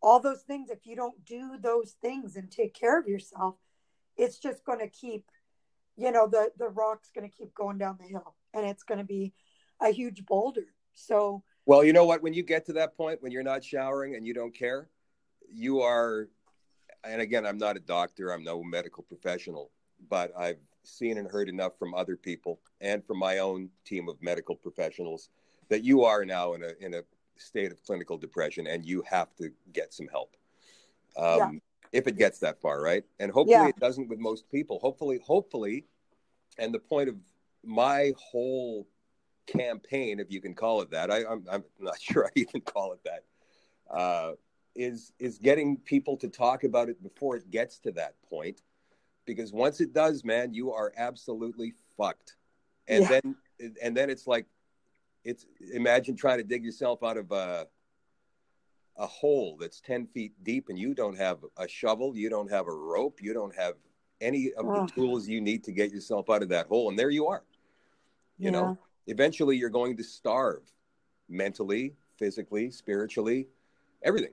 all 0.00 0.20
those 0.20 0.42
things, 0.42 0.70
if 0.70 0.86
you 0.86 0.94
don't 0.94 1.24
do 1.24 1.56
those 1.60 1.96
things 2.00 2.36
and 2.36 2.50
take 2.50 2.74
care 2.74 2.98
of 2.98 3.08
yourself, 3.08 3.56
it's 4.16 4.38
just 4.38 4.64
going 4.64 4.78
to 4.78 4.88
keep, 4.88 5.24
you 5.96 6.12
know, 6.12 6.28
the, 6.28 6.52
the 6.58 6.68
rock's 6.68 7.10
going 7.12 7.28
to 7.28 7.36
keep 7.36 7.52
going 7.54 7.78
down 7.78 7.98
the 8.00 8.06
hill 8.06 8.34
and 8.54 8.66
it's 8.66 8.82
going 8.82 8.98
to 8.98 9.04
be 9.04 9.32
a 9.80 9.90
huge 9.90 10.24
boulder. 10.26 10.66
So, 10.94 11.42
Well, 11.66 11.84
you 11.84 11.92
know 11.92 12.04
what? 12.04 12.22
When 12.22 12.32
you 12.32 12.42
get 12.42 12.66
to 12.66 12.72
that 12.74 12.96
point, 12.96 13.22
when 13.22 13.32
you're 13.32 13.42
not 13.42 13.62
showering 13.62 14.16
and 14.16 14.26
you 14.26 14.34
don't 14.34 14.54
care, 14.54 14.88
you 15.50 15.80
are. 15.80 16.28
And 17.04 17.20
again, 17.20 17.46
I'm 17.46 17.58
not 17.58 17.76
a 17.76 17.80
doctor. 17.80 18.32
I'm 18.32 18.42
no 18.42 18.62
medical 18.62 19.04
professional, 19.04 19.70
but 20.10 20.32
I've 20.36 20.58
seen 20.82 21.18
and 21.18 21.30
heard 21.30 21.48
enough 21.48 21.78
from 21.78 21.94
other 21.94 22.16
people 22.16 22.60
and 22.80 23.04
from 23.04 23.18
my 23.18 23.38
own 23.38 23.70
team 23.84 24.08
of 24.08 24.20
medical 24.22 24.56
professionals 24.56 25.28
that 25.68 25.84
you 25.84 26.02
are 26.04 26.24
now 26.24 26.54
in 26.54 26.64
a 26.64 26.72
in 26.80 26.94
a 26.94 27.02
state 27.36 27.70
of 27.70 27.80
clinical 27.84 28.18
depression 28.18 28.66
and 28.66 28.84
you 28.84 29.02
have 29.02 29.32
to 29.36 29.52
get 29.72 29.92
some 29.94 30.08
help. 30.08 30.36
Um, 31.16 31.38
Yeah. 31.38 31.50
If 31.90 32.06
it 32.06 32.18
gets 32.18 32.38
that 32.40 32.60
far, 32.60 32.82
right? 32.82 33.04
And 33.18 33.30
hopefully 33.32 33.60
Yeah. 33.60 33.68
it 33.68 33.78
doesn't 33.78 34.08
with 34.08 34.18
most 34.18 34.50
people. 34.50 34.78
Hopefully, 34.80 35.18
hopefully, 35.24 35.86
and 36.58 36.74
the 36.74 36.78
point 36.78 37.08
of 37.08 37.16
my 37.64 38.12
whole 38.16 38.86
campaign, 39.46 40.20
if 40.20 40.30
you 40.30 40.40
can 40.40 40.54
call 40.54 40.82
it 40.82 40.90
that. 40.90 41.10
I, 41.10 41.24
I'm, 41.24 41.44
I'm 41.50 41.64
not 41.78 42.00
sure 42.00 42.26
I 42.26 42.30
even 42.36 42.60
call 42.60 42.92
it 42.92 43.00
that. 43.04 43.24
Uh, 43.90 44.32
is 44.76 45.12
is 45.18 45.38
getting 45.38 45.76
people 45.78 46.16
to 46.16 46.28
talk 46.28 46.62
about 46.62 46.88
it 46.88 47.02
before 47.02 47.36
it 47.36 47.50
gets 47.50 47.78
to 47.80 47.90
that 47.92 48.14
point, 48.28 48.62
because 49.24 49.52
once 49.52 49.80
it 49.80 49.92
does, 49.92 50.24
man, 50.24 50.54
you 50.54 50.72
are 50.72 50.92
absolutely 50.96 51.72
fucked. 51.96 52.36
And 52.86 53.02
Yeah. 53.02 53.20
then 53.24 53.74
and 53.82 53.96
then 53.96 54.08
it's 54.08 54.26
like, 54.26 54.46
it's 55.24 55.46
imagine 55.74 56.14
trying 56.16 56.38
to 56.38 56.44
dig 56.44 56.64
yourself 56.64 57.02
out 57.02 57.16
of 57.16 57.32
a 57.32 57.66
a 58.98 59.06
hole 59.06 59.56
that's 59.60 59.80
10 59.80 60.06
feet 60.08 60.32
deep 60.42 60.68
and 60.68 60.78
you 60.78 60.92
don't 60.92 61.16
have 61.16 61.38
a 61.56 61.68
shovel, 61.68 62.16
you 62.16 62.28
don't 62.28 62.50
have 62.50 62.66
a 62.66 62.72
rope, 62.74 63.20
you 63.22 63.32
don't 63.32 63.54
have 63.54 63.74
any 64.20 64.52
of 64.54 64.66
the 64.66 64.88
tools 64.92 65.28
you 65.28 65.40
need 65.40 65.62
to 65.64 65.72
get 65.72 65.92
yourself 65.92 66.28
out 66.28 66.42
of 66.42 66.48
that 66.48 66.66
hole. 66.66 66.88
And 66.88 66.98
there 66.98 67.10
you 67.10 67.28
are. 67.28 67.44
You 68.38 68.46
yeah. 68.46 68.50
know, 68.50 68.78
eventually 69.06 69.56
you're 69.56 69.70
going 69.70 69.96
to 69.96 70.04
starve 70.04 70.62
mentally, 71.28 71.94
physically, 72.18 72.70
spiritually, 72.70 73.48
everything. 74.02 74.32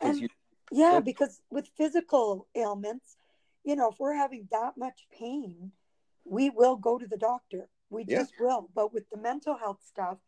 And, 0.00 0.28
yeah, 0.70 1.00
because 1.00 1.40
with 1.50 1.68
physical 1.76 2.48
ailments, 2.54 3.16
you 3.64 3.76
know, 3.76 3.90
if 3.90 4.00
we're 4.00 4.16
having 4.16 4.48
that 4.50 4.76
much 4.76 5.06
pain, 5.16 5.70
we 6.24 6.50
will 6.50 6.76
go 6.76 6.98
to 6.98 7.06
the 7.06 7.16
doctor. 7.16 7.68
We 7.90 8.04
yeah. 8.06 8.20
just 8.20 8.34
will. 8.40 8.68
But 8.74 8.92
with 8.92 9.08
the 9.10 9.18
mental 9.18 9.56
health 9.56 9.80
stuff, 9.86 10.18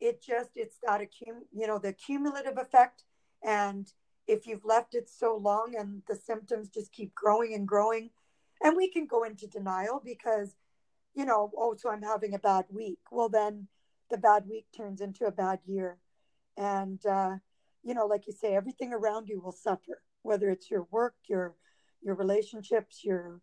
it 0.00 0.22
just 0.22 0.50
it's 0.54 0.78
that 0.86 1.00
accum 1.00 1.40
you 1.52 1.66
know 1.66 1.78
the 1.78 1.92
cumulative 1.92 2.58
effect 2.58 3.04
and 3.44 3.92
if 4.26 4.46
you've 4.46 4.64
left 4.64 4.94
it 4.94 5.08
so 5.08 5.36
long 5.36 5.74
and 5.78 6.02
the 6.08 6.14
symptoms 6.14 6.68
just 6.68 6.92
keep 6.92 7.14
growing 7.14 7.54
and 7.54 7.66
growing 7.66 8.10
and 8.62 8.76
we 8.76 8.88
can 8.90 9.06
go 9.06 9.24
into 9.24 9.46
denial 9.46 10.00
because 10.04 10.54
you 11.14 11.24
know 11.24 11.50
oh 11.56 11.74
so 11.76 11.90
i'm 11.90 12.02
having 12.02 12.34
a 12.34 12.38
bad 12.38 12.64
week. 12.70 13.00
Well 13.10 13.28
then 13.28 13.68
the 14.10 14.18
bad 14.18 14.44
week 14.48 14.66
turns 14.76 15.00
into 15.00 15.26
a 15.26 15.32
bad 15.32 15.60
year. 15.66 15.98
And 16.56 17.04
uh, 17.06 17.36
you 17.82 17.94
know 17.94 18.06
like 18.06 18.26
you 18.26 18.32
say 18.32 18.54
everything 18.54 18.92
around 18.92 19.28
you 19.28 19.40
will 19.40 19.52
suffer 19.52 20.02
whether 20.22 20.50
it's 20.50 20.70
your 20.70 20.86
work 20.90 21.14
your 21.28 21.54
your 22.02 22.14
relationships 22.14 23.04
your 23.04 23.40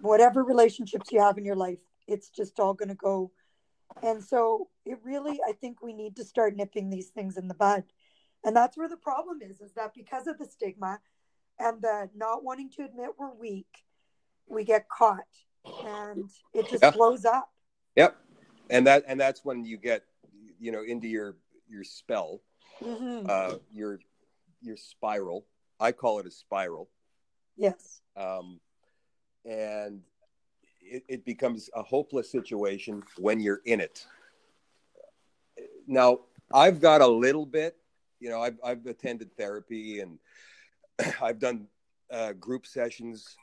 whatever 0.00 0.42
relationships 0.42 1.12
you 1.12 1.20
have 1.20 1.38
in 1.38 1.44
your 1.44 1.56
life 1.56 1.78
it's 2.06 2.28
just 2.28 2.58
all 2.60 2.74
going 2.74 2.88
to 2.88 2.94
go. 2.94 3.30
And 4.02 4.22
so 4.22 4.68
it 4.84 4.98
really, 5.02 5.40
I 5.46 5.52
think 5.52 5.82
we 5.82 5.92
need 5.92 6.16
to 6.16 6.24
start 6.24 6.56
nipping 6.56 6.90
these 6.90 7.08
things 7.08 7.36
in 7.36 7.48
the 7.48 7.54
bud. 7.54 7.84
And 8.44 8.56
that's 8.56 8.76
where 8.76 8.88
the 8.88 8.96
problem 8.96 9.40
is, 9.42 9.60
is 9.60 9.72
that 9.74 9.94
because 9.94 10.26
of 10.26 10.38
the 10.38 10.46
stigma 10.46 10.98
and 11.58 11.80
the 11.80 12.10
not 12.14 12.42
wanting 12.42 12.70
to 12.70 12.84
admit 12.84 13.10
we're 13.18 13.34
weak, 13.34 13.84
we 14.48 14.64
get 14.64 14.88
caught 14.88 15.18
and 15.64 16.30
it 16.54 16.68
just 16.68 16.82
yep. 16.82 16.94
blows 16.94 17.24
up. 17.24 17.50
Yep. 17.96 18.16
And 18.70 18.86
that, 18.86 19.04
and 19.06 19.20
that's 19.20 19.44
when 19.44 19.64
you 19.64 19.76
get, 19.76 20.04
you 20.58 20.72
know, 20.72 20.82
into 20.82 21.08
your, 21.08 21.36
your 21.68 21.84
spell, 21.84 22.40
mm-hmm. 22.82 23.26
uh, 23.28 23.56
your, 23.72 24.00
your 24.60 24.76
spiral. 24.76 25.46
I 25.78 25.92
call 25.92 26.20
it 26.20 26.26
a 26.26 26.30
spiral. 26.30 26.88
Yes. 27.56 28.00
Um, 28.16 28.60
and 29.44 30.00
it, 30.80 31.04
it 31.08 31.24
becomes 31.24 31.68
a 31.74 31.82
hopeless 31.82 32.30
situation 32.30 33.02
when 33.18 33.40
you're 33.40 33.60
in 33.64 33.80
it. 33.80 34.06
Now, 35.86 36.20
I've 36.52 36.80
got 36.80 37.00
a 37.00 37.06
little 37.06 37.46
bit, 37.46 37.76
you 38.20 38.30
know, 38.30 38.40
I've, 38.40 38.58
I've 38.64 38.86
attended 38.86 39.36
therapy 39.36 40.00
and 40.00 40.18
I've 41.20 41.38
done 41.38 41.66
uh, 42.10 42.34
group 42.34 42.66
sessions 42.66 43.36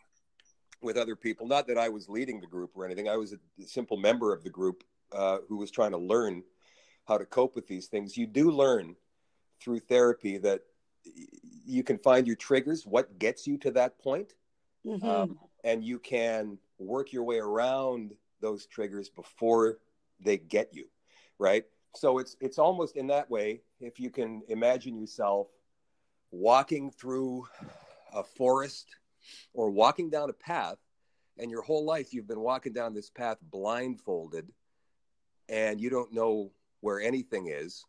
with 0.82 0.98
other 0.98 1.16
people. 1.16 1.48
Not 1.48 1.68
that 1.68 1.78
I 1.78 1.90
was 1.90 2.10
leading 2.10 2.40
the 2.40 2.48
group 2.48 2.72
or 2.76 2.86
anything. 2.86 3.10
I 3.10 3.18
was 3.18 3.34
a 3.34 3.38
simple 3.66 3.98
member 3.98 4.34
of 4.34 4.44
the 4.44 4.50
group 4.50 4.84
uh, 5.12 5.40
who 5.48 5.58
was 5.58 5.72
trying 5.72 5.92
to 5.92 5.98
learn 5.98 6.44
how 7.08 7.18
to 7.18 7.26
cope 7.26 7.56
with 7.56 7.68
these 7.68 7.88
things. 7.88 8.18
You 8.18 8.28
do 8.28 8.52
learn 8.52 8.96
through 9.62 9.80
therapy 9.80 10.38
that 10.38 10.62
you 11.66 11.84
can 11.84 11.98
find 11.98 12.28
your 12.28 12.36
triggers, 12.36 12.86
what 12.86 13.20
gets 13.20 13.48
you 13.48 13.58
to 13.60 13.72
that 13.72 14.00
point, 14.00 14.34
mm-hmm. 14.86 15.08
um, 15.08 15.40
and 15.64 15.84
you 15.84 16.00
can 16.00 16.58
work 16.78 17.12
your 17.12 17.24
way 17.24 17.40
around 17.40 18.14
those 18.42 18.66
triggers 18.66 19.10
before 19.10 19.80
they 20.20 20.38
get 20.38 20.70
you 20.74 20.86
right 21.38 21.66
so 21.96 22.20
it's 22.20 22.36
it's 22.40 22.60
almost 22.60 22.96
in 22.96 23.08
that 23.08 23.30
way 23.30 23.62
if 23.80 24.00
you 24.00 24.10
can 24.10 24.42
imagine 24.50 24.98
yourself 24.98 25.48
walking 26.32 26.92
through 26.92 27.46
a 28.14 28.24
forest 28.24 28.96
or 29.54 29.70
walking 29.70 30.10
down 30.10 30.30
a 30.30 30.34
path 30.34 30.78
and 31.38 31.50
your 31.50 31.62
whole 31.62 31.86
life 31.86 32.14
you've 32.14 32.28
been 32.28 32.40
walking 32.40 32.74
down 32.74 32.94
this 32.94 33.10
path 33.10 33.38
blindfolded 33.42 34.48
and 35.48 35.80
you 35.82 35.90
don't 35.90 36.14
know 36.14 36.52
where 36.82 37.00
anything 37.00 37.48
is 37.48 37.86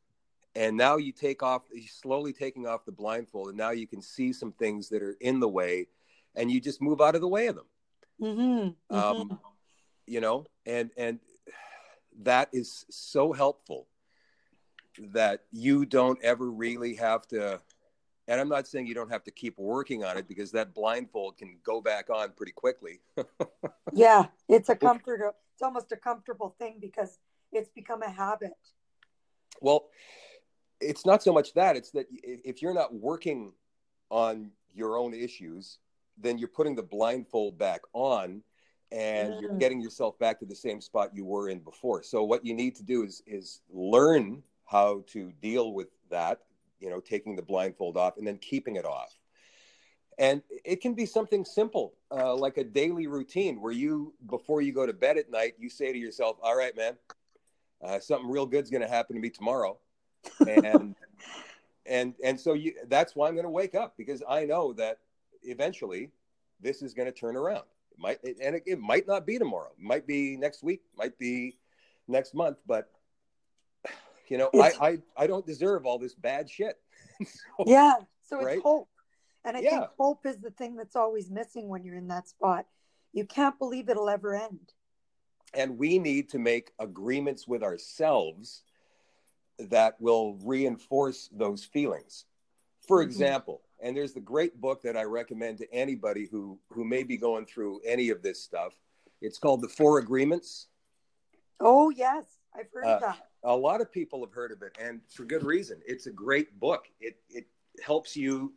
and 0.56 0.76
now 0.76 0.96
you 0.96 1.12
take 1.12 1.42
off 1.42 1.62
you 1.72 1.88
slowly 1.88 2.32
taking 2.32 2.66
off 2.66 2.84
the 2.84 2.92
blindfold 2.92 3.48
and 3.48 3.58
now 3.58 3.70
you 3.70 3.86
can 3.86 4.02
see 4.02 4.32
some 4.32 4.52
things 4.52 4.88
that 4.88 5.02
are 5.02 5.16
in 5.20 5.40
the 5.40 5.48
way 5.48 5.86
and 6.36 6.50
you 6.50 6.60
just 6.60 6.80
move 6.80 7.00
out 7.00 7.14
of 7.14 7.20
the 7.20 7.28
way 7.28 7.46
of 7.46 7.56
them 7.56 7.66
Mm-hmm. 8.20 8.94
Um, 8.94 9.16
mm-hmm. 9.16 9.34
you 10.06 10.20
know, 10.20 10.46
and 10.66 10.90
and 10.96 11.20
that 12.22 12.50
is 12.52 12.84
so 12.90 13.32
helpful 13.32 13.86
that 15.12 15.44
you 15.52 15.86
don't 15.86 16.22
ever 16.22 16.50
really 16.50 16.94
have 16.96 17.26
to. 17.28 17.60
And 18.30 18.40
I'm 18.40 18.48
not 18.48 18.66
saying 18.66 18.86
you 18.86 18.94
don't 18.94 19.10
have 19.10 19.24
to 19.24 19.30
keep 19.30 19.58
working 19.58 20.04
on 20.04 20.16
it 20.16 20.26
because 20.26 20.52
that 20.52 20.72
blindfold 20.72 21.36
can 21.36 21.58
go 21.64 21.80
back 21.80 22.08
on 22.08 22.30
pretty 22.30 22.52
quickly. 22.52 23.00
yeah, 23.92 24.26
it's 24.48 24.70
a 24.70 24.76
comfort. 24.76 25.34
It's 25.52 25.62
almost 25.62 25.92
a 25.92 25.96
comfortable 25.96 26.54
thing 26.58 26.78
because 26.80 27.18
it's 27.52 27.68
become 27.68 28.02
a 28.02 28.10
habit. 28.10 28.56
Well, 29.60 29.88
it's 30.80 31.04
not 31.04 31.22
so 31.22 31.32
much 31.32 31.52
that; 31.54 31.76
it's 31.76 31.90
that 31.90 32.06
if 32.10 32.62
you're 32.62 32.72
not 32.72 32.94
working 32.94 33.52
on 34.10 34.52
your 34.72 34.96
own 34.96 35.12
issues 35.12 35.78
then 36.22 36.38
you're 36.38 36.48
putting 36.48 36.74
the 36.74 36.82
blindfold 36.82 37.58
back 37.58 37.80
on 37.92 38.42
and 38.92 39.34
mm. 39.34 39.40
you're 39.40 39.56
getting 39.58 39.80
yourself 39.80 40.18
back 40.18 40.38
to 40.40 40.46
the 40.46 40.54
same 40.54 40.80
spot 40.80 41.10
you 41.14 41.24
were 41.24 41.48
in 41.48 41.60
before. 41.60 42.02
So 42.02 42.24
what 42.24 42.44
you 42.44 42.54
need 42.54 42.74
to 42.76 42.82
do 42.82 43.04
is 43.04 43.22
is 43.26 43.60
learn 43.70 44.42
how 44.64 45.04
to 45.08 45.32
deal 45.40 45.72
with 45.72 45.88
that, 46.10 46.40
you 46.80 46.90
know, 46.90 47.00
taking 47.00 47.36
the 47.36 47.42
blindfold 47.42 47.96
off 47.96 48.16
and 48.16 48.26
then 48.26 48.38
keeping 48.38 48.76
it 48.76 48.84
off. 48.84 49.16
And 50.18 50.42
it 50.64 50.82
can 50.82 50.94
be 50.94 51.06
something 51.06 51.44
simple, 51.44 51.94
uh, 52.10 52.34
like 52.34 52.58
a 52.58 52.64
daily 52.64 53.06
routine 53.06 53.60
where 53.60 53.72
you, 53.72 54.12
before 54.28 54.60
you 54.60 54.72
go 54.72 54.84
to 54.84 54.92
bed 54.92 55.16
at 55.16 55.30
night, 55.30 55.54
you 55.58 55.70
say 55.70 55.92
to 55.92 55.98
yourself, 55.98 56.36
"All 56.42 56.56
right, 56.56 56.76
man, 56.76 56.98
uh, 57.82 58.00
something 58.00 58.28
real 58.28 58.44
good's 58.44 58.70
going 58.70 58.82
to 58.82 58.88
happen 58.88 59.16
to 59.16 59.22
me 59.22 59.30
tomorrow," 59.30 59.78
and 60.46 60.94
and 61.86 62.14
and 62.22 62.38
so 62.38 62.52
you, 62.52 62.74
that's 62.88 63.16
why 63.16 63.28
I'm 63.28 63.34
going 63.34 63.44
to 63.44 63.50
wake 63.50 63.74
up 63.74 63.96
because 63.96 64.22
I 64.28 64.44
know 64.44 64.74
that 64.74 64.98
eventually 65.42 66.10
this 66.60 66.82
is 66.82 66.92
going 66.92 67.06
to 67.06 67.12
turn 67.12 67.36
around. 67.36 67.64
It 67.92 67.98
might, 67.98 68.22
and 68.22 68.56
it, 68.56 68.62
it, 68.66 68.78
might 68.78 69.06
not 69.06 69.26
be 69.26 69.38
tomorrow. 69.38 69.70
It 69.78 69.82
might 69.82 70.06
be 70.06 70.36
next 70.36 70.62
week. 70.62 70.82
Might 70.96 71.18
be 71.18 71.56
next 72.08 72.34
month. 72.34 72.58
But 72.66 72.90
you 74.30 74.38
know, 74.38 74.48
I, 74.54 74.72
I, 74.80 74.98
I 75.16 75.26
don't 75.26 75.44
deserve 75.44 75.84
all 75.84 75.98
this 75.98 76.14
bad 76.14 76.48
shit. 76.48 76.76
so, 77.20 77.64
yeah. 77.66 77.94
So 78.22 78.46
it's 78.46 78.62
hope, 78.62 78.88
and 79.44 79.56
I 79.56 79.60
yeah. 79.60 79.70
think 79.70 79.84
hope 79.98 80.24
is 80.24 80.38
the 80.38 80.52
thing 80.52 80.76
that's 80.76 80.94
always 80.94 81.28
missing 81.28 81.68
when 81.68 81.84
you're 81.84 81.96
in 81.96 82.08
that 82.08 82.28
spot. 82.28 82.64
You 83.12 83.26
can't 83.26 83.58
believe 83.58 83.88
it'll 83.88 84.08
ever 84.08 84.36
end. 84.36 84.72
And 85.52 85.76
we 85.76 85.98
need 85.98 86.28
to 86.30 86.38
make 86.38 86.70
agreements 86.78 87.48
with 87.48 87.64
ourselves 87.64 88.62
that 89.58 90.00
will 90.00 90.38
reinforce 90.44 91.28
those 91.32 91.64
feelings. 91.64 92.24
For 92.86 93.00
mm-hmm. 93.00 93.10
example, 93.10 93.62
and 93.82 93.96
there's 93.96 94.12
the 94.12 94.20
great 94.20 94.60
book 94.60 94.82
that 94.82 94.96
I 94.96 95.02
recommend 95.02 95.58
to 95.58 95.74
anybody 95.74 96.28
who 96.30 96.60
who 96.70 96.84
may 96.84 97.02
be 97.02 97.16
going 97.16 97.46
through 97.46 97.80
any 97.84 98.10
of 98.10 98.22
this 98.22 98.40
stuff. 98.40 98.74
It's 99.20 99.38
called 99.38 99.60
The 99.60 99.68
Four 99.68 99.98
Agreements. 99.98 100.68
Oh 101.58 101.90
yes, 101.90 102.24
I've 102.54 102.68
heard 102.72 102.84
uh, 102.84 102.94
of 102.94 103.00
that. 103.00 103.29
A 103.44 103.57
lot 103.57 103.81
of 103.81 103.90
people 103.90 104.20
have 104.20 104.33
heard 104.33 104.53
of 104.53 104.62
it, 104.62 104.76
and 104.81 105.00
for 105.09 105.24
good 105.24 105.44
reason. 105.44 105.81
It's 105.87 106.07
a 106.07 106.11
great 106.11 106.59
book. 106.61 106.87
It 107.00 107.16
it 107.31 107.46
helps 107.83 108.16
you 108.16 108.53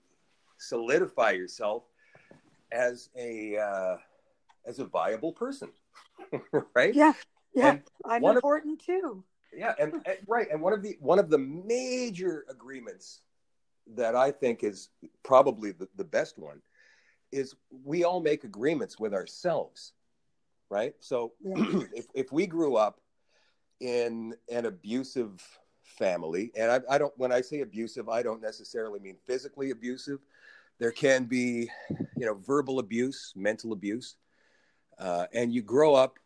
solidify 0.58 1.32
yourself 1.32 1.84
as 2.72 3.10
a 3.16 3.58
uh, 3.58 3.98
as 4.66 4.80
a 4.80 4.86
viable 4.86 5.32
person, 5.32 5.70
right? 6.76 6.94
Yeah, 6.94 7.14
yeah. 7.54 7.70
And 7.70 7.82
I'm 8.06 8.24
important 8.24 8.82
of, 8.82 8.86
too. 8.86 9.24
Yeah, 9.56 9.74
and, 9.80 9.94
and 10.06 10.18
right, 10.28 10.48
and 10.52 10.62
one 10.62 10.74
of 10.74 10.82
the 10.82 10.98
one 11.00 11.20
of 11.20 11.30
the 11.30 11.38
major 11.38 12.46
agreements 12.50 13.22
that 13.96 14.16
I 14.16 14.32
think 14.32 14.64
is 14.64 14.90
probably 15.24 15.72
the, 15.72 15.88
the 15.96 16.04
best 16.04 16.38
one 16.38 16.62
is 17.32 17.56
we 17.84 18.04
all 18.04 18.22
make 18.22 18.44
agreements 18.44 19.00
with 19.00 19.14
ourselves, 19.14 19.94
right? 20.70 20.94
So 21.00 21.34
yeah. 21.44 21.56
if, 21.94 22.06
if 22.14 22.32
we 22.32 22.48
grew 22.48 22.76
up 22.76 23.00
in 23.80 24.34
an 24.50 24.66
abusive 24.66 25.42
family, 25.84 26.52
and 26.56 26.72
I, 26.72 26.80
I, 26.90 26.98
don't, 26.98 27.14
when 27.18 27.32
I 27.32 27.42
say 27.42 27.62
abusive, 27.62 28.10
I 28.10 28.24
don't 28.24 28.42
necessarily 28.42 29.00
mean 29.00 29.18
physically 29.26 29.72
abusive. 29.72 30.20
There 30.80 30.92
can 30.92 31.26
be, 31.26 31.70
you 32.18 32.26
know, 32.26 32.34
verbal 32.34 32.80
abuse, 32.80 33.34
mental 33.36 33.74
abuse, 33.74 34.16
uh, 35.00 35.28
and 35.34 35.54
you 35.54 35.62
grow 35.62 35.94
up 35.94 36.20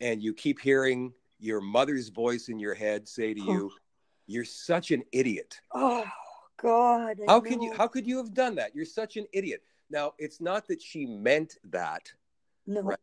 and 0.00 0.22
you 0.22 0.34
keep 0.34 0.60
hearing 0.60 1.12
your 1.38 1.60
mother's 1.60 2.08
voice 2.08 2.48
in 2.48 2.58
your 2.58 2.74
head 2.74 3.06
say 3.06 3.34
to 3.34 3.40
you, 3.40 3.70
"You're 4.26 4.44
such 4.44 4.90
an 4.90 5.02
idiot." 5.12 5.60
Oh 5.72 6.04
God. 6.56 7.18
I 7.20 7.32
how 7.32 7.38
know. 7.38 7.40
can 7.42 7.62
you 7.62 7.72
how 7.74 7.86
could 7.86 8.06
you 8.06 8.16
have 8.18 8.34
done 8.34 8.54
that? 8.56 8.74
You're 8.74 8.84
such 8.84 9.16
an 9.16 9.26
idiot. 9.32 9.62
Now, 9.90 10.14
it's 10.18 10.40
not 10.40 10.66
that 10.68 10.82
she 10.82 11.06
meant 11.06 11.58
that. 11.64 12.10
No. 12.66 12.80
Right? 12.80 12.98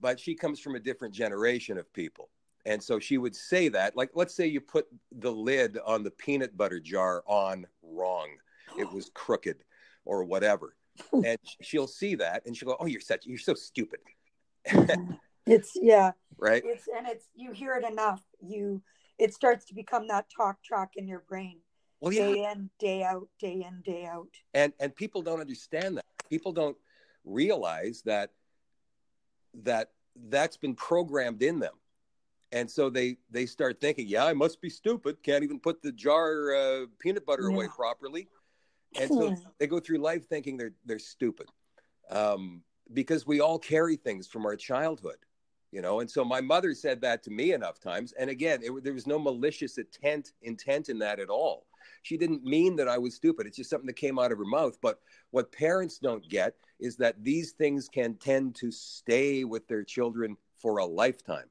But 0.00 0.20
she 0.20 0.34
comes 0.34 0.60
from 0.60 0.74
a 0.74 0.80
different 0.80 1.14
generation 1.14 1.78
of 1.78 1.92
people 1.92 2.28
And 2.64 2.82
so 2.82 2.98
she 2.98 3.18
would 3.18 3.34
say 3.34 3.68
that, 3.68 3.96
like, 3.96 4.10
let's 4.14 4.34
say 4.34 4.46
you 4.46 4.60
put 4.60 4.86
the 5.10 5.32
lid 5.32 5.78
on 5.84 6.04
the 6.04 6.10
peanut 6.10 6.56
butter 6.56 6.78
jar 6.78 7.24
on 7.26 7.66
wrong, 7.82 8.28
it 8.78 8.90
was 8.92 9.10
crooked 9.14 9.64
or 10.04 10.24
whatever. 10.24 10.76
and 11.12 11.38
she'll 11.62 11.86
see 11.86 12.14
that 12.16 12.44
and 12.46 12.56
she'll 12.56 12.68
go, 12.68 12.76
Oh, 12.78 12.86
you're 12.86 13.00
such, 13.00 13.26
you're 13.26 13.38
so 13.38 13.54
stupid. 13.54 14.00
it's, 15.46 15.72
yeah. 15.74 16.12
Right. 16.38 16.62
It's, 16.66 16.88
and 16.88 17.06
it's, 17.06 17.26
you 17.36 17.52
hear 17.52 17.74
it 17.74 17.88
enough. 17.88 18.20
You, 18.40 18.82
it 19.16 19.32
starts 19.32 19.64
to 19.66 19.74
become 19.74 20.08
that 20.08 20.26
talk 20.36 20.60
track 20.64 20.94
in 20.96 21.06
your 21.06 21.22
brain. 21.28 21.60
Well, 22.00 22.12
yeah. 22.12 22.32
Day 22.32 22.50
in, 22.50 22.70
day 22.80 23.02
out, 23.04 23.28
day 23.38 23.64
in, 23.64 23.80
day 23.82 24.06
out. 24.06 24.30
And, 24.54 24.72
and 24.80 24.96
people 24.96 25.22
don't 25.22 25.40
understand 25.40 25.98
that. 25.98 26.04
People 26.28 26.50
don't 26.50 26.76
realize 27.24 28.02
that, 28.06 28.30
that 29.62 29.90
that's 30.30 30.56
been 30.56 30.74
programmed 30.74 31.42
in 31.44 31.60
them 31.60 31.74
and 32.52 32.70
so 32.70 32.90
they 32.90 33.16
they 33.30 33.46
start 33.46 33.80
thinking 33.80 34.06
yeah 34.06 34.24
i 34.24 34.32
must 34.32 34.60
be 34.60 34.70
stupid. 34.70 35.22
Can't 35.22 35.42
even 35.42 35.58
put 35.58 35.82
the 35.82 35.92
jar 35.92 36.54
uh, 36.54 36.86
peanut 36.98 37.26
butter 37.26 37.48
yeah. 37.48 37.54
away 37.54 37.68
properly. 37.68 38.28
And 39.00 39.08
so 39.08 39.34
they 39.58 39.66
go 39.66 39.80
through 39.80 39.98
life 39.98 40.28
thinking 40.28 40.56
they're 40.56 40.74
they're 40.84 40.98
stupid 40.98 41.48
um, 42.10 42.62
because 42.92 43.26
we 43.26 43.40
all 43.40 43.58
carry 43.58 43.96
things 43.96 44.28
from 44.28 44.44
our 44.46 44.56
childhood 44.56 45.16
you 45.72 45.80
know? 45.80 46.00
And 46.00 46.10
so 46.10 46.22
my 46.22 46.42
mother 46.42 46.74
said 46.74 47.00
that 47.00 47.22
to 47.22 47.30
me 47.30 47.52
enough 47.52 47.80
times. 47.80 48.12
And 48.12 48.28
again 48.28 48.60
it, 48.62 48.84
there 48.84 48.92
was 48.92 49.06
no 49.06 49.18
malicious 49.18 49.78
intent 49.78 50.32
intent 50.42 50.90
in 50.90 50.98
that 50.98 51.18
at 51.18 51.30
all. 51.30 51.66
She 52.02 52.16
didn't 52.16 52.44
mean 52.44 52.76
that 52.76 52.88
i 52.88 52.98
was 52.98 53.14
stupid. 53.14 53.46
It's 53.46 53.56
just 53.56 53.70
something 53.70 53.86
that 53.86 53.96
came 53.96 54.18
out 54.18 54.30
of 54.30 54.38
her 54.38 54.44
mouth. 54.44 54.76
But 54.80 55.00
what 55.30 55.50
parents 55.50 55.98
don't 55.98 56.28
get 56.28 56.54
is 56.78 56.96
that 56.98 57.24
these 57.24 57.52
things 57.52 57.88
can 57.88 58.14
tend 58.16 58.54
to 58.56 58.70
stay 58.70 59.44
with 59.44 59.66
their 59.66 59.82
children 59.82 60.36
for 60.58 60.78
a 60.78 60.84
lifetime 60.84 61.48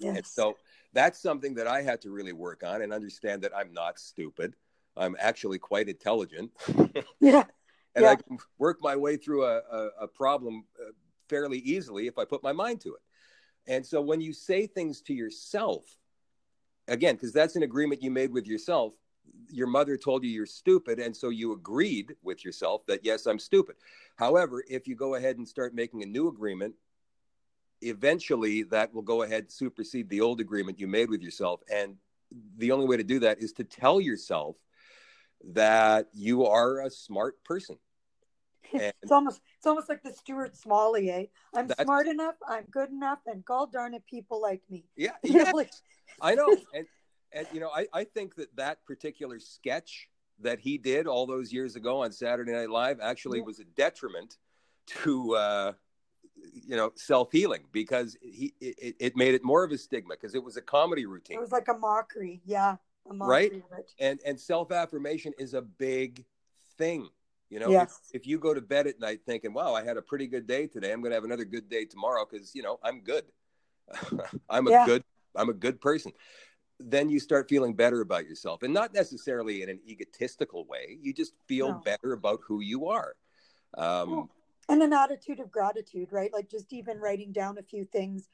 Yes. 0.00 0.16
And 0.16 0.26
so 0.26 0.56
that's 0.92 1.20
something 1.20 1.54
that 1.54 1.66
I 1.66 1.82
had 1.82 2.00
to 2.02 2.10
really 2.10 2.32
work 2.32 2.62
on 2.64 2.82
and 2.82 2.92
understand 2.92 3.42
that 3.42 3.56
I'm 3.56 3.72
not 3.72 3.98
stupid. 3.98 4.56
I'm 4.96 5.16
actually 5.18 5.58
quite 5.58 5.88
intelligent. 5.88 6.50
yeah. 7.20 7.44
and 7.94 8.02
yeah. 8.02 8.10
I 8.10 8.16
can 8.16 8.38
work 8.58 8.78
my 8.80 8.96
way 8.96 9.16
through 9.16 9.44
a, 9.44 9.58
a, 9.58 9.88
a 10.02 10.08
problem 10.08 10.64
uh, 10.80 10.90
fairly 11.28 11.58
easily 11.58 12.06
if 12.06 12.18
I 12.18 12.24
put 12.24 12.42
my 12.42 12.52
mind 12.52 12.80
to 12.82 12.94
it. 12.94 13.72
And 13.72 13.86
so 13.86 14.00
when 14.00 14.20
you 14.20 14.32
say 14.32 14.66
things 14.66 15.00
to 15.02 15.14
yourself, 15.14 15.84
again, 16.88 17.14
because 17.14 17.32
that's 17.32 17.56
an 17.56 17.62
agreement 17.62 18.02
you 18.02 18.10
made 18.10 18.32
with 18.32 18.46
yourself, 18.46 18.94
your 19.48 19.66
mother 19.66 19.96
told 19.96 20.24
you 20.24 20.30
you're 20.30 20.46
stupid. 20.46 20.98
And 20.98 21.16
so 21.16 21.28
you 21.28 21.52
agreed 21.52 22.14
with 22.22 22.44
yourself 22.44 22.84
that, 22.86 23.04
yes, 23.04 23.26
I'm 23.26 23.38
stupid. 23.38 23.76
However, 24.16 24.64
if 24.68 24.88
you 24.88 24.96
go 24.96 25.14
ahead 25.14 25.38
and 25.38 25.46
start 25.46 25.74
making 25.74 26.02
a 26.02 26.06
new 26.06 26.28
agreement 26.28 26.74
eventually 27.82 28.62
that 28.64 28.92
will 28.92 29.02
go 29.02 29.22
ahead 29.22 29.50
supersede 29.50 30.08
the 30.08 30.20
old 30.20 30.40
agreement 30.40 30.78
you 30.78 30.86
made 30.86 31.08
with 31.10 31.22
yourself 31.22 31.60
and 31.72 31.96
the 32.58 32.70
only 32.70 32.86
way 32.86 32.96
to 32.96 33.04
do 33.04 33.18
that 33.18 33.40
is 33.40 33.52
to 33.52 33.64
tell 33.64 34.00
yourself 34.00 34.56
that 35.52 36.08
you 36.12 36.46
are 36.46 36.82
a 36.82 36.90
smart 36.90 37.42
person 37.44 37.76
and 38.72 38.92
it's 39.02 39.12
almost 39.12 39.40
it's 39.56 39.66
almost 39.66 39.88
like 39.88 40.02
the 40.02 40.12
Stuart 40.12 40.56
Smalley, 40.56 41.10
eh? 41.10 41.24
I'm 41.54 41.68
smart 41.82 42.06
enough, 42.06 42.36
I'm 42.46 42.64
good 42.70 42.90
enough, 42.90 43.18
and 43.26 43.44
god 43.44 43.72
darn 43.72 43.94
it, 43.94 44.06
people 44.06 44.40
like 44.40 44.62
me. 44.70 44.84
Yeah, 44.96 45.12
yeah. 45.22 45.52
I 46.20 46.34
know, 46.34 46.48
and 46.74 46.86
and 47.32 47.46
you 47.52 47.60
know, 47.60 47.70
I 47.70 47.86
I 47.92 48.04
think 48.04 48.36
that 48.36 48.54
that 48.56 48.84
particular 48.84 49.38
sketch 49.38 50.08
that 50.40 50.60
he 50.60 50.78
did 50.78 51.06
all 51.06 51.26
those 51.26 51.52
years 51.52 51.76
ago 51.76 52.02
on 52.02 52.12
Saturday 52.12 52.52
Night 52.52 52.70
Live 52.70 52.98
actually 53.00 53.38
yeah. 53.38 53.44
was 53.44 53.60
a 53.60 53.64
detriment 53.64 54.36
to 54.86 55.34
uh, 55.34 55.72
you 56.52 56.76
know 56.76 56.92
self-healing 56.94 57.64
because 57.72 58.16
he 58.22 58.54
it, 58.60 58.96
it 58.98 59.16
made 59.16 59.34
it 59.34 59.44
more 59.44 59.64
of 59.64 59.70
a 59.72 59.78
stigma 59.78 60.14
because 60.14 60.34
it 60.34 60.42
was 60.42 60.56
a 60.56 60.62
comedy 60.62 61.06
routine. 61.06 61.36
It 61.36 61.40
was 61.40 61.52
like 61.52 61.68
a 61.68 61.74
mockery. 61.74 62.40
Yeah 62.44 62.76
a 63.08 63.14
mockery 63.14 63.62
right? 63.70 63.84
and 63.98 64.20
and 64.24 64.38
self-affirmation 64.38 65.32
is 65.38 65.54
a 65.54 65.62
big 65.62 66.24
thing 66.78 67.08
you 67.48 67.58
know? 67.58 67.68
Yes. 67.68 68.00
if, 68.10 68.22
if, 68.22 68.26
you 68.28 68.38
go 68.38 68.54
to 68.54 68.60
bed 68.60 68.86
at 68.86 69.00
night 69.00 69.20
thinking 69.26 69.52
wow 69.52 69.74
i 69.74 69.82
had 69.82 69.96
a 69.96 70.02
pretty 70.02 70.26
good 70.26 70.46
day 70.46 70.66
today. 70.66 70.92
I'm 70.92 71.00
going 71.00 71.10
to 71.10 71.16
have 71.16 71.24
another 71.24 71.44
good 71.44 71.68
day 71.68 71.84
tomorrow 71.84 72.26
because 72.30 72.54
you 72.54 72.62
know 72.62 72.78
i'm 72.82 73.00
good. 73.00 73.24
I'm 74.50 74.66
a 74.66 74.70
yeah. 74.70 74.86
good 74.86 75.04
i'm 75.36 75.48
a 75.48 75.54
good 75.54 75.80
person. 75.80 76.12
Then 76.78 77.10
you 77.10 77.20
start 77.20 77.48
feeling 77.48 77.74
better 77.74 78.00
about 78.00 78.24
yourself 78.24 78.62
and 78.62 78.72
not 78.72 78.94
necessarily 78.94 79.62
in 79.62 79.68
an 79.68 79.80
egotistical 79.86 80.64
way. 80.64 80.98
You 81.02 81.12
just 81.12 81.34
feel 81.46 81.72
no. 81.72 81.78
better 81.80 82.12
about 82.12 82.40
who 82.46 82.60
you 82.60 82.86
are. 82.86 83.14
Um, 83.76 84.30
and 84.70 84.82
an 84.84 84.92
attitude 84.92 85.40
of 85.40 85.50
gratitude, 85.50 86.12
right? 86.12 86.32
Like 86.32 86.48
just 86.48 86.72
even 86.72 87.00
writing 87.00 87.32
down 87.32 87.58
a 87.58 87.62
few 87.62 87.84
things. 87.84 88.28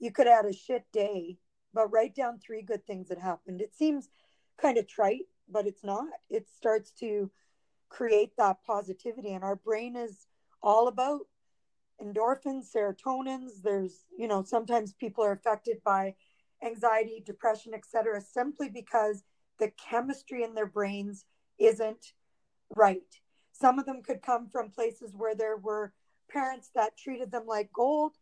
You 0.00 0.10
could 0.10 0.26
add 0.26 0.44
a 0.44 0.52
shit 0.52 0.84
day, 0.92 1.38
but 1.72 1.92
write 1.92 2.14
down 2.14 2.40
three 2.40 2.60
good 2.60 2.84
things 2.84 3.08
that 3.08 3.20
happened. 3.20 3.60
It 3.60 3.72
seems 3.72 4.08
kind 4.60 4.78
of 4.78 4.88
trite, 4.88 5.28
but 5.48 5.64
it's 5.64 5.84
not. 5.84 6.08
It 6.28 6.48
starts 6.48 6.90
to 6.98 7.30
create 7.88 8.36
that 8.36 8.64
positivity, 8.66 9.32
and 9.32 9.44
our 9.44 9.54
brain 9.54 9.94
is 9.94 10.26
all 10.60 10.88
about 10.88 11.20
endorphins, 12.02 12.66
serotonins. 12.74 13.62
There's, 13.62 14.06
you 14.18 14.26
know, 14.26 14.42
sometimes 14.42 14.92
people 14.92 15.22
are 15.22 15.32
affected 15.32 15.76
by 15.84 16.16
anxiety, 16.64 17.22
depression, 17.24 17.74
etc., 17.74 18.20
simply 18.20 18.68
because 18.68 19.22
the 19.60 19.70
chemistry 19.70 20.42
in 20.42 20.54
their 20.54 20.66
brains 20.66 21.26
isn't 21.60 22.12
right. 22.74 23.20
Some 23.58 23.78
of 23.78 23.86
them 23.86 24.02
could 24.02 24.22
come 24.22 24.48
from 24.48 24.70
places 24.70 25.14
where 25.16 25.34
there 25.34 25.56
were 25.56 25.92
parents 26.28 26.70
that 26.74 26.96
treated 26.96 27.30
them 27.30 27.46
like 27.46 27.72
gold. 27.72 28.12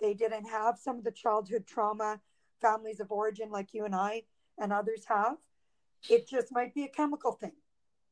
They 0.00 0.14
didn't 0.14 0.44
have 0.44 0.78
some 0.78 0.98
of 0.98 1.04
the 1.04 1.10
childhood 1.10 1.66
trauma, 1.66 2.20
families 2.60 3.00
of 3.00 3.10
origin 3.10 3.50
like 3.50 3.74
you 3.74 3.84
and 3.84 3.94
I 3.94 4.22
and 4.58 4.72
others 4.72 5.04
have. 5.08 5.36
It 6.08 6.28
just 6.28 6.52
might 6.52 6.74
be 6.74 6.84
a 6.84 6.88
chemical 6.88 7.32
thing. 7.32 7.52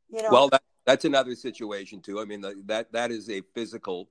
You 0.08 0.22
know. 0.22 0.28
Well, 0.30 0.48
that, 0.48 0.62
that's 0.84 1.04
another 1.04 1.34
situation 1.34 2.00
too. 2.00 2.20
I 2.20 2.24
mean, 2.24 2.40
the, 2.40 2.60
that 2.66 2.92
that 2.92 3.10
is 3.10 3.30
a 3.30 3.42
physical 3.54 4.08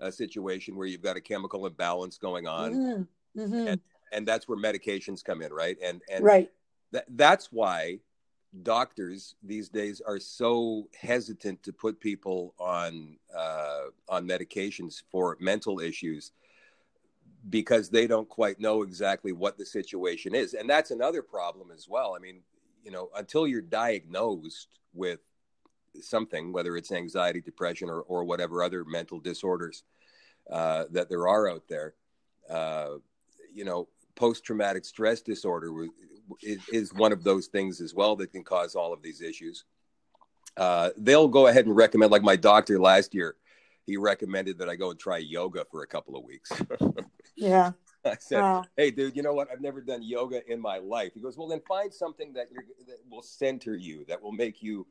uh, 0.00 0.10
situation 0.10 0.76
where 0.76 0.86
you've 0.86 1.02
got 1.02 1.16
a 1.16 1.20
chemical 1.20 1.66
imbalance 1.66 2.18
going 2.18 2.46
on, 2.46 2.74
mm-hmm. 2.74 3.40
Mm-hmm. 3.40 3.68
And, 3.68 3.80
and 4.12 4.26
that's 4.26 4.48
where 4.48 4.58
medications 4.58 5.22
come 5.22 5.42
in, 5.42 5.52
right? 5.52 5.76
And 5.82 6.02
and 6.10 6.24
right. 6.24 6.50
That, 6.92 7.04
that's 7.10 7.52
why 7.52 8.00
doctors 8.62 9.34
these 9.42 9.68
days 9.68 10.00
are 10.00 10.18
so 10.18 10.88
hesitant 10.98 11.62
to 11.62 11.72
put 11.72 12.00
people 12.00 12.54
on 12.58 13.16
uh, 13.36 13.84
on 14.08 14.26
medications 14.26 15.02
for 15.10 15.36
mental 15.40 15.80
issues 15.80 16.32
because 17.50 17.88
they 17.88 18.06
don't 18.06 18.28
quite 18.28 18.58
know 18.58 18.82
exactly 18.82 19.32
what 19.32 19.56
the 19.58 19.64
situation 19.64 20.34
is. 20.34 20.54
And 20.54 20.68
that's 20.68 20.90
another 20.90 21.22
problem 21.22 21.70
as 21.70 21.88
well. 21.88 22.14
I 22.16 22.20
mean 22.20 22.42
you 22.88 22.90
know 22.90 23.10
until 23.16 23.46
you're 23.46 23.60
diagnosed 23.60 24.78
with 24.94 25.20
something 26.00 26.52
whether 26.52 26.76
it's 26.76 26.92
anxiety 26.92 27.40
depression 27.40 27.90
or, 27.90 28.00
or 28.02 28.24
whatever 28.24 28.62
other 28.62 28.84
mental 28.84 29.20
disorders 29.20 29.82
uh, 30.50 30.84
that 30.90 31.08
there 31.08 31.28
are 31.28 31.50
out 31.50 31.64
there 31.68 31.94
uh, 32.48 32.94
you 33.52 33.64
know 33.64 33.88
post-traumatic 34.14 34.84
stress 34.84 35.20
disorder 35.20 35.70
is, 36.42 36.60
is 36.72 36.94
one 36.94 37.12
of 37.12 37.24
those 37.24 37.46
things 37.46 37.80
as 37.80 37.94
well 37.94 38.16
that 38.16 38.32
can 38.32 38.44
cause 38.44 38.74
all 38.74 38.92
of 38.92 39.02
these 39.02 39.20
issues. 39.20 39.64
Uh, 40.56 40.90
they'll 40.96 41.28
go 41.28 41.46
ahead 41.46 41.66
and 41.66 41.76
recommend, 41.76 42.10
like 42.10 42.22
my 42.22 42.36
doctor 42.36 42.78
last 42.78 43.14
year, 43.14 43.36
he 43.86 43.96
recommended 43.96 44.58
that 44.58 44.68
I 44.68 44.76
go 44.76 44.90
and 44.90 44.98
try 44.98 45.18
yoga 45.18 45.64
for 45.70 45.82
a 45.82 45.86
couple 45.86 46.16
of 46.16 46.24
weeks. 46.24 46.50
yeah. 47.36 47.72
I 48.04 48.16
said, 48.20 48.40
wow. 48.40 48.64
"Hey, 48.76 48.90
dude, 48.90 49.16
you 49.16 49.22
know 49.22 49.32
what? 49.34 49.48
I've 49.50 49.60
never 49.60 49.80
done 49.80 50.02
yoga 50.02 50.40
in 50.50 50.60
my 50.60 50.78
life." 50.78 51.12
He 51.14 51.20
goes, 51.20 51.36
"Well, 51.36 51.48
then 51.48 51.60
find 51.66 51.92
something 51.92 52.32
that, 52.34 52.48
that 52.86 52.98
will 53.10 53.22
center 53.22 53.76
you, 53.76 54.04
that 54.08 54.22
will 54.22 54.32
make 54.32 54.62
you 54.62 54.86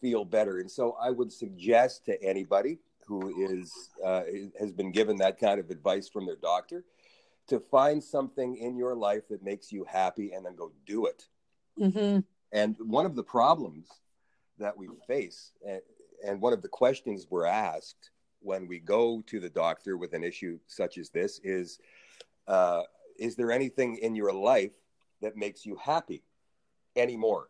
feel 0.00 0.24
better." 0.24 0.60
And 0.60 0.70
so, 0.70 0.96
I 1.00 1.10
would 1.10 1.32
suggest 1.32 2.04
to 2.06 2.22
anybody 2.22 2.78
who 3.06 3.50
is 3.50 3.90
uh, 4.04 4.22
has 4.58 4.72
been 4.72 4.92
given 4.92 5.16
that 5.16 5.38
kind 5.38 5.58
of 5.58 5.70
advice 5.70 6.08
from 6.08 6.26
their 6.26 6.36
doctor 6.36 6.84
to 7.48 7.60
find 7.60 8.02
something 8.02 8.56
in 8.56 8.76
your 8.76 8.94
life 8.94 9.28
that 9.28 9.42
makes 9.42 9.70
you 9.70 9.84
happy 9.84 10.32
and 10.32 10.44
then 10.44 10.56
go 10.56 10.72
do 10.86 11.06
it. 11.06 11.26
Mm-hmm. 11.78 12.20
And 12.52 12.76
one 12.78 13.06
of 13.06 13.16
the 13.16 13.22
problems 13.22 13.88
that 14.58 14.76
we 14.76 14.88
face, 15.06 15.52
and, 15.66 15.80
and 16.24 16.40
one 16.40 16.52
of 16.52 16.62
the 16.62 16.68
questions 16.68 17.26
we're 17.28 17.46
asked 17.46 18.10
when 18.40 18.66
we 18.66 18.78
go 18.78 19.22
to 19.26 19.40
the 19.40 19.48
doctor 19.48 19.96
with 19.96 20.12
an 20.12 20.22
issue 20.22 20.58
such 20.66 20.98
as 20.98 21.10
this 21.10 21.40
is 21.42 21.78
uh, 22.46 22.82
Is 23.18 23.36
there 23.36 23.50
anything 23.50 23.96
in 23.96 24.14
your 24.14 24.32
life 24.32 24.72
that 25.20 25.36
makes 25.36 25.66
you 25.66 25.76
happy 25.76 26.22
anymore? 26.96 27.48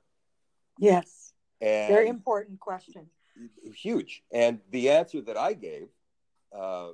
Yes. 0.79 1.33
And 1.61 1.93
Very 1.93 2.09
important 2.09 2.61
question. 2.61 3.07
Huge. 3.75 4.23
And 4.33 4.61
the 4.71 4.91
answer 4.91 5.21
that 5.23 5.37
I 5.37 5.53
gave 5.53 5.89
uh, 6.57 6.91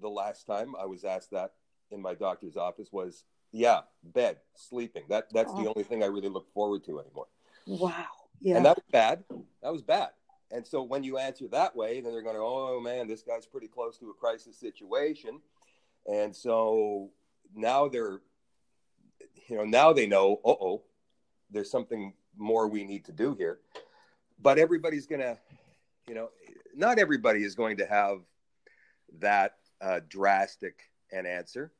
the 0.00 0.08
last 0.08 0.46
time 0.46 0.74
I 0.78 0.86
was 0.86 1.04
asked 1.04 1.30
that 1.30 1.52
in 1.90 2.02
my 2.02 2.14
doctor's 2.14 2.56
office 2.56 2.88
was, 2.92 3.24
yeah, 3.52 3.80
bed, 4.02 4.38
sleeping. 4.54 5.04
That 5.08 5.26
that's 5.32 5.50
oh. 5.54 5.62
the 5.62 5.68
only 5.68 5.84
thing 5.84 6.02
I 6.02 6.06
really 6.06 6.28
look 6.28 6.52
forward 6.52 6.84
to 6.84 7.00
anymore. 7.00 7.26
Wow. 7.66 8.06
Yeah. 8.40 8.56
And 8.56 8.66
that 8.66 8.76
was 8.76 8.84
bad. 8.90 9.24
That 9.62 9.72
was 9.72 9.82
bad. 9.82 10.10
And 10.50 10.66
so 10.66 10.82
when 10.82 11.04
you 11.04 11.18
answer 11.18 11.46
that 11.48 11.76
way, 11.76 12.00
then 12.00 12.12
they're 12.12 12.22
going 12.22 12.36
to, 12.36 12.42
oh 12.42 12.80
man, 12.80 13.06
this 13.06 13.22
guy's 13.22 13.46
pretty 13.46 13.68
close 13.68 13.98
to 13.98 14.10
a 14.10 14.14
crisis 14.14 14.58
situation. 14.58 15.40
And 16.06 16.34
so 16.34 17.10
now 17.54 17.88
they're 17.88 18.20
you 19.48 19.56
know, 19.56 19.64
now 19.64 19.92
they 19.92 20.06
know, 20.06 20.40
oh, 20.44 20.82
there's 21.50 21.70
something 21.70 22.12
more 22.36 22.68
we 22.68 22.84
need 22.84 23.04
to 23.06 23.12
do 23.12 23.34
here. 23.34 23.58
But 24.40 24.58
everybody's 24.58 25.06
going 25.06 25.22
to, 25.22 25.38
you 26.06 26.14
know, 26.14 26.30
not 26.74 26.98
everybody 26.98 27.42
is 27.42 27.54
going 27.54 27.78
to 27.78 27.86
have 27.86 28.20
that 29.20 29.56
uh, 29.80 30.00
drastic 30.08 30.82
an 31.10 31.26
answer, 31.26 31.72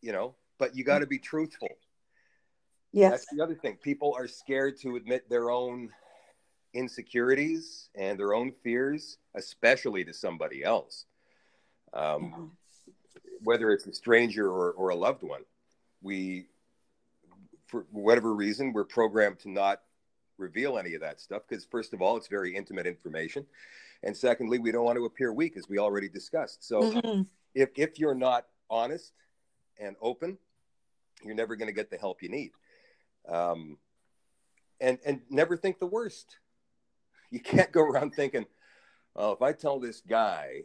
you 0.00 0.12
know, 0.12 0.34
but 0.58 0.76
you 0.76 0.84
got 0.84 1.00
to 1.00 1.06
be 1.06 1.18
truthful. 1.18 1.68
Yes. 2.92 3.10
That's 3.10 3.26
the 3.36 3.42
other 3.42 3.54
thing. 3.54 3.76
People 3.76 4.14
are 4.16 4.26
scared 4.26 4.78
to 4.80 4.96
admit 4.96 5.28
their 5.28 5.50
own 5.50 5.90
insecurities 6.74 7.90
and 7.94 8.18
their 8.18 8.34
own 8.34 8.52
fears, 8.62 9.18
especially 9.34 10.04
to 10.04 10.12
somebody 10.12 10.62
else, 10.62 11.06
um, 11.92 12.52
whether 13.42 13.70
it's 13.70 13.86
a 13.86 13.92
stranger 13.92 14.50
or, 14.50 14.72
or 14.72 14.90
a 14.90 14.94
loved 14.94 15.22
one. 15.22 15.42
We, 16.02 16.46
for 17.66 17.86
whatever 17.90 18.34
reason, 18.34 18.72
we're 18.72 18.84
programmed 18.84 19.40
to 19.40 19.50
not 19.50 19.82
reveal 20.38 20.78
any 20.78 20.94
of 20.94 21.00
that 21.00 21.20
stuff 21.20 21.42
because, 21.48 21.64
first 21.64 21.92
of 21.92 22.00
all, 22.00 22.16
it's 22.16 22.28
very 22.28 22.54
intimate 22.54 22.86
information. 22.86 23.44
And 24.02 24.16
secondly, 24.16 24.58
we 24.58 24.70
don't 24.70 24.84
want 24.84 24.96
to 24.96 25.04
appear 25.04 25.32
weak, 25.32 25.56
as 25.56 25.68
we 25.68 25.78
already 25.78 26.08
discussed. 26.08 26.66
So, 26.66 26.80
mm-hmm. 26.80 27.22
if, 27.54 27.70
if 27.76 27.98
you're 27.98 28.14
not 28.14 28.46
honest 28.70 29.12
and 29.78 29.96
open, 30.00 30.38
you're 31.24 31.34
never 31.34 31.56
going 31.56 31.68
to 31.68 31.74
get 31.74 31.90
the 31.90 31.96
help 31.96 32.22
you 32.22 32.28
need. 32.28 32.52
Um, 33.28 33.78
and 34.80 34.98
and 35.04 35.20
never 35.30 35.56
think 35.56 35.78
the 35.78 35.86
worst. 35.86 36.38
You 37.30 37.40
can't 37.40 37.72
go 37.72 37.82
around 37.82 38.14
thinking, 38.14 38.46
"Oh, 39.14 39.32
if 39.32 39.42
I 39.42 39.52
tell 39.52 39.78
this 39.78 40.00
guy 40.00 40.62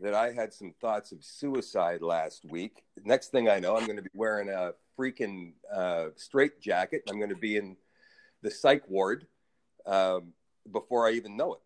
that 0.00 0.14
I 0.14 0.32
had 0.32 0.52
some 0.52 0.74
thoughts 0.80 1.12
of 1.12 1.22
suicide 1.22 2.02
last 2.02 2.44
week, 2.44 2.82
next 3.04 3.28
thing 3.28 3.48
I 3.48 3.60
know, 3.60 3.76
I'm 3.76 3.86
going 3.86 3.96
to 3.96 4.02
be 4.02 4.10
wearing 4.14 4.48
a 4.48 4.72
freaking 4.98 5.52
uh, 5.72 6.06
straight 6.16 6.60
jacket. 6.60 7.02
I'm 7.08 7.18
going 7.18 7.30
to 7.30 7.36
be 7.36 7.56
in 7.56 7.76
the 8.42 8.50
psych 8.50 8.82
ward 8.88 9.26
um, 9.86 10.32
before 10.70 11.06
I 11.06 11.12
even 11.12 11.36
know 11.36 11.54
it." 11.54 11.60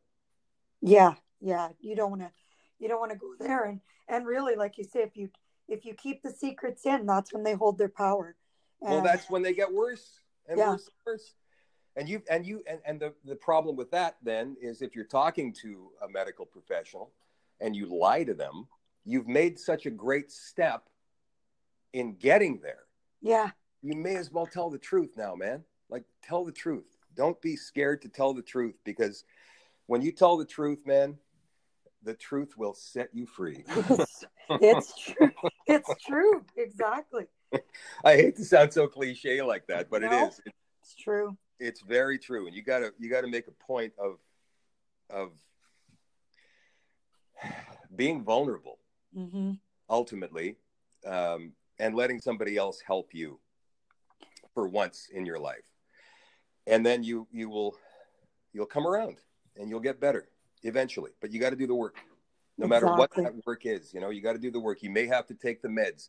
Yeah, 0.82 1.14
yeah. 1.40 1.68
You 1.80 1.96
don't 1.96 2.10
want 2.10 2.22
to. 2.22 2.30
You 2.78 2.88
don't 2.88 3.00
want 3.00 3.12
to 3.12 3.18
go 3.18 3.32
there, 3.38 3.64
and 3.64 3.80
and 4.08 4.26
really, 4.26 4.56
like 4.56 4.76
you 4.76 4.84
say, 4.84 5.00
if 5.00 5.16
you 5.16 5.30
if 5.68 5.84
you 5.84 5.94
keep 5.94 6.22
the 6.22 6.30
secrets 6.30 6.86
in, 6.86 7.06
that's 7.06 7.32
when 7.32 7.42
they 7.42 7.54
hold 7.54 7.78
their 7.78 7.88
power. 7.88 8.36
And, 8.82 8.90
well, 8.90 9.02
that's 9.02 9.30
when 9.30 9.42
they 9.42 9.52
get 9.52 9.72
worse 9.72 10.20
and 10.48 10.58
yeah. 10.58 10.70
worse 10.70 10.86
and 10.86 11.12
worse. 11.12 11.34
And 11.96 12.08
you 12.08 12.22
and 12.30 12.44
you 12.44 12.62
and, 12.68 12.78
and 12.84 13.00
the, 13.00 13.14
the 13.24 13.36
problem 13.36 13.74
with 13.74 13.90
that 13.92 14.16
then 14.22 14.56
is 14.60 14.82
if 14.82 14.94
you're 14.94 15.04
talking 15.04 15.52
to 15.62 15.90
a 16.02 16.08
medical 16.08 16.44
professional 16.44 17.10
and 17.60 17.74
you 17.74 17.86
lie 17.86 18.22
to 18.24 18.34
them, 18.34 18.66
you've 19.04 19.26
made 19.26 19.58
such 19.58 19.86
a 19.86 19.90
great 19.90 20.30
step 20.30 20.88
in 21.94 22.14
getting 22.16 22.60
there. 22.62 22.84
Yeah. 23.22 23.50
You 23.82 23.96
may 23.96 24.16
as 24.16 24.30
well 24.30 24.46
tell 24.46 24.68
the 24.68 24.78
truth 24.78 25.14
now, 25.16 25.34
man. 25.34 25.64
Like 25.88 26.04
tell 26.22 26.44
the 26.44 26.52
truth. 26.52 26.84
Don't 27.14 27.40
be 27.40 27.56
scared 27.56 28.02
to 28.02 28.10
tell 28.10 28.34
the 28.34 28.42
truth 28.42 28.74
because 28.84 29.24
when 29.86 30.02
you 30.02 30.12
tell 30.12 30.36
the 30.36 30.44
truth, 30.44 30.80
man, 30.84 31.16
the 32.06 32.14
truth 32.14 32.56
will 32.56 32.72
set 32.72 33.10
you 33.12 33.26
free. 33.26 33.64
it's 34.50 34.94
true. 34.96 35.30
It's 35.66 35.90
true. 36.06 36.44
Exactly. 36.56 37.26
I 38.04 38.14
hate 38.14 38.36
to 38.36 38.44
sound 38.44 38.72
so 38.72 38.86
cliche 38.86 39.42
like 39.42 39.66
that, 39.66 39.90
but 39.90 40.02
no, 40.02 40.08
it 40.08 40.28
is. 40.28 40.40
It's, 40.46 40.56
it's 40.82 40.94
true. 40.94 41.36
It's 41.58 41.80
very 41.82 42.18
true, 42.18 42.46
and 42.46 42.54
you 42.54 42.62
gotta 42.62 42.92
you 42.98 43.10
gotta 43.10 43.26
make 43.26 43.48
a 43.48 43.64
point 43.66 43.92
of 43.98 44.18
of 45.10 45.32
being 47.94 48.22
vulnerable, 48.22 48.78
mm-hmm. 49.16 49.52
ultimately, 49.90 50.56
um, 51.06 51.52
and 51.78 51.94
letting 51.94 52.20
somebody 52.20 52.56
else 52.56 52.80
help 52.86 53.14
you 53.14 53.40
for 54.54 54.68
once 54.68 55.08
in 55.12 55.26
your 55.26 55.38
life, 55.40 55.66
and 56.68 56.86
then 56.86 57.02
you 57.02 57.26
you 57.32 57.48
will 57.48 57.74
you'll 58.52 58.66
come 58.66 58.86
around 58.86 59.16
and 59.56 59.70
you'll 59.70 59.80
get 59.80 60.00
better 60.00 60.28
eventually. 60.62 61.12
But 61.20 61.32
you 61.32 61.40
got 61.40 61.50
to 61.50 61.56
do 61.56 61.66
the 61.66 61.74
work, 61.74 61.96
no 62.58 62.66
exactly. 62.66 62.88
matter 62.88 62.98
what 62.98 63.14
that 63.14 63.46
work 63.46 63.66
is. 63.66 63.92
You 63.92 64.00
know, 64.00 64.10
you 64.10 64.20
got 64.20 64.32
to 64.32 64.38
do 64.38 64.50
the 64.50 64.60
work. 64.60 64.82
You 64.82 64.90
may 64.90 65.06
have 65.06 65.26
to 65.26 65.34
take 65.34 65.62
the 65.62 65.68
meds 65.68 66.08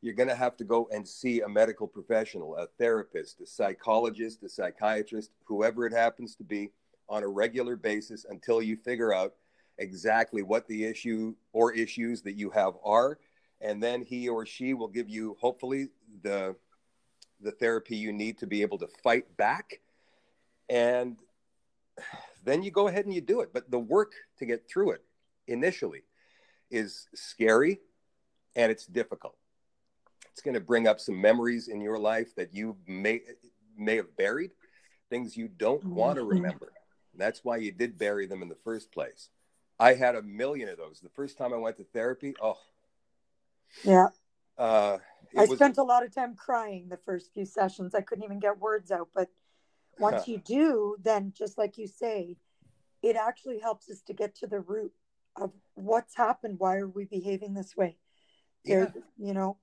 you're 0.00 0.14
going 0.14 0.28
to 0.28 0.36
have 0.36 0.56
to 0.56 0.64
go 0.64 0.88
and 0.92 1.06
see 1.06 1.40
a 1.40 1.48
medical 1.48 1.86
professional, 1.86 2.56
a 2.56 2.66
therapist, 2.78 3.40
a 3.40 3.46
psychologist, 3.46 4.42
a 4.42 4.48
psychiatrist, 4.48 5.30
whoever 5.44 5.86
it 5.86 5.92
happens 5.92 6.36
to 6.36 6.44
be, 6.44 6.70
on 7.08 7.22
a 7.22 7.28
regular 7.28 7.76
basis 7.76 8.26
until 8.28 8.60
you 8.60 8.76
figure 8.76 9.12
out 9.12 9.34
exactly 9.78 10.42
what 10.42 10.66
the 10.66 10.84
issue 10.84 11.34
or 11.52 11.72
issues 11.72 12.22
that 12.22 12.34
you 12.34 12.50
have 12.50 12.74
are. 12.84 13.18
And 13.60 13.82
then 13.82 14.02
he 14.02 14.28
or 14.28 14.44
she 14.44 14.74
will 14.74 14.88
give 14.88 15.08
you, 15.08 15.36
hopefully, 15.40 15.88
the, 16.22 16.56
the 17.40 17.52
therapy 17.52 17.96
you 17.96 18.12
need 18.12 18.38
to 18.38 18.46
be 18.46 18.62
able 18.62 18.78
to 18.78 18.88
fight 19.02 19.36
back. 19.36 19.80
And 20.68 21.16
then 22.46 22.62
you 22.62 22.70
go 22.70 22.88
ahead 22.88 23.04
and 23.04 23.14
you 23.14 23.20
do 23.20 23.40
it. 23.40 23.52
But 23.52 23.70
the 23.70 23.78
work 23.78 24.12
to 24.38 24.46
get 24.46 24.66
through 24.68 24.92
it 24.92 25.04
initially 25.46 26.04
is 26.70 27.06
scary 27.14 27.80
and 28.56 28.72
it's 28.72 28.86
difficult 28.86 29.36
it's 30.36 30.42
going 30.42 30.52
to 30.52 30.60
bring 30.60 30.86
up 30.86 31.00
some 31.00 31.18
memories 31.18 31.68
in 31.68 31.80
your 31.80 31.98
life 31.98 32.34
that 32.34 32.52
you 32.52 32.76
may 32.86 33.22
may 33.74 33.96
have 33.96 34.14
buried, 34.18 34.50
things 35.08 35.34
you 35.34 35.48
don't 35.48 35.80
mm-hmm. 35.80 35.94
want 35.94 36.16
to 36.16 36.24
remember. 36.24 36.72
And 37.12 37.20
that's 37.22 37.42
why 37.42 37.56
you 37.56 37.72
did 37.72 37.96
bury 37.96 38.26
them 38.26 38.42
in 38.42 38.50
the 38.50 38.58
first 38.62 38.92
place. 38.92 39.30
I 39.80 39.94
had 39.94 40.14
a 40.14 40.20
million 40.20 40.68
of 40.68 40.76
those. 40.76 41.00
The 41.00 41.08
first 41.08 41.38
time 41.38 41.54
I 41.54 41.56
went 41.56 41.78
to 41.78 41.84
therapy, 41.84 42.34
oh, 42.42 42.58
yeah. 43.82 44.08
Uh, 44.58 44.98
I 45.34 45.46
was... 45.46 45.56
spent 45.56 45.78
a 45.78 45.82
lot 45.82 46.04
of 46.04 46.14
time 46.14 46.34
crying 46.34 46.88
the 46.90 46.98
first 46.98 47.32
few 47.32 47.46
sessions. 47.46 47.94
I 47.94 48.02
couldn't 48.02 48.24
even 48.24 48.38
get 48.38 48.58
words 48.58 48.90
out. 48.90 49.08
But 49.14 49.30
once 49.98 50.28
you 50.28 50.38
do, 50.38 50.96
then 51.02 51.32
just 51.36 51.58
like 51.58 51.78
you 51.78 51.86
say, 51.86 52.36
it 53.02 53.16
actually 53.16 53.58
helps 53.60 53.90
us 53.90 54.02
to 54.02 54.12
get 54.12 54.34
to 54.36 54.46
the 54.46 54.60
root 54.60 54.92
of 55.36 55.52
what's 55.74 56.16
happened. 56.16 56.56
Why 56.58 56.76
are 56.76 56.88
we 56.88 57.04
behaving 57.04 57.54
this 57.54 57.76
way? 57.76 57.96
Yeah. 58.64 58.88
you 59.16 59.32
know, 59.32 59.58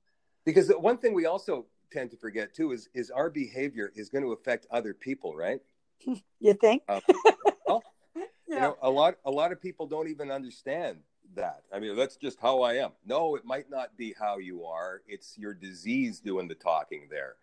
because 0.45 0.69
one 0.69 0.97
thing 0.97 1.13
we 1.13 1.25
also 1.25 1.65
tend 1.91 2.11
to 2.11 2.17
forget 2.17 2.53
too 2.53 2.71
is 2.71 2.89
is 2.93 3.11
our 3.11 3.29
behavior 3.29 3.91
is 3.95 4.09
going 4.09 4.23
to 4.23 4.31
affect 4.31 4.65
other 4.71 4.93
people, 4.93 5.35
right? 5.35 5.59
You 6.39 6.53
think? 6.53 6.83
Um, 6.89 6.99
well, 7.67 7.83
yeah. 8.15 8.25
you 8.49 8.59
know, 8.59 8.77
a 8.81 8.89
lot 8.89 9.15
a 9.25 9.31
lot 9.31 9.53
of 9.53 9.61
people 9.61 9.87
don't 9.87 10.09
even 10.09 10.29
understand 10.29 10.97
that. 11.35 11.63
I 11.73 11.79
mean, 11.79 11.95
that's 11.95 12.17
just 12.17 12.39
how 12.41 12.61
I 12.61 12.73
am. 12.73 12.91
No, 13.05 13.35
it 13.35 13.45
might 13.45 13.69
not 13.69 13.95
be 13.97 14.13
how 14.19 14.37
you 14.37 14.65
are. 14.65 15.01
It's 15.07 15.37
your 15.37 15.53
disease 15.53 16.19
doing 16.19 16.49
the 16.49 16.55
talking 16.55 17.07
there. 17.09 17.35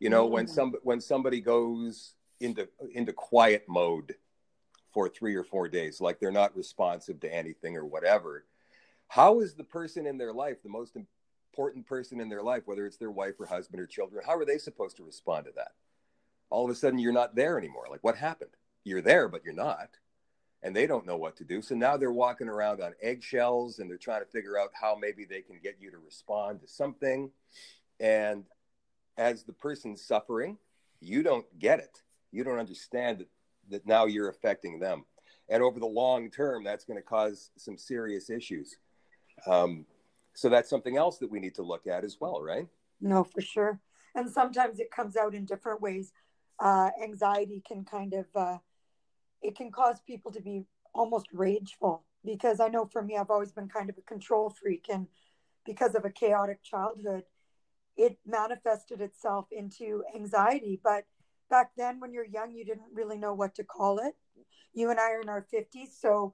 You 0.00 0.10
know, 0.10 0.28
mm 0.28 0.32
when 0.32 0.46
some 0.46 0.74
when 0.82 1.00
somebody 1.00 1.40
goes 1.40 2.14
into 2.42 2.68
into 2.92 3.12
quiet 3.12 3.64
mode 3.68 4.16
for 4.92 5.08
3 5.08 5.34
or 5.34 5.44
4 5.44 5.68
days 5.68 6.00
like 6.00 6.20
they're 6.20 6.30
not 6.30 6.56
responsive 6.56 7.20
to 7.20 7.34
anything 7.34 7.76
or 7.76 7.86
whatever, 7.86 8.44
how 9.08 9.40
is 9.40 9.54
the 9.54 9.64
person 9.64 10.06
in 10.06 10.18
their 10.18 10.32
life 10.32 10.62
the 10.62 10.68
most 10.68 10.96
important 10.96 11.86
person 11.86 12.20
in 12.20 12.28
their 12.28 12.42
life, 12.42 12.62
whether 12.64 12.86
it's 12.86 12.96
their 12.96 13.10
wife 13.10 13.34
or 13.38 13.46
husband 13.46 13.80
or 13.80 13.86
children, 13.86 14.22
how 14.26 14.36
are 14.36 14.44
they 14.44 14.58
supposed 14.58 14.96
to 14.96 15.04
respond 15.04 15.44
to 15.44 15.52
that? 15.54 15.72
All 16.50 16.64
of 16.64 16.70
a 16.70 16.74
sudden, 16.74 16.98
you're 16.98 17.12
not 17.12 17.34
there 17.34 17.58
anymore. 17.58 17.86
Like, 17.90 18.02
what 18.04 18.16
happened? 18.16 18.50
You're 18.84 19.00
there, 19.00 19.28
but 19.28 19.44
you're 19.44 19.54
not. 19.54 19.88
And 20.62 20.76
they 20.76 20.86
don't 20.86 21.06
know 21.06 21.16
what 21.16 21.36
to 21.36 21.44
do. 21.44 21.60
So 21.60 21.74
now 21.74 21.96
they're 21.96 22.12
walking 22.12 22.48
around 22.48 22.82
on 22.82 22.94
eggshells 23.02 23.78
and 23.78 23.90
they're 23.90 23.98
trying 23.98 24.22
to 24.22 24.30
figure 24.30 24.58
out 24.58 24.70
how 24.72 24.96
maybe 25.00 25.24
they 25.24 25.40
can 25.40 25.58
get 25.62 25.76
you 25.80 25.90
to 25.90 25.98
respond 25.98 26.60
to 26.60 26.68
something. 26.68 27.30
And 28.00 28.44
as 29.16 29.44
the 29.44 29.52
person 29.52 29.96
suffering, 29.96 30.58
you 31.00 31.22
don't 31.22 31.46
get 31.58 31.80
it. 31.80 32.02
You 32.32 32.44
don't 32.44 32.58
understand 32.58 33.18
that, 33.18 33.28
that 33.70 33.86
now 33.86 34.06
you're 34.06 34.28
affecting 34.28 34.80
them. 34.80 35.04
And 35.48 35.62
over 35.62 35.78
the 35.78 35.86
long 35.86 36.30
term, 36.30 36.64
that's 36.64 36.84
going 36.84 36.98
to 36.98 37.02
cause 37.02 37.50
some 37.56 37.76
serious 37.76 38.30
issues. 38.30 38.76
Um, 39.46 39.86
so 40.34 40.48
that's 40.48 40.70
something 40.70 40.96
else 40.96 41.18
that 41.18 41.30
we 41.30 41.40
need 41.40 41.54
to 41.56 41.62
look 41.62 41.86
at 41.86 42.04
as 42.04 42.18
well, 42.20 42.40
right? 42.40 42.66
No, 43.00 43.24
for 43.24 43.40
sure. 43.40 43.80
And 44.14 44.30
sometimes 44.30 44.78
it 44.78 44.90
comes 44.90 45.16
out 45.16 45.34
in 45.34 45.44
different 45.44 45.80
ways. 45.80 46.12
Uh, 46.58 46.90
anxiety 47.02 47.62
can 47.66 47.84
kind 47.84 48.14
of 48.14 48.26
uh, 48.34 48.58
it 49.42 49.56
can 49.56 49.70
cause 49.70 50.00
people 50.06 50.30
to 50.32 50.40
be 50.40 50.64
almost 50.94 51.26
rageful 51.32 52.04
because 52.24 52.60
I 52.60 52.68
know 52.68 52.86
for 52.86 53.02
me, 53.02 53.16
I've 53.16 53.30
always 53.30 53.52
been 53.52 53.68
kind 53.68 53.90
of 53.90 53.98
a 53.98 54.02
control 54.02 54.50
freak, 54.50 54.86
and 54.90 55.08
because 55.66 55.94
of 55.94 56.04
a 56.04 56.10
chaotic 56.10 56.62
childhood, 56.62 57.24
it 57.96 58.18
manifested 58.24 59.00
itself 59.00 59.46
into 59.50 60.04
anxiety. 60.14 60.80
But 60.82 61.04
back 61.52 61.72
then, 61.76 62.00
when 62.00 62.14
you're 62.14 62.24
young, 62.24 62.54
you 62.54 62.64
didn't 62.64 62.94
really 62.94 63.18
know 63.18 63.34
what 63.34 63.54
to 63.56 63.62
call 63.62 63.98
it. 63.98 64.14
You 64.72 64.90
and 64.90 64.98
I 64.98 65.12
are 65.12 65.20
in 65.20 65.28
our 65.28 65.46
50s, 65.54 66.00
so 66.00 66.32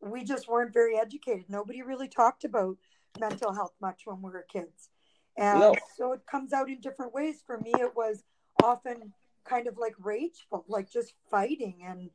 we 0.00 0.24
just 0.24 0.46
weren't 0.46 0.74
very 0.74 0.98
educated. 0.98 1.46
Nobody 1.48 1.80
really 1.80 2.06
talked 2.06 2.44
about 2.44 2.76
mental 3.18 3.54
health 3.54 3.72
much 3.80 4.02
when 4.04 4.20
we 4.20 4.30
were 4.30 4.44
kids. 4.52 4.90
And 5.38 5.58
no. 5.60 5.74
so 5.96 6.12
it 6.12 6.20
comes 6.30 6.52
out 6.52 6.68
in 6.68 6.80
different 6.80 7.14
ways. 7.14 7.42
For 7.46 7.56
me, 7.58 7.72
it 7.78 7.96
was 7.96 8.22
often 8.62 9.14
kind 9.48 9.66
of 9.68 9.78
like 9.78 9.94
rageful, 9.98 10.66
like 10.68 10.90
just 10.90 11.14
fighting 11.30 11.78
and 11.86 12.10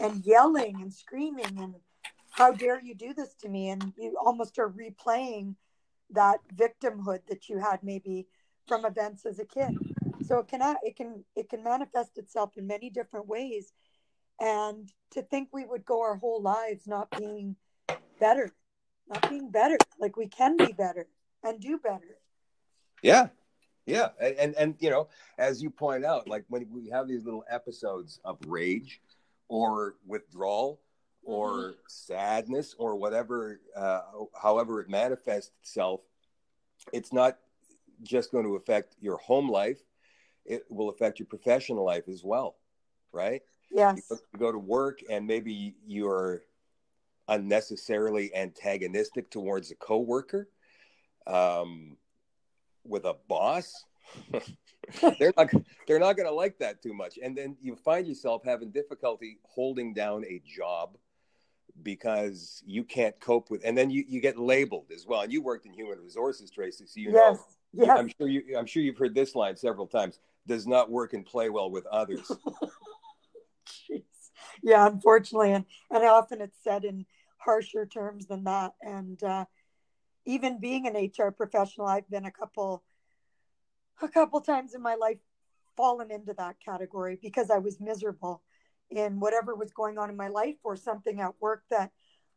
and 0.00 0.24
yelling 0.24 0.76
and 0.82 0.92
screaming 0.92 1.58
and 1.58 1.74
how 2.30 2.52
dare 2.52 2.80
you 2.80 2.94
do 2.94 3.14
this 3.14 3.34
to 3.40 3.48
me? 3.48 3.70
And 3.70 3.92
you 3.98 4.14
almost 4.22 4.58
are 4.58 4.68
replaying 4.68 5.56
that 6.10 6.38
victimhood 6.54 7.20
that 7.28 7.48
you 7.48 7.58
had 7.58 7.82
maybe 7.82 8.28
from 8.68 8.84
events 8.84 9.26
as 9.26 9.38
a 9.38 9.44
kid. 9.44 9.74
So 10.26 10.38
it 10.38 10.48
can 10.48 10.76
it 10.82 10.96
can 10.96 11.24
it 11.34 11.48
can 11.48 11.62
manifest 11.62 12.18
itself 12.18 12.56
in 12.56 12.66
many 12.66 12.90
different 12.90 13.28
ways, 13.28 13.72
and 14.40 14.90
to 15.12 15.22
think 15.22 15.48
we 15.52 15.64
would 15.64 15.84
go 15.84 16.02
our 16.02 16.16
whole 16.16 16.42
lives 16.42 16.86
not 16.86 17.10
being 17.16 17.56
better, 18.18 18.50
not 19.08 19.28
being 19.28 19.50
better, 19.50 19.78
like 19.98 20.16
we 20.16 20.28
can 20.28 20.56
be 20.56 20.72
better 20.72 21.06
and 21.44 21.60
do 21.60 21.78
better. 21.78 22.18
Yeah, 23.02 23.28
yeah, 23.86 24.08
and, 24.20 24.36
and 24.36 24.54
and 24.56 24.74
you 24.80 24.90
know, 24.90 25.08
as 25.38 25.62
you 25.62 25.70
point 25.70 26.04
out, 26.04 26.28
like 26.28 26.44
when 26.48 26.66
we 26.70 26.88
have 26.88 27.06
these 27.06 27.24
little 27.24 27.44
episodes 27.48 28.20
of 28.24 28.38
rage 28.46 29.00
or 29.48 29.94
withdrawal 30.06 30.80
or 31.22 31.50
mm-hmm. 31.50 31.70
sadness 31.86 32.74
or 32.78 32.96
whatever, 32.96 33.60
uh, 33.76 34.00
however 34.40 34.80
it 34.80 34.88
manifests 34.88 35.52
itself, 35.62 36.00
it's 36.92 37.12
not 37.12 37.38
just 38.02 38.32
going 38.32 38.44
to 38.44 38.56
affect 38.56 38.96
your 39.00 39.18
home 39.18 39.48
life; 39.48 39.78
it 40.48 40.64
will 40.68 40.88
affect 40.88 41.18
your 41.18 41.26
professional 41.26 41.84
life 41.84 42.08
as 42.08 42.22
well, 42.24 42.56
right? 43.12 43.42
Yes. 43.70 44.02
You 44.10 44.38
go 44.38 44.52
to 44.52 44.58
work 44.58 45.00
and 45.10 45.26
maybe 45.26 45.74
you're 45.86 46.42
unnecessarily 47.28 48.34
antagonistic 48.34 49.30
towards 49.30 49.70
a 49.70 49.74
coworker. 49.74 50.48
Um, 51.26 51.96
with 52.84 53.04
a 53.04 53.16
boss, 53.28 53.84
they're 55.18 55.32
not 55.36 55.50
they're 55.88 55.98
not 55.98 56.16
going 56.16 56.28
to 56.28 56.34
like 56.34 56.58
that 56.58 56.80
too 56.80 56.94
much. 56.94 57.18
And 57.20 57.36
then 57.36 57.56
you 57.60 57.74
find 57.74 58.06
yourself 58.06 58.42
having 58.44 58.70
difficulty 58.70 59.38
holding 59.42 59.92
down 59.92 60.24
a 60.24 60.40
job 60.46 60.96
because 61.82 62.62
you 62.66 62.84
can't 62.84 63.18
cope 63.20 63.50
with 63.50 63.62
and 63.64 63.76
then 63.76 63.90
you, 63.90 64.04
you 64.08 64.20
get 64.20 64.38
labeled 64.38 64.86
as 64.94 65.06
well 65.06 65.20
and 65.20 65.32
you 65.32 65.42
worked 65.42 65.66
in 65.66 65.72
human 65.72 65.98
resources 65.98 66.50
tracy 66.50 66.86
so 66.86 67.00
you 67.00 67.12
yes. 67.12 67.36
know 67.74 67.84
yes. 67.84 67.98
i'm 67.98 68.08
sure 68.18 68.28
you 68.28 68.56
i'm 68.56 68.66
sure 68.66 68.82
you've 68.82 68.96
heard 68.96 69.14
this 69.14 69.34
line 69.34 69.56
several 69.56 69.86
times 69.86 70.18
does 70.46 70.66
not 70.66 70.90
work 70.90 71.12
and 71.12 71.26
play 71.26 71.48
well 71.48 71.70
with 71.70 71.86
others 71.86 72.30
Jeez. 73.90 74.02
yeah 74.62 74.86
unfortunately 74.86 75.52
and 75.52 75.64
and 75.90 76.04
often 76.04 76.40
it's 76.40 76.58
said 76.62 76.84
in 76.84 77.06
harsher 77.38 77.86
terms 77.86 78.26
than 78.26 78.44
that 78.44 78.74
and 78.82 79.22
uh 79.22 79.44
even 80.26 80.58
being 80.58 80.86
an 80.86 80.96
HR 80.96 81.30
professional, 81.30 81.86
I've 81.86 82.10
been 82.10 82.26
a 82.26 82.30
couple 82.30 82.82
a 84.02 84.08
couple 84.08 84.40
times 84.42 84.74
in 84.74 84.82
my 84.82 84.94
life 84.94 85.18
fallen 85.74 86.10
into 86.10 86.34
that 86.34 86.56
category 86.62 87.18
because 87.22 87.50
I 87.50 87.58
was 87.58 87.80
miserable 87.80 88.42
in 88.90 89.20
whatever 89.20 89.54
was 89.54 89.72
going 89.72 89.96
on 89.96 90.10
in 90.10 90.16
my 90.16 90.28
life 90.28 90.56
or 90.64 90.76
something 90.76 91.20
at 91.20 91.40
work 91.40 91.62
that 91.70 91.92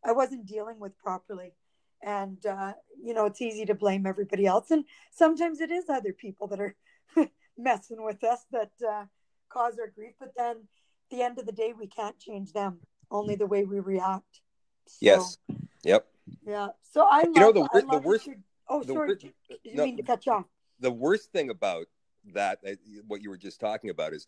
I 0.05 0.13
wasn't 0.13 0.45
dealing 0.45 0.79
with 0.79 0.97
properly. 0.97 1.53
And 2.01 2.43
uh, 2.45 2.73
you 3.03 3.13
know, 3.13 3.25
it's 3.25 3.41
easy 3.41 3.65
to 3.65 3.75
blame 3.75 4.05
everybody 4.05 4.45
else, 4.45 4.71
and 4.71 4.85
sometimes 5.11 5.59
it 5.59 5.71
is 5.71 5.89
other 5.89 6.13
people 6.13 6.47
that 6.47 6.61
are 6.61 6.75
messing 7.59 8.03
with 8.03 8.23
us 8.23 8.45
that 8.51 8.71
uh, 8.87 9.05
cause 9.49 9.77
our 9.79 9.87
grief. 9.87 10.13
But 10.19 10.33
then, 10.35 10.55
at 10.57 11.09
the 11.17 11.21
end 11.21 11.37
of 11.39 11.45
the 11.45 11.51
day, 11.51 11.73
we 11.77 11.87
can't 11.87 12.17
change 12.19 12.53
them; 12.53 12.79
only 13.11 13.35
the 13.35 13.45
way 13.45 13.65
we 13.65 13.79
react. 13.79 14.41
So, 14.87 14.97
yes. 15.01 15.37
Yep. 15.83 16.07
Yeah. 16.45 16.69
So 16.81 17.07
I 17.09 17.23
love, 17.23 17.35
you 17.35 17.41
know 17.41 17.51
the, 17.51 17.85
the 17.89 17.99
worst. 17.99 18.29
Oh, 18.67 18.81
sorry. 18.83 19.09
Worst, 19.09 19.25
you 19.63 19.75
no, 19.75 19.85
mean 19.85 19.97
to 19.97 20.03
cut 20.03 20.25
you 20.25 20.33
off? 20.33 20.45
The 20.79 20.91
worst 20.91 21.31
thing 21.31 21.49
about 21.49 21.87
that, 22.33 22.59
uh, 22.67 22.71
what 23.07 23.21
you 23.21 23.29
were 23.29 23.37
just 23.37 23.59
talking 23.59 23.89
about, 23.89 24.13
is 24.13 24.27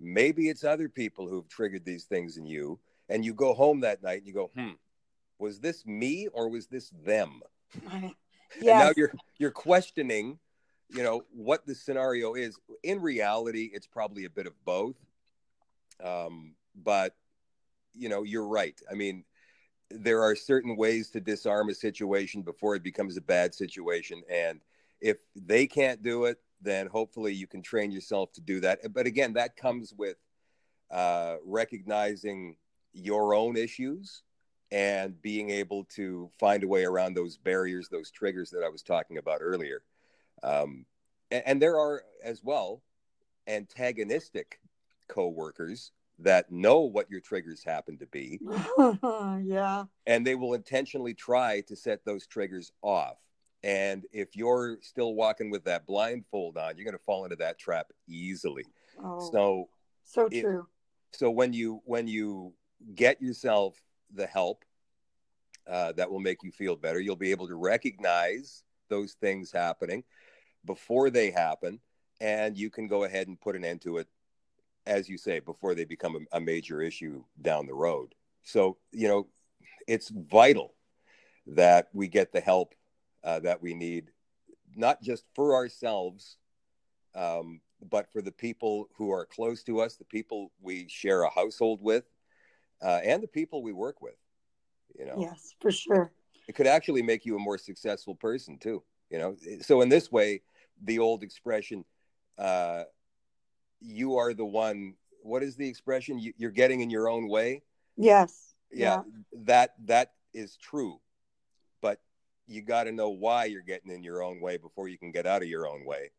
maybe 0.00 0.48
it's 0.48 0.64
other 0.64 0.88
people 0.88 1.28
who've 1.28 1.48
triggered 1.48 1.84
these 1.84 2.04
things 2.04 2.36
in 2.36 2.46
you, 2.46 2.78
and 3.08 3.24
you 3.24 3.34
go 3.34 3.54
home 3.54 3.80
that 3.80 4.02
night 4.02 4.18
and 4.18 4.26
you 4.26 4.34
go, 4.34 4.50
"Hmm, 4.56 4.72
was 5.38 5.60
this 5.60 5.86
me 5.86 6.28
or 6.28 6.48
was 6.48 6.66
this 6.66 6.90
them?" 7.04 7.42
Yeah. 8.60 8.78
now 8.78 8.92
you're 8.96 9.12
you're 9.38 9.50
questioning, 9.50 10.38
you 10.88 11.02
know, 11.02 11.22
what 11.30 11.66
the 11.66 11.74
scenario 11.74 12.34
is. 12.34 12.58
In 12.82 13.00
reality, 13.00 13.70
it's 13.72 13.86
probably 13.86 14.24
a 14.24 14.30
bit 14.30 14.46
of 14.46 14.52
both. 14.64 14.96
Um, 16.02 16.54
but 16.74 17.14
you 17.94 18.08
know, 18.08 18.22
you're 18.22 18.46
right. 18.46 18.78
I 18.90 18.94
mean, 18.94 19.24
there 19.90 20.22
are 20.22 20.36
certain 20.36 20.76
ways 20.76 21.10
to 21.10 21.20
disarm 21.20 21.68
a 21.70 21.74
situation 21.74 22.42
before 22.42 22.74
it 22.74 22.82
becomes 22.82 23.16
a 23.16 23.22
bad 23.22 23.54
situation. 23.54 24.22
And 24.30 24.60
if 25.00 25.16
they 25.34 25.66
can't 25.66 26.02
do 26.02 26.24
it, 26.24 26.38
then 26.60 26.86
hopefully 26.86 27.32
you 27.32 27.46
can 27.46 27.62
train 27.62 27.90
yourself 27.90 28.32
to 28.32 28.40
do 28.40 28.60
that. 28.60 28.80
But 28.92 29.06
again, 29.06 29.34
that 29.34 29.56
comes 29.56 29.94
with 29.96 30.16
uh, 30.90 31.36
recognizing 31.44 32.56
your 32.92 33.34
own 33.34 33.56
issues 33.56 34.22
and 34.72 35.20
being 35.22 35.50
able 35.50 35.84
to 35.84 36.30
find 36.38 36.64
a 36.64 36.68
way 36.68 36.84
around 36.84 37.14
those 37.14 37.36
barriers, 37.36 37.88
those 37.88 38.10
triggers 38.10 38.50
that 38.50 38.64
I 38.64 38.68
was 38.68 38.82
talking 38.82 39.18
about 39.18 39.38
earlier. 39.40 39.82
Um, 40.42 40.86
and, 41.30 41.42
and 41.46 41.62
there 41.62 41.78
are 41.78 42.02
as 42.22 42.42
well 42.42 42.82
antagonistic 43.46 44.60
coworkers 45.08 45.92
that 46.18 46.50
know 46.50 46.80
what 46.80 47.10
your 47.10 47.20
triggers 47.20 47.62
happen 47.62 47.98
to 47.98 48.06
be. 48.06 48.40
yeah. 49.44 49.84
And 50.06 50.26
they 50.26 50.34
will 50.34 50.54
intentionally 50.54 51.14
try 51.14 51.60
to 51.62 51.76
set 51.76 52.04
those 52.04 52.26
triggers 52.26 52.72
off. 52.82 53.16
And 53.62 54.04
if 54.12 54.36
you're 54.36 54.78
still 54.80 55.14
walking 55.14 55.50
with 55.50 55.64
that 55.64 55.86
blindfold 55.86 56.56
on, 56.56 56.76
you're 56.76 56.84
going 56.84 56.96
to 56.96 57.04
fall 57.04 57.24
into 57.24 57.36
that 57.36 57.58
trap 57.58 57.88
easily. 58.08 58.64
Oh, 59.02 59.30
so 59.32 59.68
so 60.04 60.28
true. 60.28 60.66
so 61.12 61.30
when 61.30 61.52
you 61.52 61.82
when 61.84 62.06
you 62.06 62.54
get 62.94 63.20
yourself 63.20 63.74
the 64.14 64.26
help 64.26 64.64
uh, 65.66 65.92
that 65.92 66.10
will 66.10 66.20
make 66.20 66.42
you 66.44 66.52
feel 66.52 66.76
better, 66.76 67.00
you'll 67.00 67.16
be 67.16 67.32
able 67.32 67.48
to 67.48 67.56
recognize 67.56 68.62
those 68.88 69.14
things 69.14 69.50
happening 69.50 70.04
before 70.66 71.10
they 71.10 71.30
happen, 71.30 71.80
and 72.20 72.56
you 72.56 72.70
can 72.70 72.88
go 72.88 73.04
ahead 73.04 73.28
and 73.28 73.40
put 73.40 73.56
an 73.56 73.64
end 73.64 73.82
to 73.82 73.98
it 73.98 74.08
as 74.86 75.08
you 75.08 75.18
say, 75.18 75.40
before 75.40 75.74
they 75.74 75.84
become 75.84 76.16
a, 76.16 76.36
a 76.36 76.40
major 76.40 76.80
issue 76.80 77.22
down 77.42 77.66
the 77.66 77.74
road. 77.74 78.14
So, 78.44 78.78
you 78.92 79.08
know, 79.08 79.26
it's 79.88 80.10
vital 80.10 80.74
that 81.48 81.88
we 81.92 82.08
get 82.08 82.32
the 82.32 82.40
help 82.40 82.74
uh, 83.24 83.40
that 83.40 83.60
we 83.60 83.74
need, 83.74 84.10
not 84.74 85.02
just 85.02 85.24
for 85.34 85.54
ourselves, 85.54 86.36
um, 87.14 87.60
but 87.90 88.10
for 88.12 88.22
the 88.22 88.32
people 88.32 88.88
who 88.96 89.10
are 89.10 89.26
close 89.26 89.62
to 89.64 89.80
us, 89.80 89.96
the 89.96 90.04
people 90.04 90.52
we 90.60 90.86
share 90.88 91.22
a 91.22 91.30
household 91.30 91.82
with, 91.82 92.04
uh, 92.82 93.00
and 93.04 93.22
the 93.22 93.28
people 93.28 93.62
we 93.62 93.72
work 93.72 94.00
with. 94.00 94.16
You 94.96 95.06
know, 95.06 95.16
yes, 95.18 95.54
for 95.60 95.72
sure. 95.72 96.12
It 96.48 96.54
could 96.54 96.68
actually 96.68 97.02
make 97.02 97.26
you 97.26 97.34
a 97.36 97.40
more 97.40 97.58
successful 97.58 98.14
person 98.14 98.56
too. 98.58 98.82
You 99.10 99.18
know, 99.18 99.36
so 99.60 99.82
in 99.82 99.88
this 99.88 100.10
way, 100.10 100.42
the 100.82 100.98
old 100.98 101.22
expression, 101.22 101.84
uh, 102.38 102.84
you 103.80 104.16
are 104.16 104.34
the 104.34 104.44
one 104.44 104.94
what 105.26 105.42
is 105.42 105.56
the 105.56 105.68
expression? 105.68 106.18
You, 106.18 106.32
are 106.46 106.52
getting 106.52 106.80
in 106.80 106.90
your 106.90 107.08
own 107.08 107.28
way? 107.28 107.62
Yes. 107.96 108.54
Yeah, 108.72 109.02
yeah. 109.06 109.22
that 109.44 109.74
that 109.86 110.12
is 110.32 110.56
true. 110.56 111.00
But 111.80 112.00
you 112.46 112.62
got 112.62 112.84
to 112.84 112.92
know 112.92 113.10
why 113.10 113.46
you're 113.46 113.62
getting 113.62 113.90
in 113.90 114.02
your 114.02 114.22
own 114.22 114.40
way 114.40 114.56
before 114.56 114.88
you 114.88 114.98
can 114.98 115.10
get 115.10 115.26
out 115.26 115.42
of 115.42 115.48
your 115.48 115.68
own 115.68 115.84
way. 115.84 116.10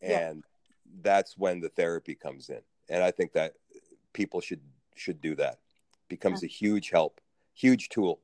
And 0.00 0.44
yeah. 0.44 1.00
that's 1.02 1.36
when 1.36 1.60
the 1.60 1.68
therapy 1.68 2.14
comes 2.14 2.48
in. 2.48 2.60
And 2.88 3.02
i 3.02 3.10
think 3.10 3.32
that 3.32 3.54
people 4.12 4.40
should 4.40 4.60
should 4.94 5.20
do 5.20 5.34
that. 5.36 5.58
Becomes 6.08 6.42
yeah. 6.42 6.46
a 6.46 6.50
huge 6.50 6.90
help 6.90 7.20
huge 7.54 7.88
tool. 7.88 8.20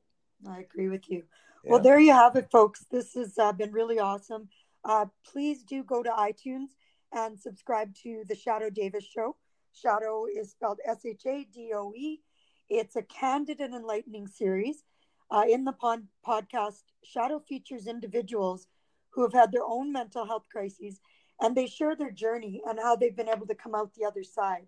I 0.47 0.59
agree 0.59 0.89
with 0.89 1.09
you. 1.09 1.23
Well 1.63 1.79
there 1.79 1.99
you 1.99 2.13
have 2.13 2.35
it 2.35 2.49
folks. 2.51 2.85
This 2.89 3.13
has 3.13 3.37
uh, 3.37 3.51
been 3.51 3.71
really 3.71 3.99
awesome 3.99 4.49
uh, 4.85 5.05
please 5.25 5.63
do 5.63 5.83
go 5.83 6.03
to 6.03 6.09
itunes 6.09 6.69
and 7.13 7.39
subscribe 7.39 7.93
to 8.03 8.23
the 8.27 8.35
Shadoe 8.35 8.73
Davis 8.73 9.05
Show. 9.05 9.35
Shadoe 9.73 10.25
is 10.35 10.51
spelled 10.51 10.79
S 10.85 11.05
H 11.05 11.25
A 11.25 11.45
D 11.51 11.71
O 11.73 11.93
E. 11.95 12.21
It's 12.69 12.95
a 12.95 13.01
candid 13.01 13.59
and 13.59 13.73
enlightening 13.73 14.27
series. 14.27 14.83
Uh, 15.31 15.43
in 15.47 15.63
the 15.63 15.73
pod- 15.73 16.07
podcast, 16.25 16.83
Shadoe 17.05 17.45
features 17.47 17.85
individuals 17.85 18.67
who 19.11 19.21
have 19.21 19.33
had 19.33 19.51
their 19.51 19.65
own 19.65 19.91
mental 19.91 20.25
health 20.25 20.45
crises 20.51 20.99
and 21.39 21.55
they 21.55 21.67
share 21.67 21.95
their 21.95 22.11
journey 22.11 22.61
and 22.67 22.79
how 22.79 22.95
they've 22.95 23.15
been 23.15 23.29
able 23.29 23.47
to 23.47 23.55
come 23.55 23.75
out 23.75 23.93
the 23.93 24.05
other 24.05 24.23
side. 24.23 24.67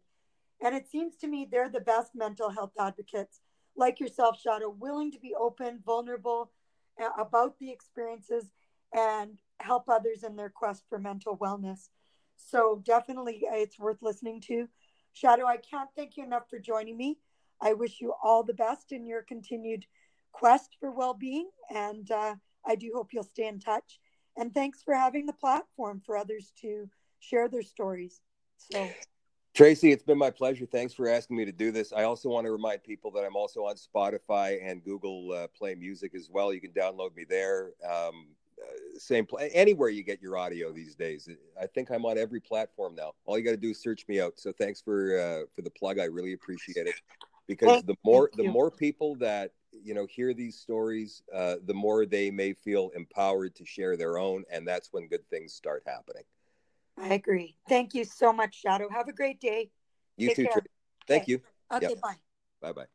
And 0.62 0.76
it 0.76 0.88
seems 0.88 1.16
to 1.18 1.28
me 1.28 1.48
they're 1.50 1.70
the 1.70 1.80
best 1.80 2.12
mental 2.14 2.50
health 2.50 2.74
advocates, 2.80 3.42
like 3.76 4.00
yourself, 4.00 4.38
Shadoe, 4.46 4.78
willing 4.78 5.12
to 5.12 5.20
be 5.20 5.34
open, 5.34 5.80
vulnerable 5.84 6.52
uh, 7.02 7.10
about 7.20 7.58
the 7.60 7.72
experiences 7.72 8.52
and 8.94 9.40
help 9.64 9.90
others 9.90 10.24
in 10.24 10.36
their 10.36 10.50
quest 10.50 10.84
for 10.90 11.00
mental 11.00 11.38
wellness. 11.38 11.90
So 12.38 12.82
definitely 12.86 13.44
uh, 13.50 13.56
it's 13.56 13.80
worth 13.80 14.02
listening 14.02 14.42
to. 14.42 14.68
Shadoe, 15.16 15.46
I 15.46 15.58
can't 15.58 15.90
thank 15.96 16.18
you 16.18 16.24
enough 16.24 16.50
for 16.50 16.60
joining 16.60 16.98
me. 16.98 17.20
I 17.62 17.74
wish 17.74 18.02
you 18.02 18.14
all 18.24 18.44
the 18.44 18.54
best 18.54 18.92
in 18.92 19.06
your 19.06 19.22
continued 19.22 19.86
quest 20.32 20.78
for 20.80 20.92
well 20.92 21.14
being. 21.14 21.50
And 21.70 22.10
uh, 22.12 22.36
I 22.66 22.76
do 22.76 22.92
hope 22.96 23.10
you'll 23.14 23.24
stay 23.24 23.48
in 23.48 23.60
touch. 23.60 24.00
And 24.38 24.54
thanks 24.54 24.82
for 24.82 24.94
having 24.94 25.26
the 25.26 25.34
platform 25.34 26.02
for 26.06 26.18
others 26.18 26.54
to 26.62 26.90
share 27.20 27.50
their 27.50 27.62
stories. 27.62 28.22
So, 28.58 28.90
Tracy, 29.54 29.92
it's 29.92 30.04
been 30.04 30.18
my 30.18 30.30
pleasure. 30.30 30.66
Thanks 30.66 30.94
for 30.94 31.10
asking 31.10 31.36
me 31.36 31.46
to 31.46 31.52
do 31.52 31.72
this. 31.72 31.92
I 31.92 32.04
also 32.04 32.30
want 32.30 32.46
to 32.46 32.52
remind 32.52 32.84
people 32.84 33.12
that 33.12 33.26
I'm 33.26 33.36
also 33.36 33.62
on 33.66 33.76
Spotify 33.76 34.60
and 34.64 34.84
Google 34.84 35.34
uh, 35.34 35.48
Play 35.48 35.76
Music 35.76 36.16
as 36.16 36.30
well. 36.32 36.54
You 36.54 36.62
can 36.62 36.72
download 36.72 37.16
me 37.16 37.26
there. 37.28 37.72
Um, 37.88 38.28
same 38.98 39.26
pla- 39.26 39.48
anywhere 39.54 39.90
you 39.90 40.04
get 40.04 40.22
your 40.22 40.38
audio 40.38 40.72
these 40.72 40.96
days. 40.96 41.30
I 41.60 41.68
think 41.68 41.90
I'm 41.90 42.06
on 42.06 42.18
every 42.18 42.40
platform 42.40 42.96
now. 42.96 43.14
All 43.26 43.38
you 43.38 43.44
got 43.44 43.52
to 43.52 43.58
do 43.58 43.72
is 43.72 43.82
search 43.82 44.08
me 44.08 44.20
out. 44.20 44.34
So 44.40 44.52
thanks 44.52 44.82
for 44.82 45.20
uh, 45.20 45.46
for 45.56 45.62
the 45.62 45.70
plug. 45.70 46.00
I 46.00 46.06
really 46.06 46.34
appreciate 46.34 46.88
it 46.88 46.96
because 47.48 47.84
the 47.84 47.96
more 48.04 48.30
the 48.38 48.44
more 48.44 48.72
people 48.72 49.16
that 49.16 49.52
you 49.72 49.94
know 49.94 50.06
hear 50.06 50.34
these 50.34 50.58
stories, 50.58 51.24
uh, 51.34 51.56
the 51.66 51.74
more 51.74 52.06
they 52.06 52.32
may 52.32 52.54
feel 52.54 52.92
empowered 52.96 53.56
to 53.56 53.66
share 53.66 53.98
their 53.98 54.18
own, 54.18 54.44
and 54.52 54.68
that's 54.68 54.90
when 54.92 55.08
good 55.08 55.28
things 55.30 55.54
start 55.54 55.84
happening. 55.86 56.24
I 56.98 57.14
agree. 57.14 57.56
Thank 57.68 57.94
you 57.94 58.06
so 58.06 58.32
much, 58.32 58.62
Shadoe. 58.64 58.92
Have 58.92 59.08
a 59.08 59.14
great 59.14 59.40
day. 59.40 59.72
You 60.18 60.28
Take 60.28 60.36
too. 60.36 60.62
Thank 61.08 61.24
okay. 61.24 61.32
you. 61.32 61.42
Okay. 61.74 61.88
Yep. 61.88 62.02
Bye. 62.02 62.16
Bye. 62.62 62.74
Bye. 62.74 62.86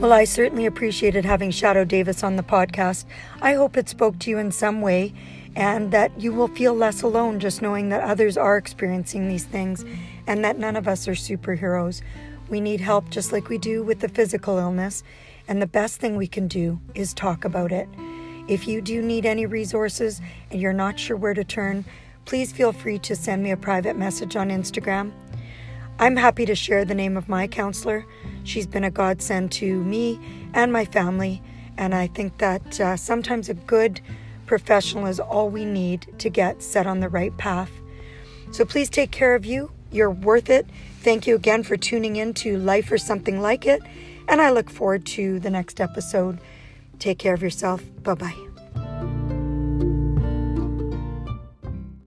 Well, 0.00 0.14
I 0.14 0.24
certainly 0.24 0.64
appreciated 0.64 1.26
having 1.26 1.50
Shadoe 1.50 1.86
Davis 1.86 2.24
on 2.24 2.36
the 2.36 2.42
podcast. 2.42 3.04
I 3.42 3.52
hope 3.52 3.76
it 3.76 3.86
spoke 3.86 4.18
to 4.20 4.30
you 4.30 4.38
in 4.38 4.50
some 4.50 4.80
way 4.80 5.12
and 5.54 5.90
that 5.92 6.18
you 6.18 6.32
will 6.32 6.48
feel 6.48 6.72
less 6.72 7.02
alone 7.02 7.38
just 7.38 7.60
knowing 7.60 7.90
that 7.90 8.02
others 8.02 8.38
are 8.38 8.56
experiencing 8.56 9.28
these 9.28 9.44
things 9.44 9.84
and 10.26 10.42
that 10.42 10.58
none 10.58 10.74
of 10.74 10.88
us 10.88 11.06
are 11.06 11.12
superheroes. 11.12 12.00
We 12.48 12.62
need 12.62 12.80
help 12.80 13.10
just 13.10 13.30
like 13.30 13.50
we 13.50 13.58
do 13.58 13.82
with 13.82 14.00
the 14.00 14.08
physical 14.08 14.56
illness, 14.56 15.02
and 15.46 15.60
the 15.60 15.66
best 15.66 16.00
thing 16.00 16.16
we 16.16 16.26
can 16.26 16.48
do 16.48 16.80
is 16.94 17.12
talk 17.12 17.44
about 17.44 17.70
it. 17.70 17.86
If 18.48 18.66
you 18.66 18.80
do 18.80 19.02
need 19.02 19.26
any 19.26 19.44
resources 19.44 20.22
and 20.50 20.62
you're 20.62 20.72
not 20.72 20.98
sure 20.98 21.16
where 21.18 21.34
to 21.34 21.44
turn, 21.44 21.84
please 22.24 22.52
feel 22.52 22.72
free 22.72 22.98
to 23.00 23.14
send 23.14 23.42
me 23.42 23.50
a 23.50 23.56
private 23.58 23.98
message 23.98 24.34
on 24.34 24.48
Instagram. 24.48 25.12
I'm 25.98 26.16
happy 26.16 26.46
to 26.46 26.54
share 26.54 26.86
the 26.86 26.94
name 26.94 27.18
of 27.18 27.28
my 27.28 27.46
counselor. 27.46 28.06
She's 28.50 28.66
been 28.66 28.82
a 28.82 28.90
godsend 28.90 29.52
to 29.52 29.84
me 29.84 30.18
and 30.54 30.72
my 30.72 30.84
family, 30.84 31.40
and 31.76 31.94
I 31.94 32.08
think 32.08 32.38
that 32.38 32.80
uh, 32.80 32.96
sometimes 32.96 33.48
a 33.48 33.54
good 33.54 34.00
professional 34.46 35.06
is 35.06 35.20
all 35.20 35.48
we 35.48 35.64
need 35.64 36.12
to 36.18 36.28
get 36.28 36.60
set 36.60 36.84
on 36.84 36.98
the 36.98 37.08
right 37.08 37.36
path. 37.36 37.70
So 38.50 38.64
please 38.64 38.90
take 38.90 39.12
care 39.12 39.36
of 39.36 39.46
you. 39.46 39.70
You're 39.92 40.10
worth 40.10 40.50
it. 40.50 40.66
Thank 41.00 41.28
you 41.28 41.36
again 41.36 41.62
for 41.62 41.76
tuning 41.76 42.16
in 42.16 42.34
to 42.42 42.58
Life 42.58 42.90
or 42.90 42.98
Something 42.98 43.40
Like 43.40 43.66
It, 43.66 43.82
and 44.26 44.40
I 44.40 44.50
look 44.50 44.68
forward 44.68 45.06
to 45.06 45.38
the 45.38 45.50
next 45.50 45.80
episode. 45.80 46.40
Take 46.98 47.20
care 47.20 47.34
of 47.34 47.44
yourself. 47.44 47.84
Bye 48.02 48.14
bye. 48.14 48.49